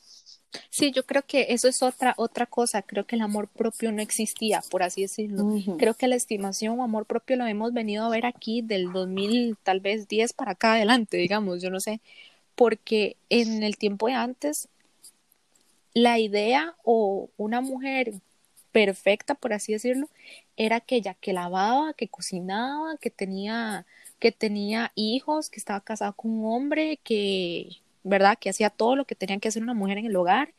Sí, 0.70 0.92
yo 0.92 1.04
creo 1.04 1.24
que 1.26 1.48
eso 1.50 1.68
es 1.68 1.82
otra 1.82 2.14
otra 2.18 2.46
cosa, 2.46 2.84
creo 2.84 3.06
que 3.06 3.16
el 3.16 3.22
amor 3.22 3.48
propio 3.48 3.92
no 3.92 4.02
existía, 4.02 4.62
por 4.70 4.84
así 4.84 5.02
decirlo. 5.02 5.46
Creo 5.78 5.96
que 5.96 6.08
la 6.08 6.16
estimación 6.16 6.80
o 6.80 6.84
amor 6.84 7.06
propio 7.06 7.38
lo 7.38 7.48
hemos 7.48 7.74
venido 7.74 8.06
a 8.06 8.10
ver 8.10 8.26
aquí 8.26 8.62
del 8.62 8.92
2000, 8.92 9.58
tal 9.64 9.80
vez 9.80 10.08
10 10.08 10.34
para 10.34 10.52
acá 10.52 10.74
adelante, 10.74 11.18
digamos, 11.18 11.62
yo 11.62 11.70
no 11.70 11.80
sé, 11.80 12.02
porque 12.56 13.18
en 13.30 13.64
el 13.64 13.78
tiempo 13.78 14.08
de 14.08 14.14
antes 14.14 14.68
la 15.94 16.20
idea 16.20 16.76
o 16.84 17.30
una 17.38 17.62
mujer 17.62 18.14
perfecta, 18.72 19.36
por 19.36 19.54
así 19.54 19.74
decirlo, 19.74 20.08
era 20.58 20.78
aquella 20.78 21.14
que 21.16 21.34
lavaba, 21.34 21.94
que 21.94 22.08
cocinaba, 22.08 22.98
que 22.98 23.10
tenía 23.10 23.86
que 24.24 24.32
tenía 24.32 24.94
hijos, 24.96 25.50
que 25.50 25.60
estaba 25.60 25.82
casada 25.82 26.14
con 26.14 26.32
un 26.32 26.46
hombre, 26.46 26.98
que, 27.04 27.68
¿verdad? 28.06 28.38
Que 28.40 28.50
hacía 28.50 28.70
todo 28.70 28.96
lo 28.96 29.04
que 29.04 29.16
tenía 29.16 29.38
que 29.38 29.50
hacer 29.50 29.62
una 29.62 29.74
mujer 29.74 29.98
en 29.98 30.06
el 30.06 30.16
hogar. 30.16 30.54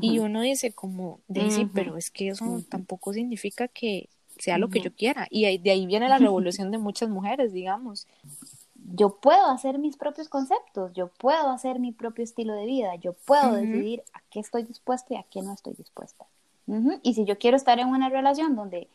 Y 0.00 0.18
uno 0.18 0.40
dice 0.40 0.72
como, 0.72 1.20
Daisy, 1.28 1.66
pero 1.66 1.98
es 1.98 2.10
que 2.10 2.28
eso 2.28 2.62
tampoco 2.70 3.12
significa 3.12 3.68
que 3.68 4.08
sea 4.38 4.56
lo 4.56 4.70
que 4.70 4.80
yo 4.80 4.94
quiera. 4.94 5.26
Y 5.28 5.58
de 5.58 5.70
ahí 5.70 5.84
viene 5.84 6.08
la 6.08 6.16
revolución 6.26 6.70
de 6.70 6.78
muchas 6.78 7.10
mujeres, 7.10 7.52
digamos. 7.52 8.06
yo 8.94 9.20
puedo 9.20 9.50
hacer 9.50 9.78
mis 9.78 9.98
propios 9.98 10.30
conceptos, 10.30 10.90
yo 10.94 11.08
puedo 11.08 11.50
hacer 11.50 11.80
mi 11.80 11.92
propio 11.92 12.24
estilo 12.24 12.54
de 12.54 12.64
vida, 12.64 12.94
yo 12.94 13.12
puedo 13.12 13.52
decidir 13.52 14.02
a 14.14 14.22
qué 14.30 14.40
estoy 14.40 14.62
dispuesta 14.62 15.12
y 15.12 15.16
a 15.18 15.24
qué 15.24 15.42
no 15.42 15.52
estoy 15.52 15.74
dispuesta. 15.74 16.24
Y 17.02 17.12
si 17.12 17.26
yo 17.26 17.36
quiero 17.36 17.58
estar 17.58 17.78
en 17.78 17.88
una 17.88 18.08
relación 18.08 18.56
donde 18.56 18.88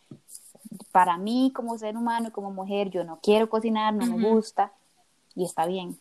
para 0.96 1.18
mí 1.18 1.52
como 1.54 1.78
ser 1.78 1.98
humano, 1.98 2.32
como 2.32 2.52
mujer, 2.52 2.90
yo 2.90 3.04
no 3.04 3.20
quiero 3.22 3.50
cocinar, 3.50 3.94
no 3.94 4.06
me 4.06 4.30
gusta, 4.30 4.72
y 5.36 5.44
está 5.44 5.66
bien. 5.66 6.00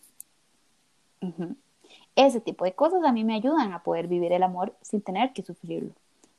Ese 2.14 2.40
tipo 2.40 2.64
de 2.64 2.74
cosas 2.74 3.02
a 3.02 3.10
mí 3.10 3.24
me 3.24 3.34
ayudan 3.34 3.72
a 3.72 3.82
poder 3.82 4.06
vivir 4.06 4.30
el 4.30 4.44
amor 4.44 4.72
sin 4.82 5.00
tener 5.00 5.32
que 5.32 5.42
sufrirlo, 5.42 5.90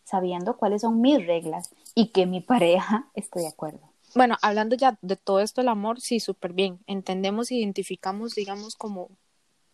sabiendo 0.06 0.56
cuáles 0.56 0.84
son 0.84 1.02
mis 1.02 1.18
reglas 1.28 1.70
y 1.96 2.14
que 2.14 2.26
mi 2.26 2.40
pareja 2.54 3.10
esté 3.14 3.42
de 3.42 3.48
acuerdo. 3.50 3.82
Bueno, 4.16 4.38
hablando 4.42 4.78
ya 4.78 4.98
de 5.02 5.18
todo 5.18 5.42
esto 5.42 5.60
del 5.60 5.68
amor, 5.68 6.00
sí, 6.00 6.22
súper 6.22 6.54
bien. 6.54 6.80
Entendemos, 6.88 7.52
identificamos, 7.52 8.36
digamos, 8.36 8.76
como 8.76 9.10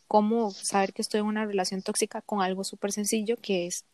cómo 0.08 0.50
saber 0.50 0.92
que 0.92 1.04
estoy 1.04 1.20
en 1.20 1.28
una 1.28 1.46
relación 1.46 1.84
tóxica 1.84 2.24
con 2.24 2.42
algo 2.42 2.64
súper 2.64 2.92
sencillo 2.92 3.36
que 3.38 3.68
es 3.68 3.86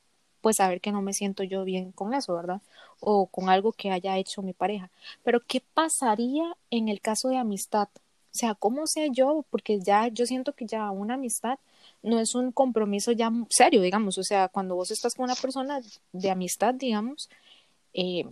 pues 0.41 0.57
saber 0.57 0.81
que 0.81 0.91
no 0.91 1.01
me 1.01 1.13
siento 1.13 1.43
yo 1.43 1.63
bien 1.63 1.91
con 1.91 2.13
eso, 2.13 2.35
¿verdad? 2.35 2.61
O 2.99 3.27
con 3.27 3.49
algo 3.49 3.71
que 3.71 3.91
haya 3.91 4.17
hecho 4.17 4.41
mi 4.41 4.53
pareja. 4.53 4.89
Pero 5.23 5.41
¿qué 5.45 5.61
pasaría 5.73 6.55
en 6.71 6.89
el 6.89 7.01
caso 7.01 7.29
de 7.29 7.37
amistad? 7.37 7.89
O 7.95 8.37
sea, 8.37 8.55
¿cómo 8.55 8.85
sé 8.87 9.09
yo? 9.11 9.45
Porque 9.49 9.79
ya 9.79 10.07
yo 10.09 10.25
siento 10.25 10.53
que 10.53 10.65
ya 10.65 10.91
una 10.91 11.15
amistad 11.15 11.57
no 12.03 12.19
es 12.19 12.35
un 12.35 12.51
compromiso 12.51 13.11
ya 13.11 13.31
serio, 13.49 13.81
digamos. 13.81 14.17
O 14.17 14.23
sea, 14.23 14.47
cuando 14.47 14.75
vos 14.75 14.91
estás 14.91 15.15
con 15.15 15.23
una 15.23 15.35
persona 15.35 15.79
de 16.11 16.29
amistad, 16.29 16.73
digamos, 16.75 17.29
eh, 17.93 18.25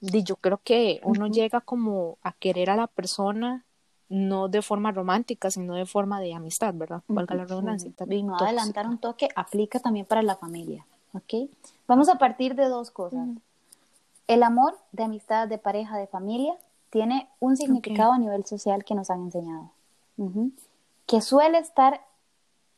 yo 0.00 0.36
creo 0.36 0.60
que 0.62 1.00
uno 1.04 1.28
llega 1.28 1.60
como 1.60 2.18
a 2.22 2.32
querer 2.32 2.70
a 2.70 2.76
la 2.76 2.86
persona 2.86 3.64
no 4.08 4.48
de 4.48 4.60
forma 4.60 4.92
romántica, 4.92 5.50
sino 5.50 5.74
de 5.74 5.86
forma 5.86 6.20
de 6.20 6.34
amistad, 6.34 6.74
¿verdad? 6.74 7.02
Valga 7.08 7.34
la 7.34 7.44
redundancia. 7.44 7.90
Y 8.08 8.22
no 8.22 8.36
adelantar 8.36 8.86
un 8.86 8.98
toque, 8.98 9.28
aplica 9.34 9.80
también 9.80 10.04
para 10.04 10.22
la 10.22 10.36
familia, 10.36 10.86
¿ok? 11.12 11.50
Vamos 11.86 12.08
a 12.08 12.16
partir 12.16 12.54
de 12.54 12.66
dos 12.66 12.90
cosas. 12.90 13.28
El 14.28 14.42
amor 14.42 14.78
de 14.92 15.04
amistad, 15.04 15.48
de 15.48 15.58
pareja, 15.58 15.98
de 15.98 16.06
familia, 16.06 16.54
tiene 16.90 17.28
un 17.40 17.56
significado 17.56 18.12
a 18.12 18.18
nivel 18.18 18.44
social 18.44 18.84
que 18.84 18.94
nos 18.94 19.10
han 19.10 19.22
enseñado, 19.22 19.70
que 21.06 21.20
suele 21.20 21.58
estar 21.58 22.02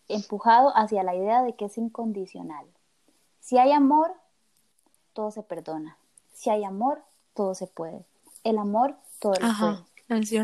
empujado 0.08 0.76
hacia 0.76 1.02
la 1.02 1.14
idea 1.14 1.42
de 1.42 1.54
que 1.54 1.66
es 1.66 1.78
incondicional. 1.78 2.66
Si 3.40 3.58
hay 3.58 3.72
amor, 3.72 4.12
todo 5.12 5.30
se 5.30 5.42
perdona. 5.42 5.96
Si 6.32 6.50
hay 6.50 6.64
amor, 6.64 7.02
todo 7.34 7.54
se 7.54 7.66
puede. 7.66 8.04
El 8.42 8.58
amor, 8.58 8.96
todo 9.18 9.34
lo 9.34 9.48
puede. 9.58 9.78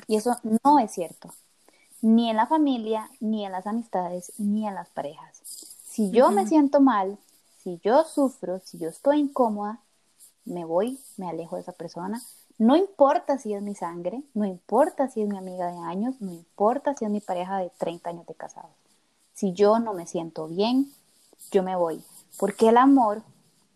Y 0.06 0.16
eso 0.16 0.36
no 0.64 0.78
es 0.78 0.90
cierto. 0.92 1.32
Ni 2.02 2.30
en 2.30 2.36
la 2.36 2.46
familia, 2.46 3.10
ni 3.20 3.44
en 3.44 3.52
las 3.52 3.66
amistades, 3.66 4.32
ni 4.38 4.66
en 4.66 4.74
las 4.74 4.88
parejas. 4.88 5.42
Si 5.86 6.10
yo 6.10 6.30
me 6.30 6.46
siento 6.46 6.80
mal, 6.80 7.18
si 7.62 7.80
yo 7.82 8.04
sufro, 8.04 8.60
si 8.60 8.78
yo 8.78 8.88
estoy 8.88 9.20
incómoda, 9.20 9.80
me 10.44 10.64
voy, 10.64 10.98
me 11.16 11.28
alejo 11.28 11.56
de 11.56 11.62
esa 11.62 11.72
persona. 11.72 12.22
No 12.58 12.76
importa 12.76 13.38
si 13.38 13.54
es 13.54 13.62
mi 13.62 13.74
sangre, 13.74 14.22
no 14.34 14.44
importa 14.44 15.08
si 15.08 15.22
es 15.22 15.28
mi 15.28 15.38
amiga 15.38 15.70
de 15.70 15.78
años, 15.78 16.20
no 16.20 16.32
importa 16.32 16.94
si 16.94 17.04
es 17.04 17.10
mi 17.10 17.20
pareja 17.20 17.58
de 17.58 17.70
30 17.78 18.10
años 18.10 18.26
de 18.26 18.34
casados. 18.34 18.70
Si 19.34 19.52
yo 19.52 19.78
no 19.78 19.94
me 19.94 20.06
siento 20.06 20.48
bien, 20.48 20.92
yo 21.50 21.62
me 21.62 21.76
voy. 21.76 22.04
Porque 22.38 22.68
el 22.68 22.76
amor 22.76 23.22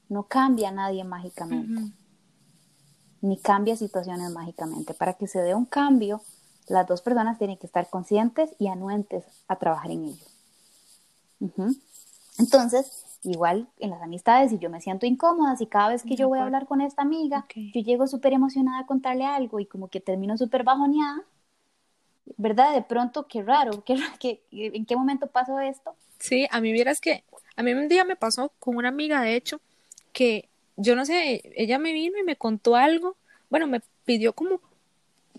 no 0.08 0.24
cambia 0.24 0.68
a 0.68 0.72
nadie 0.72 1.04
mágicamente 1.04 1.92
ni 3.24 3.38
cambia 3.38 3.74
situaciones 3.74 4.30
mágicamente. 4.30 4.92
Para 4.92 5.14
que 5.14 5.26
se 5.26 5.40
dé 5.40 5.54
un 5.54 5.64
cambio, 5.64 6.20
las 6.68 6.86
dos 6.86 7.00
personas 7.00 7.38
tienen 7.38 7.56
que 7.56 7.66
estar 7.66 7.88
conscientes 7.88 8.50
y 8.58 8.68
anuentes 8.68 9.24
a 9.48 9.56
trabajar 9.56 9.90
en 9.90 10.04
ello. 10.04 10.26
Entonces, 12.38 13.03
igual 13.24 13.68
en 13.78 13.90
las 13.90 14.02
amistades, 14.02 14.50
si 14.50 14.58
yo 14.58 14.70
me 14.70 14.80
siento 14.80 15.06
incómoda, 15.06 15.56
si 15.56 15.66
cada 15.66 15.90
vez 15.90 16.02
que 16.02 16.16
yo 16.16 16.28
voy 16.28 16.38
a 16.38 16.44
hablar 16.44 16.66
con 16.66 16.80
esta 16.80 17.02
amiga, 17.02 17.46
yo 17.54 17.80
llego 17.80 18.06
súper 18.06 18.32
emocionada 18.32 18.80
a 18.80 18.86
contarle 18.86 19.24
algo 19.24 19.60
y 19.60 19.66
como 19.66 19.88
que 19.88 20.00
termino 20.00 20.36
súper 20.36 20.64
bajoneada, 20.64 21.22
¿verdad? 22.36 22.74
De 22.74 22.82
pronto, 22.82 23.26
qué 23.26 23.42
raro, 23.42 23.84
qué, 24.20 24.42
¿en 24.50 24.86
qué 24.86 24.96
momento 24.96 25.26
pasó 25.26 25.60
esto? 25.60 25.94
Sí, 26.18 26.46
a 26.50 26.60
mí 26.60 26.72
vieras 26.72 27.00
que, 27.00 27.24
a 27.56 27.62
mí 27.62 27.72
un 27.72 27.88
día 27.88 28.04
me 28.04 28.16
pasó 28.16 28.52
con 28.58 28.76
una 28.76 28.88
amiga, 28.88 29.20
de 29.20 29.36
hecho, 29.36 29.60
que 30.12 30.48
yo 30.76 30.96
no 30.96 31.04
sé, 31.04 31.42
ella 31.56 31.78
me 31.78 31.92
vino 31.92 32.18
y 32.18 32.22
me 32.24 32.36
contó 32.36 32.76
algo, 32.76 33.16
bueno, 33.50 33.66
me 33.66 33.80
pidió 34.04 34.32
como 34.32 34.60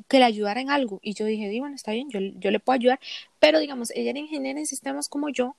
que 0.08 0.20
le 0.20 0.26
ayudara 0.26 0.62
en 0.62 0.70
algo 0.70 1.00
y 1.02 1.14
yo 1.14 1.26
dije, 1.26 1.60
bueno, 1.60 1.76
está 1.76 1.92
bien, 1.92 2.10
yo, 2.10 2.20
yo 2.20 2.52
le 2.52 2.60
puedo 2.60 2.76
ayudar, 2.76 3.00
pero 3.40 3.60
digamos, 3.60 3.92
ella 3.92 4.12
era 4.12 4.20
ingeniera 4.20 4.60
en 4.60 4.66
sistemas 4.66 5.10
como 5.10 5.30
yo, 5.30 5.56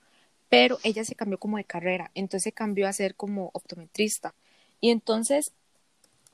pero 0.49 0.79
ella 0.83 1.03
se 1.03 1.15
cambió 1.15 1.37
como 1.37 1.57
de 1.57 1.63
carrera, 1.63 2.11
entonces 2.15 2.53
cambió 2.53 2.87
a 2.87 2.93
ser 2.93 3.15
como 3.15 3.51
optometrista 3.53 4.33
y 4.81 4.91
entonces 4.91 5.53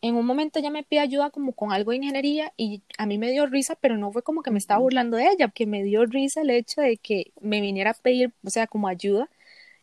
en 0.01 0.15
un 0.15 0.25
momento 0.25 0.59
ella 0.59 0.69
me 0.69 0.83
pide 0.83 0.99
ayuda 0.99 1.29
como 1.29 1.53
con 1.53 1.71
algo 1.71 1.91
de 1.91 1.97
ingeniería 1.97 2.51
y 2.57 2.81
a 2.97 3.05
mí 3.05 3.17
me 3.17 3.31
dio 3.31 3.45
risa, 3.45 3.75
pero 3.75 3.97
no 3.97 4.11
fue 4.11 4.21
como 4.21 4.43
que 4.43 4.51
me 4.51 4.59
estaba 4.59 4.81
burlando 4.81 5.17
de 5.17 5.29
ella, 5.29 5.47
que 5.47 5.65
me 5.65 5.83
dio 5.83 6.05
risa 6.05 6.41
el 6.41 6.49
hecho 6.49 6.81
de 6.81 6.97
que 6.97 7.31
me 7.39 7.61
viniera 7.61 7.91
a 7.91 7.93
pedir, 7.93 8.33
o 8.45 8.49
sea, 8.49 8.67
como 8.67 8.89
ayuda 8.89 9.29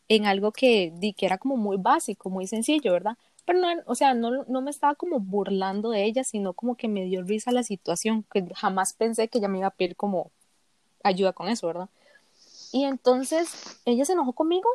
en 0.09 0.27
algo 0.27 0.53
que, 0.53 0.93
que 1.17 1.27
era 1.27 1.39
como 1.39 1.57
muy 1.57 1.79
básico, 1.79 2.31
muy 2.31 2.47
sencillo, 2.47 2.93
¿verdad? 2.93 3.17
pero 3.51 3.59
no, 3.61 3.69
o 3.87 3.95
sea, 3.97 4.15
no, 4.15 4.45
no 4.45 4.61
me 4.63 4.71
estaba 4.71 4.95
como 4.95 5.19
burlando 5.21 5.91
de 5.91 6.05
ella, 6.05 6.25
sino 6.25 6.53
como 6.53 6.77
que 6.77 6.89
me 6.89 7.05
dio 7.05 7.23
risa 7.23 7.51
la 7.53 7.65
situación, 7.65 8.25
que 8.33 8.47
jamás 8.55 8.93
pensé 8.93 9.29
que 9.29 9.39
ella 9.39 9.49
me 9.49 9.59
iba 9.59 9.67
a 9.69 9.71
pedir 9.73 9.97
como 9.97 10.31
ayuda 11.03 11.33
con 11.33 11.49
eso, 11.49 11.67
¿verdad? 11.67 11.89
Y 12.73 12.85
entonces 12.85 13.81
ella 13.85 14.05
se 14.05 14.13
enojó 14.13 14.33
conmigo 14.33 14.69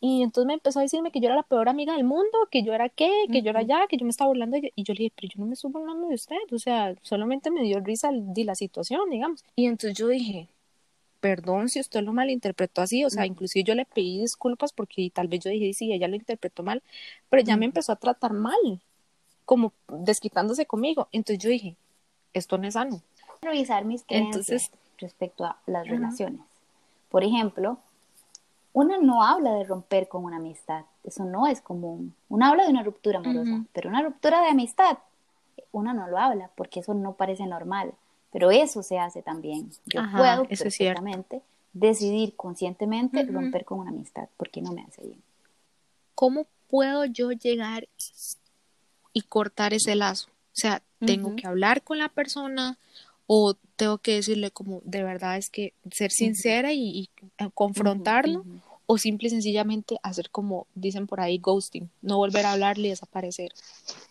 y 0.00 0.22
entonces 0.22 0.48
me 0.48 0.54
empezó 0.54 0.80
a 0.80 0.82
decirme 0.82 1.12
que 1.12 1.20
yo 1.20 1.26
era 1.26 1.36
la 1.36 1.44
peor 1.44 1.68
amiga 1.68 1.94
del 1.94 2.02
mundo, 2.02 2.36
que 2.50 2.64
yo 2.64 2.72
era 2.74 2.88
qué, 2.88 3.10
que 3.30 3.42
yo 3.42 3.50
era 3.50 3.62
ya, 3.62 3.86
que 3.86 3.96
yo 3.96 4.04
me 4.04 4.10
estaba 4.10 4.28
burlando 4.28 4.54
de 4.54 4.58
ella. 4.58 4.72
Y 4.74 4.82
yo 4.82 4.94
le 4.94 4.98
dije, 4.98 5.12
pero 5.14 5.28
yo 5.32 5.40
no 5.40 5.46
me 5.46 5.54
estoy 5.54 5.70
burlando 5.70 6.08
de 6.08 6.16
usted, 6.16 6.36
o 6.50 6.58
sea, 6.58 6.94
solamente 7.02 7.52
me 7.52 7.62
dio 7.62 7.78
risa 7.78 8.10
de 8.12 8.44
la 8.44 8.56
situación, 8.56 9.10
digamos. 9.10 9.44
Y 9.54 9.66
entonces 9.66 9.96
yo 9.96 10.08
dije, 10.08 10.48
perdón 11.20 11.68
si 11.68 11.78
usted 11.78 12.02
lo 12.02 12.12
malinterpretó 12.12 12.82
así, 12.82 13.04
o 13.04 13.10
sea, 13.10 13.26
inclusive 13.26 13.62
yo 13.62 13.76
le 13.76 13.84
pedí 13.84 14.20
disculpas 14.20 14.72
porque 14.72 15.08
tal 15.14 15.28
vez 15.28 15.44
yo 15.44 15.50
dije, 15.50 15.72
sí, 15.72 15.92
ella 15.92 16.08
lo 16.08 16.16
interpretó 16.16 16.64
mal, 16.64 16.82
pero 17.30 17.44
ya 17.44 17.56
me 17.56 17.66
empezó 17.66 17.92
a 17.92 17.96
tratar 17.96 18.32
mal, 18.32 18.80
como 19.44 19.72
desquitándose 19.88 20.66
conmigo. 20.66 21.06
Entonces 21.12 21.42
yo 21.42 21.48
dije, 21.48 21.76
esto 22.32 22.58
no 22.58 22.66
es 22.66 22.74
sano. 22.74 23.02
Revisar 23.40 23.84
mis 23.84 24.02
creencias 24.02 24.72
respecto 24.98 25.44
a 25.44 25.60
las 25.66 25.86
relaciones. 25.86 26.40
Por 27.12 27.24
ejemplo, 27.24 27.78
una 28.72 28.96
no 28.96 29.22
habla 29.22 29.52
de 29.52 29.64
romper 29.64 30.08
con 30.08 30.24
una 30.24 30.38
amistad, 30.38 30.86
eso 31.04 31.26
no 31.26 31.46
es 31.46 31.60
común. 31.60 32.14
Una 32.30 32.48
habla 32.48 32.64
de 32.64 32.70
una 32.70 32.82
ruptura 32.82 33.18
amorosa, 33.18 33.64
pero 33.74 33.90
una 33.90 34.00
ruptura 34.00 34.40
de 34.40 34.48
amistad, 34.48 34.96
una 35.72 35.92
no 35.92 36.08
lo 36.08 36.16
habla 36.16 36.50
porque 36.56 36.80
eso 36.80 36.94
no 36.94 37.12
parece 37.12 37.44
normal. 37.44 37.92
Pero 38.32 38.50
eso 38.50 38.82
se 38.82 38.98
hace 38.98 39.20
también. 39.20 39.70
Yo 39.84 40.00
puedo 40.16 40.46
perfectamente 40.46 41.42
decidir 41.74 42.34
conscientemente 42.34 43.24
romper 43.24 43.66
con 43.66 43.80
una 43.80 43.90
amistad 43.90 44.28
porque 44.38 44.62
no 44.62 44.72
me 44.72 44.82
hace 44.82 45.02
bien. 45.02 45.22
¿Cómo 46.14 46.46
puedo 46.70 47.04
yo 47.04 47.32
llegar 47.32 47.88
y 49.12 49.20
cortar 49.20 49.74
ese 49.74 49.96
lazo? 49.96 50.28
O 50.30 50.54
sea, 50.54 50.80
tengo 50.98 51.36
que 51.36 51.46
hablar 51.46 51.82
con 51.82 51.98
la 51.98 52.08
persona 52.08 52.78
o 53.34 53.54
tengo 53.76 53.96
que 53.96 54.16
decirle 54.16 54.50
como 54.50 54.82
de 54.84 55.02
verdad 55.02 55.38
es 55.38 55.48
que 55.48 55.72
ser 55.90 56.10
sincera 56.10 56.74
y, 56.74 57.08
eh, 57.38 57.48
confrontarlo 57.54 58.44
o 58.84 58.98
simple 58.98 59.28
y 59.28 59.30
sencillamente 59.30 59.96
hacer 60.02 60.28
como 60.28 60.66
dicen 60.74 61.06
por 61.06 61.18
ahí 61.18 61.38
ghosting, 61.38 61.88
no 62.02 62.18
volver 62.18 62.44
a 62.44 62.52
hablarle 62.52 62.88
y 62.88 62.90
desaparecer. 62.90 63.50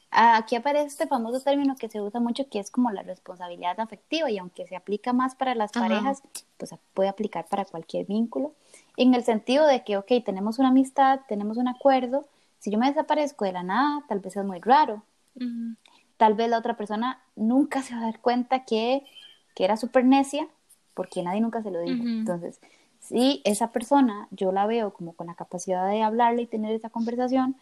Aquí 0.10 0.56
aparece 0.56 0.88
este 0.88 1.06
famoso 1.06 1.40
término 1.40 1.76
que 1.76 1.88
se 1.88 2.02
usa 2.02 2.20
mucho 2.20 2.50
que 2.50 2.58
es 2.58 2.72
como 2.72 2.90
la 2.90 3.04
responsabilidad 3.04 3.80
afectiva 3.80 4.32
y 4.32 4.40
aunque 4.40 4.66
se 4.66 4.76
aplica 4.76 5.14
más 5.14 5.36
para 5.36 5.54
las 5.54 5.72
parejas, 5.72 6.24
pues 6.58 6.74
puede 6.96 7.10
aplicar 7.10 7.46
para 7.48 7.66
cualquier 7.66 8.08
vínculo, 8.08 8.56
en 8.98 9.14
el 9.14 9.24
sentido 9.24 9.68
de 9.68 9.84
que, 9.84 9.98
ok, 9.98 10.14
tenemos 10.26 10.58
una 10.58 10.70
amistad, 10.70 11.20
tenemos 11.28 11.58
un 11.58 11.68
acuerdo, 11.68 12.26
si 12.58 12.72
yo 12.72 12.80
me 12.80 12.88
desaparezco 12.88 13.46
de 13.46 13.52
la 13.52 13.62
nada, 13.62 14.04
tal 14.08 14.20
vez 14.20 14.36
es 14.36 14.44
muy 14.44 14.60
raro. 14.62 15.04
Tal 16.22 16.36
vez 16.36 16.52
la 16.52 16.60
otra 16.60 16.78
persona 16.78 17.20
nunca 17.36 17.82
se 17.82 17.96
va 17.96 18.02
a 18.02 18.04
dar 18.04 18.20
cuenta 18.20 18.64
que, 18.64 19.04
que 19.56 19.66
era 19.66 19.76
súper 19.76 20.06
necia 20.06 20.48
porque 20.94 21.24
nadie 21.24 21.42
nunca 21.42 21.64
se 21.64 21.72
lo 21.72 21.82
dijo. 21.82 22.04
Entonces, 22.04 22.60
si 23.00 23.42
esa 23.44 23.72
persona 23.72 24.28
yo 24.30 24.52
la 24.52 24.68
veo 24.68 24.94
como 24.94 25.14
con 25.14 25.26
la 25.26 25.34
capacidad 25.34 25.90
de 25.90 26.04
hablarle 26.04 26.44
y 26.44 26.46
tener 26.46 26.76
esa 26.76 26.92
conversación, 26.92 27.56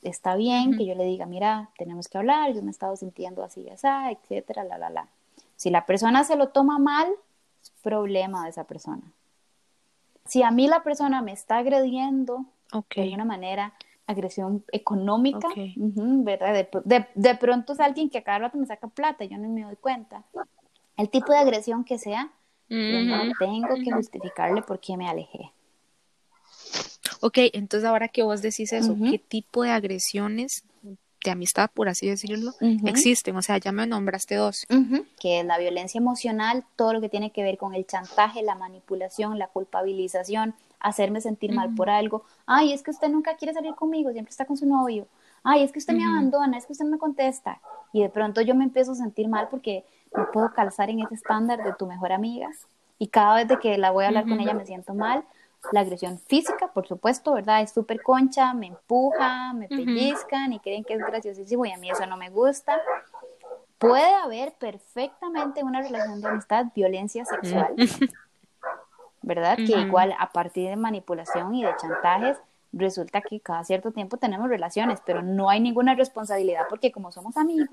está 0.00 0.36
bien 0.36 0.74
que 0.78 0.86
yo 0.86 0.94
le 0.94 1.04
diga, 1.04 1.26
mira, 1.26 1.68
tenemos 1.76 2.08
que 2.08 2.16
hablar, 2.16 2.54
yo 2.54 2.62
me 2.62 2.68
he 2.68 2.70
estado 2.70 2.96
sintiendo 2.96 3.44
así, 3.44 3.68
así, 3.68 3.86
etcétera, 3.86 4.64
la, 4.64 4.78
la, 4.78 4.88
la. 4.88 5.08
Si 5.56 5.68
la 5.68 5.84
persona 5.84 6.24
se 6.24 6.36
lo 6.36 6.48
toma 6.48 6.78
mal, 6.78 7.08
es 7.62 7.72
problema 7.82 8.44
de 8.44 8.50
esa 8.52 8.64
persona. 8.64 9.02
Si 10.24 10.42
a 10.42 10.50
mí 10.50 10.66
la 10.66 10.82
persona 10.82 11.20
me 11.20 11.32
está 11.32 11.58
agrediendo 11.58 12.46
de 12.96 13.12
una 13.12 13.26
manera, 13.26 13.74
agresión 14.06 14.64
económica, 14.72 15.48
¿verdad? 15.76 16.66
De, 16.84 17.06
de, 17.14 17.34
pronto 17.36 17.72
es 17.72 17.80
alguien 17.80 18.10
que 18.10 18.18
a 18.18 18.24
cada 18.24 18.40
rato 18.40 18.58
me 18.58 18.66
saca 18.66 18.88
plata, 18.88 19.24
yo 19.24 19.38
no 19.38 19.48
me 19.48 19.62
doy 19.62 19.76
cuenta. 19.76 20.24
El 20.96 21.08
tipo 21.08 21.32
de 21.32 21.38
agresión 21.38 21.84
que 21.84 21.98
sea, 21.98 22.32
no 22.68 23.32
tengo 23.38 23.74
que 23.82 23.92
justificarle 23.92 24.62
por 24.62 24.80
qué 24.80 24.96
me 24.96 25.08
alejé. 25.08 25.52
Ok, 27.20 27.38
entonces 27.52 27.88
ahora 27.88 28.08
que 28.08 28.22
vos 28.22 28.42
decís 28.42 28.72
eso, 28.72 28.96
¿qué 29.10 29.18
tipo 29.18 29.62
de 29.62 29.70
agresiones 29.70 30.64
de 31.24 31.30
amistad, 31.30 31.70
por 31.72 31.88
así 31.88 32.08
decirlo, 32.08 32.52
existen? 32.84 33.36
O 33.36 33.42
sea, 33.42 33.58
ya 33.58 33.70
me 33.72 33.86
nombraste 33.86 34.34
dos. 34.34 34.66
Que 35.20 35.40
es 35.40 35.46
la 35.46 35.58
violencia 35.58 35.98
emocional, 35.98 36.64
todo 36.76 36.92
lo 36.92 37.00
que 37.00 37.08
tiene 37.08 37.30
que 37.30 37.42
ver 37.42 37.58
con 37.58 37.74
el 37.74 37.86
chantaje, 37.86 38.42
la 38.42 38.56
manipulación, 38.56 39.38
la 39.38 39.46
culpabilización, 39.46 40.54
hacerme 40.82 41.20
sentir 41.20 41.52
mal 41.52 41.74
por 41.74 41.88
algo. 41.88 42.24
Ay, 42.46 42.72
es 42.72 42.82
que 42.82 42.90
usted 42.90 43.08
nunca 43.08 43.36
quiere 43.36 43.54
salir 43.54 43.74
conmigo, 43.74 44.10
siempre 44.12 44.30
está 44.30 44.44
con 44.44 44.56
su 44.56 44.66
novio. 44.66 45.06
Ay, 45.44 45.62
es 45.62 45.72
que 45.72 45.78
usted 45.78 45.94
me 45.94 46.04
abandona, 46.04 46.56
es 46.56 46.66
que 46.66 46.72
usted 46.72 46.84
no 46.84 46.92
me 46.92 46.98
contesta. 46.98 47.60
Y 47.92 48.02
de 48.02 48.08
pronto 48.08 48.40
yo 48.40 48.54
me 48.54 48.64
empiezo 48.64 48.92
a 48.92 48.96
sentir 48.96 49.28
mal 49.28 49.48
porque 49.50 49.84
no 50.16 50.30
puedo 50.30 50.52
calzar 50.52 50.90
en 50.90 51.00
ese 51.00 51.14
estándar 51.14 51.62
de 51.64 51.72
tu 51.74 51.86
mejor 51.86 52.12
amiga. 52.12 52.48
Y 52.98 53.08
cada 53.08 53.36
vez 53.36 53.48
de 53.48 53.58
que 53.58 53.78
la 53.78 53.90
voy 53.90 54.04
a 54.04 54.08
hablar 54.08 54.24
con 54.24 54.38
ella 54.38 54.54
me 54.54 54.66
siento 54.66 54.94
mal 54.94 55.24
la 55.70 55.80
agresión 55.80 56.18
física, 56.18 56.68
por 56.72 56.88
supuesto, 56.88 57.34
¿verdad? 57.34 57.62
Es 57.62 57.72
súper 57.72 58.02
concha, 58.02 58.52
me 58.52 58.66
empuja, 58.66 59.52
me 59.52 59.68
pellizcan 59.68 60.52
y 60.52 60.58
creen 60.58 60.82
que 60.82 60.94
es 60.94 61.00
graciosísimo 61.00 61.64
y 61.64 61.72
a 61.72 61.78
mí 61.78 61.90
eso 61.90 62.04
no 62.06 62.16
me 62.16 62.30
gusta. 62.30 62.80
Puede 63.78 64.14
haber 64.14 64.52
perfectamente 64.54 65.62
una 65.62 65.80
relación 65.80 66.20
de 66.20 66.28
amistad, 66.28 66.66
violencia 66.74 67.24
sexual, 67.24 67.74
¿verdad? 69.22 69.56
Que 69.56 69.80
igual 69.80 70.14
a 70.18 70.32
partir 70.32 70.68
de 70.68 70.76
manipulación 70.76 71.54
y 71.54 71.64
de 71.64 71.74
chantajes, 71.76 72.38
resulta 72.72 73.20
que 73.20 73.40
cada 73.40 73.64
cierto 73.64 73.92
tiempo 73.92 74.16
tenemos 74.16 74.48
relaciones, 74.48 75.00
pero 75.04 75.22
no 75.22 75.48
hay 75.48 75.60
ninguna 75.60 75.94
responsabilidad 75.94 76.66
porque 76.68 76.92
como 76.92 77.12
somos 77.12 77.36
amigos, 77.36 77.68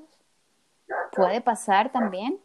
puede 1.11 1.41
pasar 1.41 1.91
también. 1.91 2.39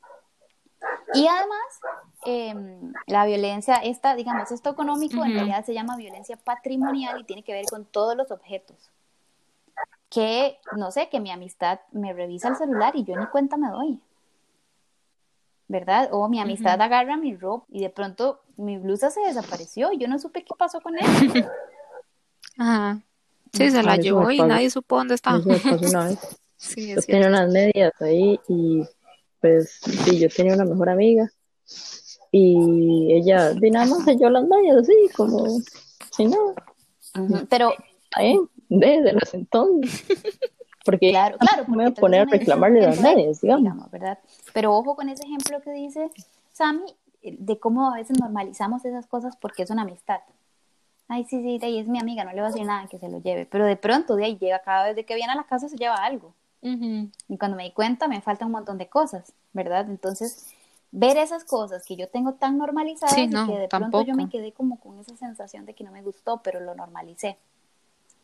Y 1.14 1.26
además, 1.26 1.80
Em, 2.26 2.94
la 3.06 3.26
violencia, 3.26 3.76
esta, 3.76 4.14
digamos, 4.14 4.50
esto 4.50 4.70
económico 4.70 5.22
en 5.24 5.34
realidad 5.34 5.64
se 5.64 5.74
llama 5.74 5.96
violencia 5.96 6.38
patrimonial 6.38 7.20
y 7.20 7.24
tiene 7.24 7.42
que 7.42 7.52
ver 7.52 7.66
con 7.66 7.84
todos 7.84 8.16
los 8.16 8.30
objetos. 8.30 8.90
Que, 10.08 10.58
no 10.74 10.90
sé, 10.90 11.10
que 11.10 11.20
mi 11.20 11.30
amistad 11.30 11.80
me 11.92 12.14
revisa 12.14 12.48
el 12.48 12.56
celular 12.56 12.96
y 12.96 13.04
yo 13.04 13.16
ni 13.16 13.26
cuenta 13.26 13.58
me 13.58 13.68
doy. 13.68 14.00
¿Verdad? 15.66 16.10
O 16.12 16.28
mi 16.28 16.40
amistad 16.40 16.80
agarra 16.80 17.16
mi 17.16 17.34
ropa 17.34 17.66
y 17.70 17.80
de 17.80 17.90
pronto 17.90 18.40
mi 18.56 18.76
blusa 18.78 19.10
se 19.10 19.20
desapareció 19.20 19.92
y 19.92 19.98
yo 19.98 20.08
no 20.08 20.18
supe 20.18 20.44
qué 20.44 20.54
pasó 20.58 20.80
con 20.80 20.94
ella. 20.98 21.08
Ajá. 22.58 23.00
Sí, 23.52 23.70
se 23.70 23.82
la 23.82 23.96
llevó 23.96 24.30
y 24.30 24.38
nadie 24.38 24.68
supo 24.68 24.96
dónde 24.96 25.14
estaba. 25.14 25.40
sí, 26.56 26.88
yo 26.88 27.00
tenía 27.02 27.28
unas 27.28 27.50
medias 27.50 27.92
ahí 28.00 28.38
y 28.48 28.82
pues 29.40 29.80
sí, 29.80 30.18
yo 30.18 30.28
tenía 30.28 30.54
una 30.54 30.64
mejor 30.64 30.88
amiga 30.88 31.30
y 32.36 33.12
ella, 33.12 33.54
de 33.54 33.70
nada 33.70 33.86
más 33.86 34.04
yo 34.18 34.28
las 34.28 34.44
medias 34.44 34.78
así, 34.78 34.92
como 35.16 35.46
sin 36.10 36.30
nada. 36.30 37.46
Pero. 37.48 37.72
desde 38.68 39.12
los 39.12 39.34
entonces. 39.34 40.04
Porque 40.84 41.10
claro, 41.10 41.38
claro, 41.38 41.64
me 41.66 41.76
voy 41.76 41.86
a 41.86 41.90
poner 41.92 42.20
a 42.20 42.24
reclamarle 42.26 42.82
las 42.82 43.00
medias, 43.00 43.40
digamos. 43.40 43.90
¿verdad? 43.90 44.18
Pero 44.52 44.74
ojo 44.74 44.94
con 44.94 45.08
ese 45.08 45.24
ejemplo 45.24 45.60
que 45.62 45.72
dice 45.72 46.10
Sammy, 46.52 46.94
de 47.22 47.58
cómo 47.58 47.90
a 47.90 47.96
veces 47.96 48.18
normalizamos 48.20 48.84
esas 48.84 49.06
cosas 49.06 49.36
porque 49.36 49.62
es 49.62 49.70
una 49.70 49.82
amistad. 49.82 50.20
Ay, 51.08 51.24
sí, 51.24 51.42
sí, 51.42 51.58
de 51.58 51.66
ahí 51.66 51.78
es 51.78 51.88
mi 51.88 51.98
amiga, 51.98 52.24
no 52.24 52.30
le 52.30 52.36
voy 52.36 52.44
a 52.44 52.48
decir 52.48 52.66
nada 52.66 52.86
que 52.86 52.98
se 52.98 53.08
lo 53.08 53.20
lleve. 53.20 53.46
Pero 53.46 53.66
de 53.66 53.76
pronto, 53.76 54.16
de 54.16 54.24
ahí 54.24 54.38
llega, 54.38 54.58
cada 54.60 54.84
vez 54.84 54.96
de 54.96 55.04
que 55.04 55.14
viene 55.14 55.32
a 55.32 55.36
la 55.36 55.44
casa 55.44 55.68
se 55.68 55.76
lleva 55.76 55.96
algo. 55.96 56.32
Y 56.62 57.36
cuando 57.36 57.58
me 57.58 57.64
di 57.64 57.72
cuenta, 57.72 58.08
me 58.08 58.22
falta 58.22 58.46
un 58.46 58.52
montón 58.52 58.78
de 58.78 58.88
cosas, 58.88 59.34
¿verdad? 59.52 59.86
Entonces, 59.90 60.54
ver 60.92 61.18
esas 61.18 61.44
cosas 61.44 61.84
que 61.84 61.94
yo 61.94 62.08
tengo 62.08 62.34
tan 62.34 62.56
normalizadas 62.56 63.18
y 63.18 63.28
que 63.28 63.58
de 63.58 63.68
pronto 63.68 64.00
yo 64.00 64.14
me 64.14 64.30
quedé 64.30 64.52
como 64.52 64.80
con 64.80 64.98
esa 64.98 65.14
sensación 65.14 65.66
de 65.66 65.74
que 65.74 65.84
no 65.84 65.92
me 65.92 66.00
gustó, 66.00 66.40
pero 66.42 66.60
lo 66.60 66.74
normalicé. 66.74 67.36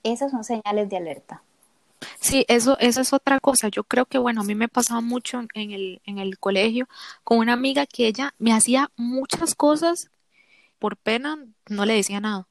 Esas 0.03 0.31
son 0.31 0.45
señales 0.45 0.89
de 0.89 0.97
alerta. 0.97 1.43
Sí, 2.21 2.45
eso, 2.49 2.79
eso 2.79 3.01
es 3.01 3.13
otra 3.13 3.41
cosa. 3.41 3.69
Yo 3.69 3.85
creo 3.85 4.07
que, 4.07 4.19
bueno, 4.19 4.41
a 4.41 4.45
mí 4.45 4.55
me 4.55 4.69
pasaba 4.69 5.01
mucho 5.01 5.45
en 5.55 5.71
el, 5.73 6.01
en 6.05 6.19
el 6.19 6.39
colegio 6.39 6.89
con 7.25 7.39
una 7.39 7.53
amiga 7.53 7.87
que 7.87 8.07
ella 8.07 8.35
me 8.39 8.53
hacía 8.53 8.91
muchas 8.97 9.55
cosas 9.55 10.11
por 10.79 10.97
pena, 10.97 11.39
no 11.69 11.85
le 11.85 11.95
decía 11.95 12.21
nada. 12.21 12.47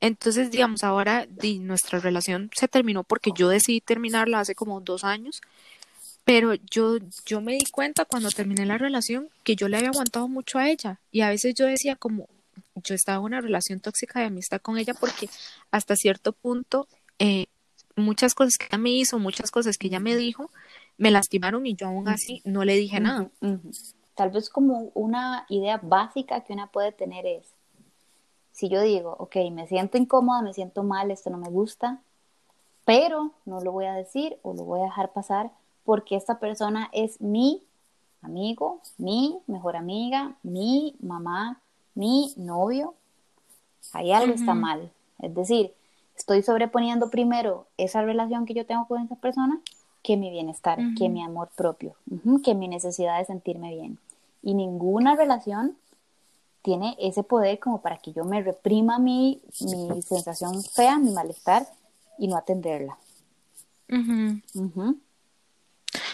Entonces, 0.00 0.50
digamos, 0.50 0.84
ahora 0.84 1.26
nuestra 1.60 1.98
relación 1.98 2.50
se 2.54 2.68
terminó 2.68 3.04
porque 3.04 3.30
yo 3.34 3.48
decidí 3.48 3.80
terminarla 3.80 4.40
hace 4.40 4.54
como 4.54 4.80
dos 4.80 5.04
años 5.04 5.40
pero 6.28 6.52
yo, 6.70 6.98
yo 7.24 7.40
me 7.40 7.54
di 7.54 7.64
cuenta 7.72 8.04
cuando 8.04 8.28
terminé 8.28 8.66
la 8.66 8.76
relación 8.76 9.30
que 9.44 9.56
yo 9.56 9.66
le 9.66 9.78
había 9.78 9.88
aguantado 9.88 10.28
mucho 10.28 10.58
a 10.58 10.68
ella. 10.68 11.00
Y 11.10 11.22
a 11.22 11.30
veces 11.30 11.54
yo 11.54 11.64
decía 11.64 11.96
como, 11.96 12.28
yo 12.74 12.94
estaba 12.94 13.16
en 13.16 13.24
una 13.24 13.40
relación 13.40 13.80
tóxica 13.80 14.20
de 14.20 14.26
amistad 14.26 14.60
con 14.60 14.76
ella 14.76 14.92
porque 14.92 15.30
hasta 15.70 15.96
cierto 15.96 16.34
punto 16.34 16.86
eh, 17.18 17.46
muchas 17.98 18.34
cosas 18.34 18.58
que 18.58 18.66
ella 18.66 18.78
me 18.78 18.90
hizo, 18.90 19.18
muchas 19.18 19.50
cosas 19.50 19.78
que 19.78 19.88
ella 19.88 20.00
me 20.00 20.16
dijo, 20.16 20.50
me 20.96 21.10
lastimaron 21.10 21.66
y 21.66 21.74
yo 21.74 21.88
aún 21.88 22.08
así 22.08 22.42
no 22.44 22.64
le 22.64 22.74
dije 22.74 23.00
nada. 23.00 23.30
Tal 24.14 24.30
vez 24.30 24.50
como 24.50 24.90
una 24.94 25.46
idea 25.48 25.80
básica 25.82 26.42
que 26.42 26.52
una 26.52 26.66
puede 26.68 26.92
tener 26.92 27.26
es, 27.26 27.46
si 28.52 28.68
yo 28.68 28.80
digo, 28.82 29.14
ok, 29.18 29.36
me 29.52 29.68
siento 29.68 29.98
incómoda, 29.98 30.42
me 30.42 30.52
siento 30.52 30.82
mal, 30.82 31.10
esto 31.10 31.30
no 31.30 31.38
me 31.38 31.48
gusta, 31.48 32.02
pero 32.84 33.32
no 33.44 33.60
lo 33.60 33.70
voy 33.70 33.86
a 33.86 33.92
decir 33.92 34.38
o 34.42 34.54
lo 34.54 34.64
voy 34.64 34.80
a 34.80 34.84
dejar 34.84 35.12
pasar 35.12 35.50
porque 35.84 36.16
esta 36.16 36.40
persona 36.40 36.90
es 36.92 37.20
mi 37.20 37.62
amigo, 38.22 38.80
mi 38.96 39.38
mejor 39.46 39.76
amiga, 39.76 40.36
mi 40.42 40.96
mamá, 41.00 41.60
mi 41.94 42.32
novio, 42.36 42.94
ahí 43.92 44.12
algo 44.12 44.34
está 44.34 44.54
mal. 44.54 44.92
Es 45.20 45.34
decir, 45.34 45.74
estoy 46.18 46.42
sobreponiendo 46.42 47.10
primero 47.10 47.66
esa 47.78 48.02
relación 48.02 48.44
que 48.44 48.54
yo 48.54 48.66
tengo 48.66 48.86
con 48.86 49.02
esa 49.02 49.16
persona 49.16 49.60
que 50.02 50.16
mi 50.16 50.30
bienestar, 50.30 50.78
que 50.96 51.08
mi 51.08 51.22
amor 51.22 51.48
propio, 51.56 51.94
que 52.44 52.54
mi 52.54 52.68
necesidad 52.68 53.18
de 53.18 53.24
sentirme 53.24 53.74
bien. 53.74 53.98
Y 54.42 54.54
ninguna 54.54 55.16
relación 55.16 55.76
tiene 56.62 56.96
ese 57.00 57.22
poder 57.22 57.58
como 57.58 57.80
para 57.80 57.98
que 57.98 58.12
yo 58.12 58.24
me 58.24 58.42
reprima 58.42 58.98
mi, 58.98 59.40
mi 59.60 60.02
sensación 60.02 60.62
fea, 60.62 60.98
mi 60.98 61.10
malestar 61.10 61.66
y 62.18 62.28
no 62.28 62.36
atenderla. 62.36 62.96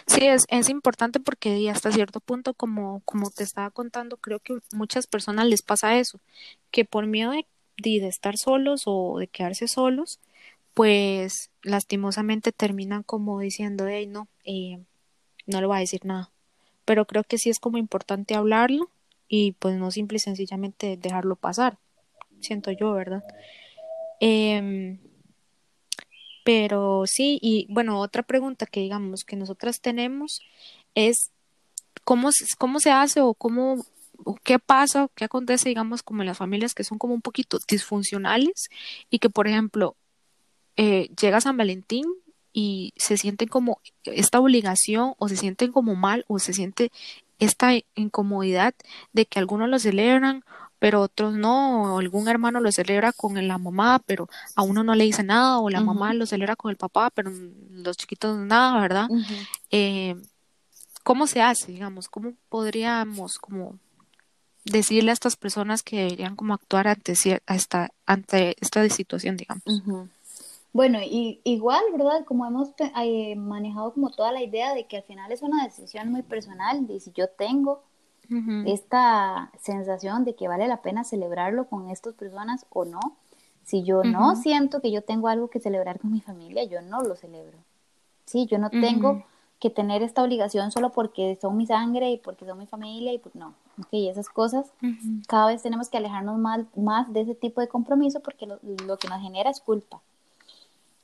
Sí, 0.07 0.27
es, 0.27 0.45
es 0.49 0.69
importante 0.69 1.19
porque 1.19 1.71
hasta 1.71 1.91
cierto 1.91 2.21
punto, 2.21 2.55
como, 2.55 3.01
como 3.05 3.31
te 3.31 3.43
estaba 3.43 3.71
contando, 3.71 4.17
creo 4.17 4.39
que 4.39 4.59
muchas 4.73 5.07
personas 5.07 5.47
les 5.47 5.63
pasa 5.63 5.97
eso, 5.97 6.21
que 6.71 6.85
por 6.85 7.07
miedo 7.07 7.31
de, 7.31 7.47
de 7.77 8.07
estar 8.07 8.37
solos 8.37 8.83
o 8.87 9.19
de 9.19 9.27
quedarse 9.27 9.69
solos, 9.69 10.21
pues 10.75 11.51
lastimosamente 11.63 12.53
terminan 12.53 13.03
como 13.03 13.41
diciendo, 13.41 13.87
hey, 13.87 14.07
no, 14.07 14.29
eh, 14.45 14.79
no 15.47 15.61
le 15.61 15.67
voy 15.67 15.77
a 15.77 15.81
decir 15.81 16.05
nada. 16.05 16.31
Pero 16.85 17.07
creo 17.07 17.25
que 17.25 17.39
sí 17.39 17.51
es 17.51 17.61
como 17.61 17.79
importante 17.79 18.35
hablarlo 18.35 18.91
y 19.29 19.53
pues 19.53 19.77
no 19.77 19.91
simple 19.91 20.17
y 20.17 20.21
sencillamente 20.21 20.97
dejarlo 20.97 21.37
pasar, 21.37 21.79
siento 22.41 22.71
yo, 22.71 22.93
¿verdad? 22.93 23.25
Eh, 24.21 24.99
pero 26.45 27.05
sí, 27.07 27.39
y 27.41 27.67
bueno, 27.71 27.99
otra 28.01 28.23
pregunta 28.23 28.67
que 28.67 28.81
digamos 28.81 29.25
que 29.25 29.35
nosotras 29.35 29.81
tenemos 29.81 30.43
es 30.95 31.31
cómo, 32.05 32.31
cómo 32.59 32.81
se 32.81 32.91
hace 32.91 33.23
o 33.23 33.33
cómo 33.33 33.85
qué 34.43 34.59
pasa 34.59 35.05
o 35.05 35.09
qué 35.15 35.25
acontece, 35.25 35.69
digamos, 35.69 36.03
como 36.03 36.23
en 36.23 36.27
las 36.27 36.39
familias 36.39 36.75
que 36.75 36.85
son 36.85 36.99
como 36.99 37.15
un 37.15 37.23
poquito 37.23 37.59
disfuncionales 37.69 38.69
y 39.11 39.19
que, 39.19 39.31
por 39.31 39.49
ejemplo, 39.49 39.97
eh, 40.77 41.11
llega 41.21 41.41
San 41.41 41.57
Valentín 41.57 42.05
y 42.53 42.93
se 42.97 43.17
sienten 43.17 43.49
como 43.49 43.81
esta 44.05 44.41
obligación 44.41 45.15
o 45.19 45.29
se 45.29 45.37
sienten 45.37 45.73
como 45.73 45.95
mal 45.95 46.25
o 46.29 46.39
se 46.39 46.53
siente 46.53 46.91
esta 47.39 47.73
incomodidad 47.95 48.75
de 49.13 49.27
que 49.27 49.39
algunos 49.39 49.69
lo 49.69 49.79
celebran 49.79 50.45
pero 50.85 51.01
otros 51.01 51.33
no, 51.33 51.99
algún 51.99 52.29
hermano 52.29 52.61
lo 52.61 52.71
celebra 52.71 53.15
con 53.15 53.49
la 53.49 53.57
mamá, 53.57 54.03
pero 54.05 54.29
a 54.55 54.61
uno 54.61 54.85
no 54.85 54.95
le 54.95 55.05
dice 55.05 55.23
nada, 55.23 55.59
o 55.59 55.71
la 55.71 55.81
mamá 55.81 56.13
lo 56.13 56.27
celebra 56.27 56.57
con 56.57 56.71
el 56.71 56.77
papá, 56.77 57.09
pero 57.09 57.33
los 57.71 57.97
chiquitos 57.97 58.37
nada, 58.37 58.79
¿verdad? 58.83 59.09
Eh, 59.71 60.15
¿Cómo 61.03 61.27
se 61.27 61.41
hace, 61.41 61.73
digamos? 61.73 62.11
¿Cómo 62.11 62.35
podríamos 62.51 63.39
como 63.39 63.79
decirle 64.65 65.11
a 65.11 65.15
estas 65.15 65.37
personas 65.37 65.83
que 65.83 65.97
deberían 65.97 66.37
como 66.37 66.55
actuar 66.55 66.89
ante 66.89 67.13
esta, 67.13 67.91
ante 68.07 68.57
esta 68.61 68.89
situación, 68.89 69.37
digamos? 69.37 69.63
Bueno, 70.73 70.99
y, 71.03 71.41
igual, 71.45 71.83
¿verdad? 71.93 72.25
Como 72.25 72.47
hemos 72.47 72.71
eh, 73.01 73.37
manejado 73.37 73.93
como 73.93 74.11
toda 74.11 74.33
la 74.33 74.43
idea 74.43 74.75
de 74.75 74.87
que 74.87 74.99
al 74.99 75.03
final 75.05 75.31
es 75.31 75.43
una 75.43 75.65
decisión 75.65 76.11
muy 76.11 76.23
personal, 76.23 76.87
de 76.87 77.01
si 77.01 77.13
yo 77.13 77.29
tengo 77.29 77.83
esta 78.67 79.51
sensación 79.61 80.25
de 80.25 80.35
que 80.35 80.49
vale 80.49 80.67
la 80.67 80.81
pena 80.81 81.05
celebrarlo 81.05 81.67
con 81.67 81.91
estas 81.91 82.15
personas 82.15 82.65
o 82.71 82.87
no. 82.87 83.01
Si 83.65 83.83
yo 83.83 84.03
no 84.03 84.35
siento 84.35 84.81
que 84.81 84.91
yo 84.91 85.03
tengo 85.03 85.29
algo 85.29 85.49
que 85.49 85.61
celebrar 85.61 86.01
con 86.01 86.11
mi 86.11 86.21
familia, 86.21 86.65
yo 86.65 86.81
no 86.81 87.03
lo 87.03 87.17
celebro. 87.17 87.59
Sí, 88.25 88.47
yo 88.47 88.59
no 88.59 88.71
tengo 88.71 89.25
que 89.61 89.71
tener 89.71 90.03
esta 90.03 90.23
obligación 90.23 90.71
solo 90.71 90.91
porque 90.91 91.39
son 91.41 91.57
mi 91.57 91.67
sangre 91.67 92.11
y 92.11 92.19
porque 92.19 92.45
son 92.45 92.59
mi 92.59 92.67
familia 92.67 93.13
y 93.13 93.19
pues 93.19 93.35
no, 93.35 93.55
ok, 93.79 93.89
esas 93.93 94.29
cosas, 94.29 94.67
cada 95.27 95.47
vez 95.47 95.63
tenemos 95.63 95.89
que 95.89 95.97
alejarnos 95.97 96.39
más, 96.39 96.61
más 96.77 97.13
de 97.13 97.23
ese 97.23 97.35
tipo 97.35 97.61
de 97.61 97.69
compromiso 97.69 98.21
porque 98.21 98.47
lo, 98.47 98.59
lo 98.87 98.99
que 98.99 99.09
nos 99.09 99.21
genera 99.23 99.51
es 99.51 99.61
culpa. 99.61 100.01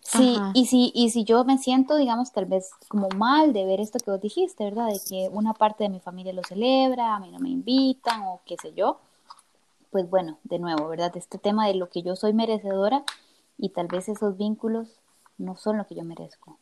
Sí, 0.02 0.36
y 0.54 0.66
si, 0.66 0.90
y 0.94 1.10
si 1.10 1.24
yo 1.24 1.44
me 1.44 1.56
siento, 1.58 1.96
digamos, 1.96 2.32
tal 2.32 2.46
vez 2.46 2.70
como 2.88 3.08
mal 3.10 3.52
de 3.52 3.64
ver 3.64 3.80
esto 3.80 3.98
que 3.98 4.10
vos 4.10 4.20
dijiste, 4.20 4.64
¿verdad? 4.64 4.88
De 4.88 5.00
que 5.08 5.28
una 5.30 5.54
parte 5.54 5.84
de 5.84 5.90
mi 5.90 6.00
familia 6.00 6.32
lo 6.32 6.42
celebra, 6.42 7.14
a 7.14 7.20
mí 7.20 7.30
no 7.30 7.38
me 7.38 7.50
invitan 7.50 8.22
o 8.22 8.40
qué 8.44 8.56
sé 8.60 8.72
yo, 8.74 8.98
pues 9.90 10.08
bueno, 10.10 10.38
de 10.44 10.58
nuevo, 10.58 10.88
¿verdad? 10.88 11.16
Este 11.16 11.38
tema 11.38 11.66
de 11.66 11.74
lo 11.74 11.90
que 11.90 12.02
yo 12.02 12.16
soy 12.16 12.32
merecedora 12.32 13.04
y 13.56 13.68
tal 13.68 13.86
vez 13.86 14.08
esos 14.08 14.36
vínculos 14.36 14.88
no 15.38 15.56
son 15.56 15.76
lo 15.76 15.86
que 15.86 15.94
yo 15.94 16.02
merezco. 16.02 16.56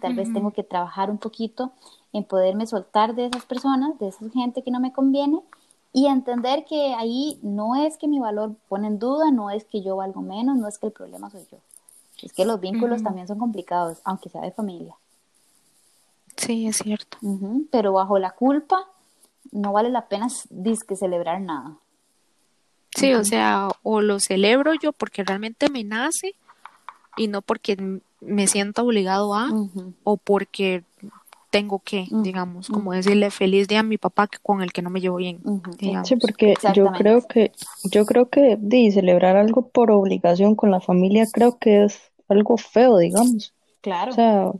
Tal 0.00 0.14
vez 0.14 0.32
tengo 0.32 0.52
que 0.52 0.62
trabajar 0.62 1.10
un 1.10 1.18
poquito 1.18 1.72
en 2.12 2.24
poderme 2.24 2.66
soltar 2.66 3.14
de 3.14 3.26
esas 3.26 3.44
personas, 3.44 3.98
de 3.98 4.08
esa 4.08 4.28
gente 4.30 4.62
que 4.62 4.70
no 4.70 4.80
me 4.80 4.92
conviene 4.92 5.40
y 5.92 6.06
entender 6.06 6.64
que 6.64 6.94
ahí 6.94 7.38
no 7.42 7.76
es 7.76 7.98
que 7.98 8.08
mi 8.08 8.18
valor 8.18 8.54
pone 8.68 8.86
en 8.86 8.98
duda, 8.98 9.30
no 9.30 9.50
es 9.50 9.64
que 9.64 9.82
yo 9.82 9.96
valgo 9.96 10.22
menos, 10.22 10.56
no 10.56 10.68
es 10.68 10.78
que 10.78 10.86
el 10.86 10.92
problema 10.92 11.30
soy 11.30 11.46
yo. 11.50 11.58
Es 12.22 12.32
que 12.32 12.44
los 12.44 12.60
vínculos 12.60 13.02
también 13.02 13.26
son 13.26 13.38
complicados, 13.38 13.98
aunque 14.04 14.28
sea 14.28 14.40
de 14.42 14.52
familia. 14.52 14.94
Sí, 16.36 16.66
es 16.66 16.76
cierto. 16.78 17.18
Pero 17.70 17.92
bajo 17.92 18.18
la 18.18 18.30
culpa 18.30 18.86
no 19.50 19.72
vale 19.72 19.90
la 19.90 20.08
pena 20.08 20.28
disque 20.50 20.96
celebrar 20.96 21.40
nada. 21.40 21.76
Sí, 22.94 23.14
o 23.14 23.24
sea, 23.24 23.68
o 23.82 24.00
lo 24.00 24.20
celebro 24.20 24.74
yo 24.74 24.92
porque 24.92 25.24
realmente 25.24 25.70
me 25.70 25.82
nace 25.82 26.34
y 27.16 27.28
no 27.28 27.42
porque 27.42 28.00
me 28.20 28.46
siento 28.46 28.84
obligado 28.84 29.34
a 29.34 29.50
o 30.04 30.16
porque 30.16 30.84
tengo 31.50 31.80
que, 31.80 32.06
digamos, 32.10 32.68
como 32.68 32.92
decirle 32.92 33.30
feliz 33.30 33.68
día 33.68 33.80
a 33.80 33.82
mi 33.82 33.98
papá 33.98 34.26
con 34.42 34.62
el 34.62 34.72
que 34.72 34.80
no 34.80 34.88
me 34.88 35.02
llevo 35.02 35.16
bien. 35.16 35.42
Sí, 36.04 36.16
porque 36.16 36.54
yo 36.74 36.86
creo 36.92 37.26
que 37.26 37.52
yo 37.84 38.06
creo 38.06 38.30
que 38.30 38.56
de 38.58 38.90
celebrar 38.90 39.36
algo 39.36 39.68
por 39.68 39.90
obligación 39.90 40.54
con 40.54 40.70
la 40.70 40.80
familia 40.80 41.26
creo 41.30 41.58
que 41.58 41.84
es 41.84 42.00
algo 42.28 42.56
feo, 42.56 42.96
digamos. 42.96 43.52
Claro. 43.82 44.12
O 44.12 44.14
sea, 44.14 44.52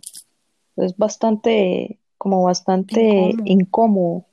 es 0.77 0.97
bastante, 0.99 1.99
como 2.19 2.43
bastante 2.43 3.35
incómodo. 3.45 4.27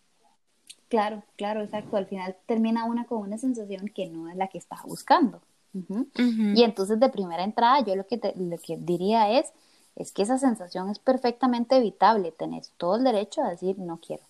Claro, 0.90 1.24
claro, 1.38 1.62
exacto. 1.62 1.96
Al 1.96 2.08
final 2.08 2.36
termina 2.46 2.86
una 2.86 3.06
con 3.06 3.20
una 3.20 3.38
sensación 3.38 3.90
que 3.94 4.08
no 4.08 4.30
es 4.30 4.36
la 4.36 4.48
que 4.48 4.58
estás 4.58 4.84
buscando. 4.84 5.40
Y 5.74 6.64
entonces 6.64 7.00
de 7.00 7.10
primera 7.10 7.44
entrada 7.44 7.84
yo 7.84 7.96
lo 7.96 8.08
que, 8.08 8.20
lo 8.36 8.58
que 8.58 8.78
diría 8.78 9.40
es, 9.40 9.52
es 9.96 10.12
que 10.12 10.24
esa 10.24 10.38
sensación 10.38 10.90
es 10.90 11.00
perfectamente 11.00 11.78
evitable. 11.78 12.32
Tenés 12.32 12.72
todo 12.78 12.96
el 12.96 13.04
derecho 13.04 13.44
a 13.44 13.50
decir 13.50 13.78
no 13.78 14.00
quiero. 14.00 14.24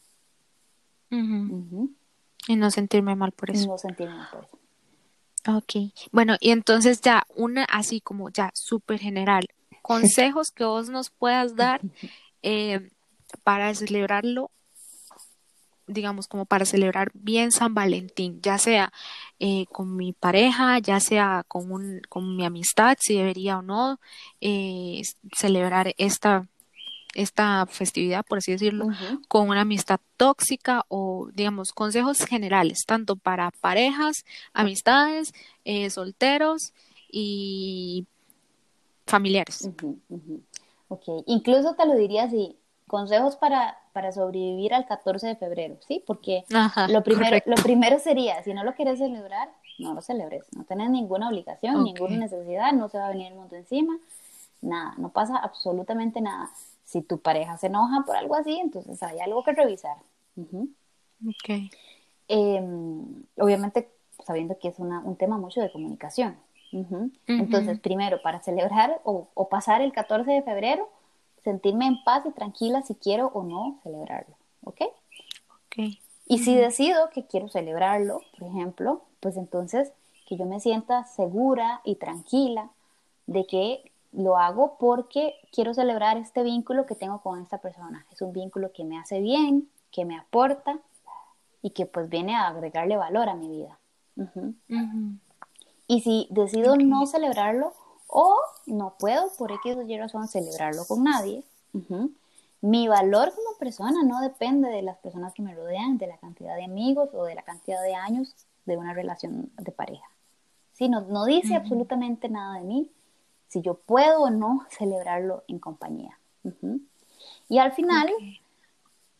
Y 2.47 2.56
no 2.56 2.71
sentirme 2.71 3.15
mal 3.15 3.32
por 3.32 3.52
eso. 3.52 3.67
no 3.67 3.78
sentirme 3.78 4.15
mal 4.15 4.28
por 4.32 4.43
eso. 4.43 4.58
Ok, 5.47 5.93
bueno, 6.12 6.36
y 6.41 6.52
entonces 6.52 6.99
ya 7.02 7.23
una 7.34 7.63
así 7.63 8.02
como 8.02 8.30
ya 8.30 8.52
súper 8.54 8.99
general, 8.99 9.47
consejos 9.82 10.52
que 10.52 10.65
vos 10.65 10.89
nos 10.89 11.10
puedas 11.10 11.56
dar 11.56 11.82
eh, 12.43 12.89
para 13.43 13.73
celebrarlo, 13.73 14.52
digamos 15.89 16.28
como 16.28 16.45
para 16.45 16.65
celebrar 16.65 17.12
bien 17.13 17.52
San 17.52 17.73
Valentín, 17.73 18.39
ya 18.41 18.58
sea 18.58 18.93
eh, 19.39 19.65
con 19.71 19.95
mi 19.95 20.13
pareja, 20.13 20.80
ya 20.80 20.99
sea 20.99 21.43
con, 21.47 21.71
un, 21.71 22.02
con 22.08 22.36
mi 22.36 22.45
amistad, 22.45 22.97
si 22.99 23.17
debería 23.17 23.58
o 23.60 23.62
no 23.62 23.99
eh, 24.39 25.02
celebrar 25.36 25.93
esta 25.97 26.47
esta 27.15 27.65
festividad, 27.65 28.23
por 28.23 28.38
así 28.38 28.52
decirlo, 28.52 28.88
con 29.28 29.49
una 29.49 29.62
amistad 29.62 29.99
tóxica 30.15 30.86
o, 30.89 31.30
digamos, 31.34 31.71
consejos 31.71 32.19
generales, 32.19 32.84
tanto 32.86 33.15
para 33.15 33.52
parejas, 33.62 34.25
amistades, 34.54 35.34
eh, 35.65 35.89
solteros 35.89 36.71
y 37.12 38.06
familiares. 39.08 39.69
Ok, 40.88 41.04
incluso 41.25 41.75
te 41.75 41.86
lo 41.88 41.95
diría 41.95 42.23
así, 42.25 42.56
consejos 42.89 43.38
para, 43.38 43.78
para 43.93 44.12
sobrevivir 44.12 44.73
al 44.73 44.86
14 44.86 45.28
de 45.28 45.36
febrero, 45.38 45.78
¿sí? 45.88 46.04
Porque 46.06 46.43
lo, 46.89 47.02
primero, 47.04 47.38
lo 47.45 47.56
primero 47.56 47.99
sería, 47.99 48.43
si 48.43 48.54
no 48.54 48.65
lo 48.65 48.75
quieres 48.75 48.99
celebrar, 48.99 49.49
no 49.78 49.93
lo 49.93 50.02
celebres, 50.02 50.43
no 50.54 50.65
tenés 50.65 50.89
ninguna 50.89 51.30
obligación, 51.30 51.86
ninguna 51.86 52.17
necesidad, 52.17 52.73
no 52.73 52.89
se 52.89 52.97
va 52.97 53.06
a 53.06 53.10
venir 53.12 53.28
el 53.28 53.36
mundo 53.36 53.56
encima, 53.56 53.97
nada, 54.62 54.95
no 54.97 55.10
pasa 55.10 55.38
absolutamente 55.38 56.19
nada. 56.19 56.52
Si 56.84 57.02
tu 57.02 57.21
pareja 57.21 57.58
se 57.58 57.67
enoja 57.67 58.04
por 58.06 58.17
algo 58.17 58.36
así, 58.36 58.60
entonces 58.60 59.02
hay 59.04 59.21
algo 59.21 59.43
que 59.43 59.54
revisar. 59.54 59.95
Em, 62.28 63.23
obviamente, 63.38 63.89
sabiendo 64.25 64.58
que 64.60 64.67
es 64.67 64.80
un 64.80 65.15
tema 65.15 65.38
mucho 65.38 65.62
de 65.62 65.71
comunicación. 65.71 66.36
Entonces, 67.28 67.80
primero, 67.80 68.21
para 68.21 68.41
celebrar 68.41 69.02
o, 69.04 69.49
pasar 69.49 69.82
el 69.82 69.91
14 69.91 70.32
de 70.32 70.41
febrero, 70.41 70.89
sentirme 71.43 71.88
en 71.88 72.04
paz 72.04 72.25
y 72.25 72.32
tranquila 72.32 72.82
si 72.82 72.95
quiero 72.95 73.28
o 73.34 73.43
no 73.43 73.80
celebrarlo. 73.84 74.36
¿Ok? 74.63 74.82
Y 76.28 76.39
si 76.39 76.56
decido 76.56 77.10
que 77.10 77.25
quiero 77.25 77.47
celebrarlo, 77.47 78.21
por 78.38 78.47
ejemplo, 78.47 79.02
pues 79.19 79.38
entonces 79.38 79.91
que 80.28 80.38
yo 80.38 80.45
me 80.45 80.60
sienta 80.60 81.06
segura 81.06 81.82
y 81.84 81.95
tranquila 81.95 82.69
de 83.25 83.45
que 83.45 83.91
lo 84.12 84.38
hago 84.38 84.78
porque 84.80 85.36
quiero 85.52 85.73
celebrar 85.73 86.17
este 86.17 86.43
vínculo 86.43 86.86
que 86.86 86.95
tengo 86.95 87.21
con 87.21 87.41
esta 87.41 87.60
persona. 87.60 88.06
Es 88.12 88.21
un 88.21 88.34
vínculo 88.34 88.71
que 88.71 88.84
me 88.84 88.97
hace 88.97 89.21
bien, 89.21 89.69
que 89.91 90.06
me 90.06 90.17
aporta 90.17 90.80
y 91.62 91.71
que 91.71 91.86
pues 91.86 92.10
viene 92.10 92.36
a 92.36 92.47
agregarle 92.47 92.97
valor 92.97 93.30
a 93.30 93.36
mi 93.36 93.47
vida. 93.47 93.80
Y 95.88 96.02
si 96.02 96.28
decido 96.30 96.75
no 96.75 97.06
celebrarlo 97.06 97.73
o 98.10 98.36
no 98.65 98.95
puedo 98.98 99.32
por 99.38 99.52
X 99.52 99.78
o 99.78 99.84
Y 99.84 99.98
razón 99.98 100.28
celebrarlo 100.28 100.86
con 100.86 101.04
nadie, 101.04 101.43
mi 102.62 102.88
valor 102.88 103.32
como 103.34 103.58
persona 103.58 104.04
no 104.04 104.19
depende 104.19 104.69
de 104.69 104.82
las 104.82 104.98
personas 104.98 105.34
que 105.34 105.43
me 105.43 105.54
rodean, 105.54 105.98
de 105.98 106.08
la 106.08 106.17
cantidad 106.17 106.56
de 106.56 106.65
amigos 106.65 107.10
o 107.13 107.24
de 107.24 107.36
la 107.36 107.43
cantidad 107.43 107.82
de 107.84 107.95
años 107.95 108.34
de 108.65 108.78
una 108.78 108.93
relación 108.93 109.52
de 109.58 109.72
pareja. 109.72 110.06
Sí, 110.74 110.89
no, 110.89 111.02
no 111.02 111.26
dice 111.26 111.56
absolutamente 111.56 112.30
nada 112.30 112.60
de 112.60 112.65
mí, 112.65 112.91
si 113.48 113.62
yo 113.62 113.76
puedo 113.76 114.24
o 114.24 114.30
no 114.32 114.65
celebrarlo 114.72 115.43
en 115.48 115.60
compañía. 115.60 116.17
Y 117.48 117.60
al 117.60 117.74
final, 117.74 118.10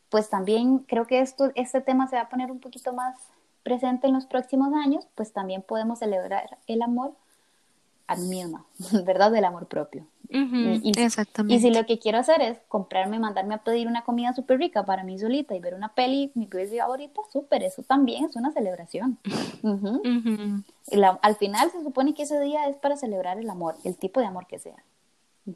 pues 0.10 0.30
también 0.30 0.80
creo 0.80 1.06
que 1.06 1.22
esto, 1.22 1.52
este 1.54 1.82
tema 1.82 2.08
se 2.08 2.16
va 2.16 2.24
a 2.24 2.30
poner 2.30 2.52
un 2.52 2.60
poquito 2.60 2.92
más 2.94 3.16
presente 3.62 4.08
en 4.08 4.14
los 4.14 4.26
próximos 4.26 4.74
años, 4.74 5.08
pues 5.14 5.32
también 5.32 5.62
podemos 5.62 6.00
celebrar 6.00 6.58
el 6.66 6.82
amor 6.82 7.14
a 8.10 8.16
mí 8.16 8.28
misma, 8.28 8.66
¿verdad? 9.06 9.32
Del 9.32 9.46
amor 9.46 9.68
propio 9.68 10.06
y, 10.32 10.92
Exactamente. 10.96 11.56
Y 11.56 11.60
si 11.60 11.76
lo 11.76 11.86
que 11.86 11.98
quiero 11.98 12.20
hacer 12.20 12.42
es 12.42 12.60
comprarme, 12.68 13.20
mandarme 13.20 13.56
a 13.56 13.64
pedir 13.64 13.88
una 13.88 14.04
comida 14.04 14.34
súper 14.34 14.60
rica 14.60 14.86
para 14.86 15.04
mí 15.04 15.18
solita 15.18 15.56
y 15.56 15.60
ver 15.60 15.74
una 15.74 15.94
peli, 15.94 16.32
mi 16.36 16.46
peli 16.46 16.78
favorita, 16.78 17.22
súper, 17.32 17.64
eso 17.64 17.82
también 17.84 18.26
es 18.26 18.36
una 18.36 18.52
celebración. 18.52 19.18
al 21.22 21.36
final 21.36 21.72
se 21.72 21.84
supone 21.84 22.14
que 22.14 22.24
ese 22.24 22.40
día 22.42 22.68
es 22.68 22.78
para 22.78 22.96
celebrar 22.96 23.40
el 23.40 23.50
amor, 23.50 23.76
el 23.84 23.96
tipo 23.98 24.20
de 24.20 24.28
amor 24.28 24.46
que 24.46 24.60
sea. 24.60 24.84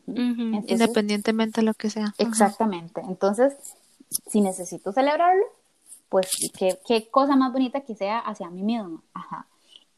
Independientemente 0.08 1.62
de 1.62 1.66
lo 1.66 1.76
que 1.76 1.92
sea. 1.92 2.16
Exactamente. 2.18 3.02
Entonces, 3.02 3.54
si 4.28 4.42
necesito 4.42 4.92
celebrarlo, 4.92 5.46
pues 6.10 6.32
qué, 6.58 6.80
qué 6.88 7.10
cosa 7.10 7.36
más 7.36 7.54
bonita 7.54 7.82
que 7.82 7.94
sea 7.94 8.20
hacia 8.20 8.50
mí 8.50 8.63
mismo. 8.63 9.04
Ajá. 9.13 9.46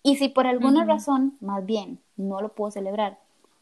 Y 0.06 0.18
si 0.18 0.30
por 0.30 0.46
alguna 0.46 0.86
razón, 0.86 1.36
más 1.42 1.66
bien, 1.66 1.98
no 2.16 2.40
lo 2.40 2.50
puedo 2.50 2.70
celebrar, 2.70 3.18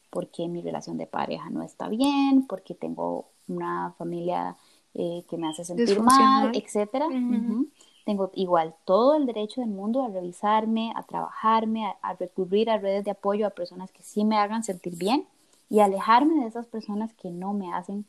porque 0.10 0.49
mi 0.49 0.62
relación 0.62 0.97
de 0.97 1.08
pareja 1.08 1.49
no 1.49 1.63
está 1.63 1.88
bien, 1.88 2.45
porque 2.47 2.75
tengo 2.75 3.29
una 3.47 3.93
familia 3.97 4.58
eh, 4.94 5.23
que 5.29 5.37
me 5.37 5.48
hace 5.48 5.63
sentir 5.63 6.02
mal, 6.02 6.52
etcétera. 6.54 7.08
Tengo 8.04 8.29
igual 8.33 8.75
todo 8.83 9.15
el 9.15 9.25
derecho 9.25 9.62
del 9.62 9.69
mundo 9.69 10.04
a 10.04 10.10
revisarme, 10.10 10.91
a 10.98 11.04
trabajarme, 11.04 11.85
a, 12.02 12.13
recurrir 12.15 12.69
a 12.69 12.77
redes 12.77 13.06
de 13.06 13.12
apoyo 13.12 13.48
a 13.48 13.52
personas 13.52 13.89
que 13.91 14.04
sí 14.04 14.25
me 14.25 14.35
hagan 14.35 14.65
sentir 14.65 14.98
bien 14.98 15.25
y 15.69 15.79
alejarme 15.79 16.41
de 16.41 16.48
esas 16.48 16.67
personas 16.67 17.13
que 17.13 17.29
no 17.29 17.54
me 17.54 17.73
hacen 17.73 18.04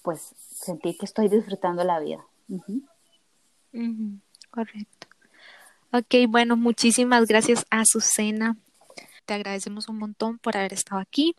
pues 0.00 0.22
sentir 0.38 0.96
que 0.96 1.04
estoy 1.04 1.28
disfrutando 1.28 1.84
la 1.84 2.00
vida. 2.00 2.24
Correcto. 4.50 5.01
Ok, 5.92 6.14
bueno, 6.28 6.56
muchísimas 6.56 7.26
gracias 7.26 7.66
a 7.70 7.80
Azucena 7.80 8.56
te 9.24 9.34
agradecemos 9.34 9.88
un 9.88 9.98
montón 9.98 10.38
por 10.38 10.56
haber 10.56 10.72
estado 10.72 11.00
aquí. 11.00 11.34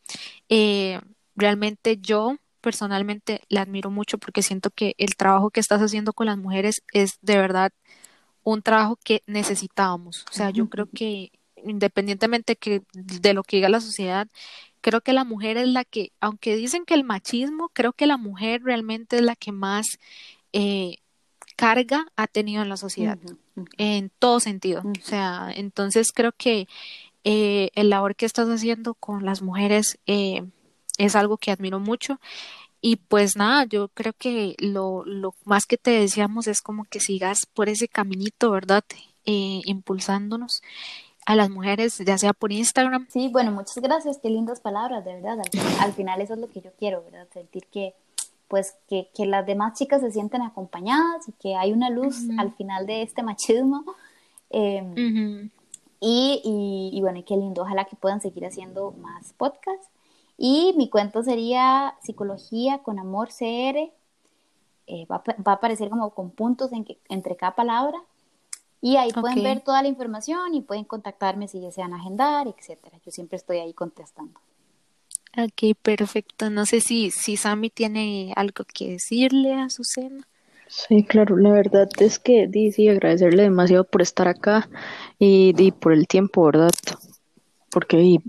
Eh, 0.50 1.00
realmente 1.36 1.98
yo 1.98 2.38
personalmente 2.62 3.42
la 3.50 3.62
admiro 3.62 3.90
mucho 3.90 4.18
porque 4.18 4.42
siento 4.42 4.70
que 4.72 4.96
el 4.98 5.16
trabajo 5.16 5.50
que 5.50 5.60
estás 5.60 5.82
haciendo 5.82 6.14
con 6.14 6.28
las 6.28 6.38
mujeres 6.38 6.82
es 6.94 7.18
de 7.22 7.38
verdad 7.38 7.74
un 8.44 8.62
trabajo 8.62 8.98
que 9.04 9.22
necesitábamos. 9.28 10.26
O 10.30 10.34
sea, 10.34 10.50
yo 10.50 10.70
creo 10.70 10.88
que 10.94 11.32
independientemente 11.66 12.56
que 12.56 12.84
de 12.94 13.34
lo 13.34 13.44
que 13.44 13.58
diga 13.58 13.70
la 13.70 13.82
sociedad, 13.82 14.28
creo 14.82 15.02
que 15.02 15.14
la 15.14 15.24
mujer 15.24 15.58
es 15.58 15.68
la 15.68 15.86
que, 15.86 16.12
aunque 16.20 16.56
dicen 16.56 16.86
que 16.86 16.94
el 16.94 17.04
machismo, 17.04 17.70
creo 17.74 17.94
que 17.94 18.06
la 18.06 18.18
mujer 18.18 18.64
realmente 18.64 19.18
es 19.18 19.22
la 19.22 19.36
que 19.36 19.52
más 19.52 20.00
eh, 20.52 20.98
carga 21.56 22.06
ha 22.16 22.28
tenido 22.28 22.62
en 22.64 22.70
la 22.70 22.78
sociedad, 22.78 23.18
en 23.78 24.12
todo 24.20 24.40
sentido. 24.40 24.82
O 24.86 25.04
sea, 25.04 25.52
entonces 25.56 26.12
creo 26.12 26.32
que 26.32 26.68
eh, 27.24 27.70
el 27.76 27.90
labor 27.90 28.16
que 28.16 28.26
estás 28.26 28.48
haciendo 28.50 28.94
con 28.96 29.26
las 29.26 29.42
mujeres 29.42 30.00
eh, 30.08 30.44
es 30.98 31.16
algo 31.16 31.38
que 31.38 31.52
admiro 31.52 31.80
mucho. 31.80 32.20
Y 32.82 32.98
pues 32.98 33.38
nada, 33.38 33.64
yo 33.64 33.88
creo 33.88 34.12
que 34.12 34.56
lo, 34.60 35.06
lo 35.06 35.34
más 35.46 35.66
que 35.66 35.78
te 35.78 35.92
decíamos 35.92 36.48
es 36.48 36.62
como 36.62 36.84
que 36.84 37.00
sigas 37.00 37.46
por 37.54 37.70
ese 37.70 37.88
caminito, 37.88 38.52
¿verdad? 38.52 38.84
Eh, 39.26 39.62
impulsándonos 39.64 40.62
a 41.26 41.36
las 41.36 41.50
mujeres, 41.50 41.98
ya 42.00 42.18
sea 42.18 42.34
por 42.34 42.52
Instagram. 42.52 43.08
Sí, 43.10 43.30
bueno, 43.30 43.52
muchas 43.52 43.78
gracias, 43.78 44.20
qué 44.22 44.30
lindas 44.30 44.60
palabras, 44.60 45.06
de 45.06 45.14
verdad. 45.14 45.38
Al, 45.80 45.94
final 45.94 46.20
eso 46.20 46.34
es 46.34 46.40
lo 46.40 46.50
que 46.50 46.60
yo 46.60 46.72
quiero, 46.78 47.04
¿verdad? 47.06 47.28
Sentir 47.32 47.66
que, 47.72 47.94
pues, 48.54 48.76
que, 48.88 49.10
que, 49.16 49.26
las 49.26 49.48
demás 49.48 49.74
chicas 49.74 50.00
se 50.02 50.12
sienten 50.12 50.44
acompañadas 50.44 51.28
y 51.28 51.32
que 51.32 51.56
hay 51.56 51.74
una 51.74 51.90
luz 51.90 52.18
al 52.38 52.54
final 52.54 52.86
de 52.86 53.02
este 53.02 53.24
machismo. 53.24 53.84
Em, 54.52 55.50
y, 56.00 56.40
y, 56.44 56.96
y, 56.96 57.02
bueno, 57.02 57.24
qué 57.26 57.36
lindo, 57.36 57.64
ojalá 57.64 57.86
que 57.86 57.96
puedan 57.96 58.22
seguir 58.22 58.46
haciendo 58.46 58.92
más 58.92 59.34
podcasts. 59.34 59.90
Y 60.38 60.76
mi 60.78 60.88
cuento 60.88 61.24
sería 61.24 61.96
Psicología 62.04 62.84
con 62.84 63.00
Amor 63.00 63.30
CR. 63.30 63.92
Eh, 64.86 65.08
va, 65.12 65.24
va, 65.26 65.54
a 65.54 65.56
aparecer 65.56 65.90
como 65.90 66.12
con 66.12 66.30
puntos 66.30 66.72
en 66.74 66.86
que, 66.86 67.00
entre 67.10 67.36
cada 67.36 67.56
palabra. 67.56 68.04
Y 68.82 68.98
ahí 68.98 69.12
pueden 69.14 69.42
ver 69.42 69.62
toda 69.62 69.82
la 69.82 69.88
información 69.88 70.54
y 70.54 70.62
pueden 70.62 70.84
contactarme 70.84 71.48
si 71.48 71.60
desean 71.60 71.96
agendar, 71.96 72.48
etcétera. 72.48 73.00
Yo 73.04 73.12
siempre 73.12 73.38
estoy 73.38 73.58
ahí 73.58 73.74
contestando. 73.74 74.40
Ok, 75.36 75.76
perfecto. 75.82 76.50
No 76.50 76.66
sé 76.66 76.80
si, 76.80 77.10
si 77.10 77.38
Sammy 77.38 77.70
tiene 77.70 78.34
algo 78.36 78.66
que 78.72 78.92
decirle 78.92 79.54
a 79.54 79.70
Susana. 79.70 80.28
Sí, 80.68 81.04
claro, 81.04 81.38
la 81.38 81.52
verdad 81.52 81.88
es 82.00 82.20
que 82.20 82.48
di, 82.48 82.72
sí, 82.72 82.88
agradecerle 82.88 83.44
demasiado 83.44 83.84
por 83.84 84.02
estar 84.02 84.28
acá 84.28 84.70
y, 85.20 85.54
di, 85.54 85.72
por 85.72 85.94
el 85.94 86.08
tiempo, 86.08 86.46
¿verdad? 86.46 86.72
Porque 87.72 87.98
di, 87.98 88.20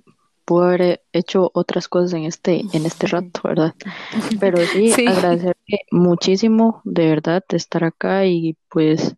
pudo 0.45 0.65
haber 0.65 1.03
hecho 1.13 1.51
otras 1.55 1.89
cosas 1.89 2.15
en 2.15 2.25
este, 2.25 2.63
en 2.73 2.87
este 2.87 3.07
rato, 3.07 3.41
¿verdad? 3.45 3.75
Pero 4.41 4.59
sí, 4.67 4.91
sí. 4.91 5.07
agradecerle 5.07 5.87
muchísimo, 5.91 6.81
de 6.85 7.07
verdad, 7.07 7.45
de 7.49 7.57
estar 7.57 7.85
acá 7.85 8.27
y 8.27 8.57
pues 8.69 9.15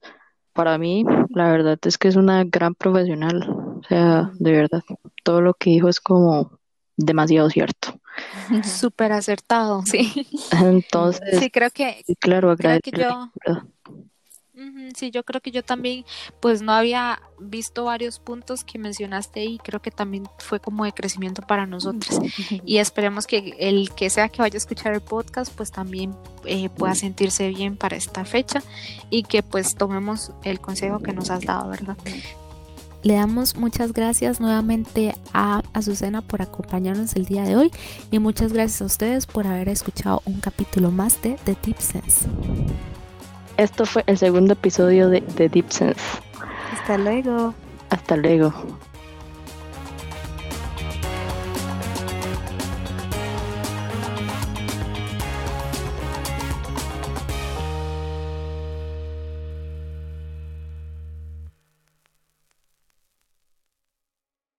para 0.52 0.78
mí, 0.78 1.04
la 1.30 1.50
verdad 1.50 1.78
es 1.82 1.98
que 1.98 2.08
es 2.08 2.16
una 2.16 2.44
gran 2.44 2.74
profesional. 2.74 3.42
O 3.50 3.82
sea, 3.88 4.30
de 4.38 4.52
verdad, 4.52 4.82
todo 5.22 5.40
lo 5.40 5.54
que 5.54 5.70
dijo 5.70 5.88
es 5.88 6.00
como 6.00 6.55
demasiado 6.96 7.50
cierto. 7.50 7.98
Súper 8.64 9.12
acertado, 9.12 9.82
sí. 9.86 10.26
Entonces, 10.52 11.38
sí, 11.38 11.50
creo 11.50 11.70
que, 11.70 12.04
claro, 12.20 12.56
creo 12.56 12.80
que 12.80 12.90
yo, 12.90 13.30
Sí, 14.94 15.10
yo 15.10 15.22
creo 15.22 15.42
que 15.42 15.50
yo 15.50 15.62
también, 15.62 16.06
pues 16.40 16.62
no 16.62 16.72
había 16.72 17.20
visto 17.38 17.84
varios 17.84 18.18
puntos 18.18 18.64
que 18.64 18.78
mencionaste 18.78 19.44
y 19.44 19.58
creo 19.58 19.82
que 19.82 19.90
también 19.90 20.24
fue 20.38 20.60
como 20.60 20.86
de 20.86 20.92
crecimiento 20.92 21.42
para 21.42 21.66
nosotros. 21.66 22.18
Y 22.64 22.78
esperemos 22.78 23.26
que 23.26 23.54
el 23.58 23.90
que 23.94 24.08
sea 24.08 24.30
que 24.30 24.40
vaya 24.40 24.56
a 24.56 24.56
escuchar 24.56 24.94
el 24.94 25.02
podcast, 25.02 25.52
pues 25.54 25.70
también 25.70 26.16
eh, 26.46 26.70
pueda 26.70 26.94
sentirse 26.94 27.50
bien 27.50 27.76
para 27.76 27.96
esta 27.96 28.24
fecha 28.24 28.62
y 29.10 29.24
que 29.24 29.42
pues 29.42 29.74
tomemos 29.74 30.32
el 30.42 30.58
consejo 30.58 31.00
que 31.00 31.12
nos 31.12 31.28
has 31.28 31.42
dado, 31.42 31.68
¿verdad? 31.68 31.98
Le 33.06 33.14
damos 33.14 33.54
muchas 33.54 33.92
gracias 33.92 34.40
nuevamente 34.40 35.14
a 35.32 35.62
Azucena 35.74 36.22
por 36.22 36.42
acompañarnos 36.42 37.14
el 37.14 37.24
día 37.24 37.44
de 37.44 37.54
hoy 37.54 37.70
y 38.10 38.18
muchas 38.18 38.52
gracias 38.52 38.82
a 38.82 38.86
ustedes 38.86 39.26
por 39.26 39.46
haber 39.46 39.68
escuchado 39.68 40.22
un 40.24 40.40
capítulo 40.40 40.90
más 40.90 41.22
de 41.22 41.36
The 41.44 41.56
Deep 41.62 41.78
Sense. 41.78 42.26
Esto 43.58 43.86
fue 43.86 44.02
el 44.08 44.18
segundo 44.18 44.54
episodio 44.54 45.08
de, 45.08 45.20
de 45.20 45.48
Deep 45.48 45.70
Sense. 45.70 46.00
Hasta 46.72 46.98
luego. 46.98 47.54
Hasta 47.90 48.16
luego. 48.16 48.52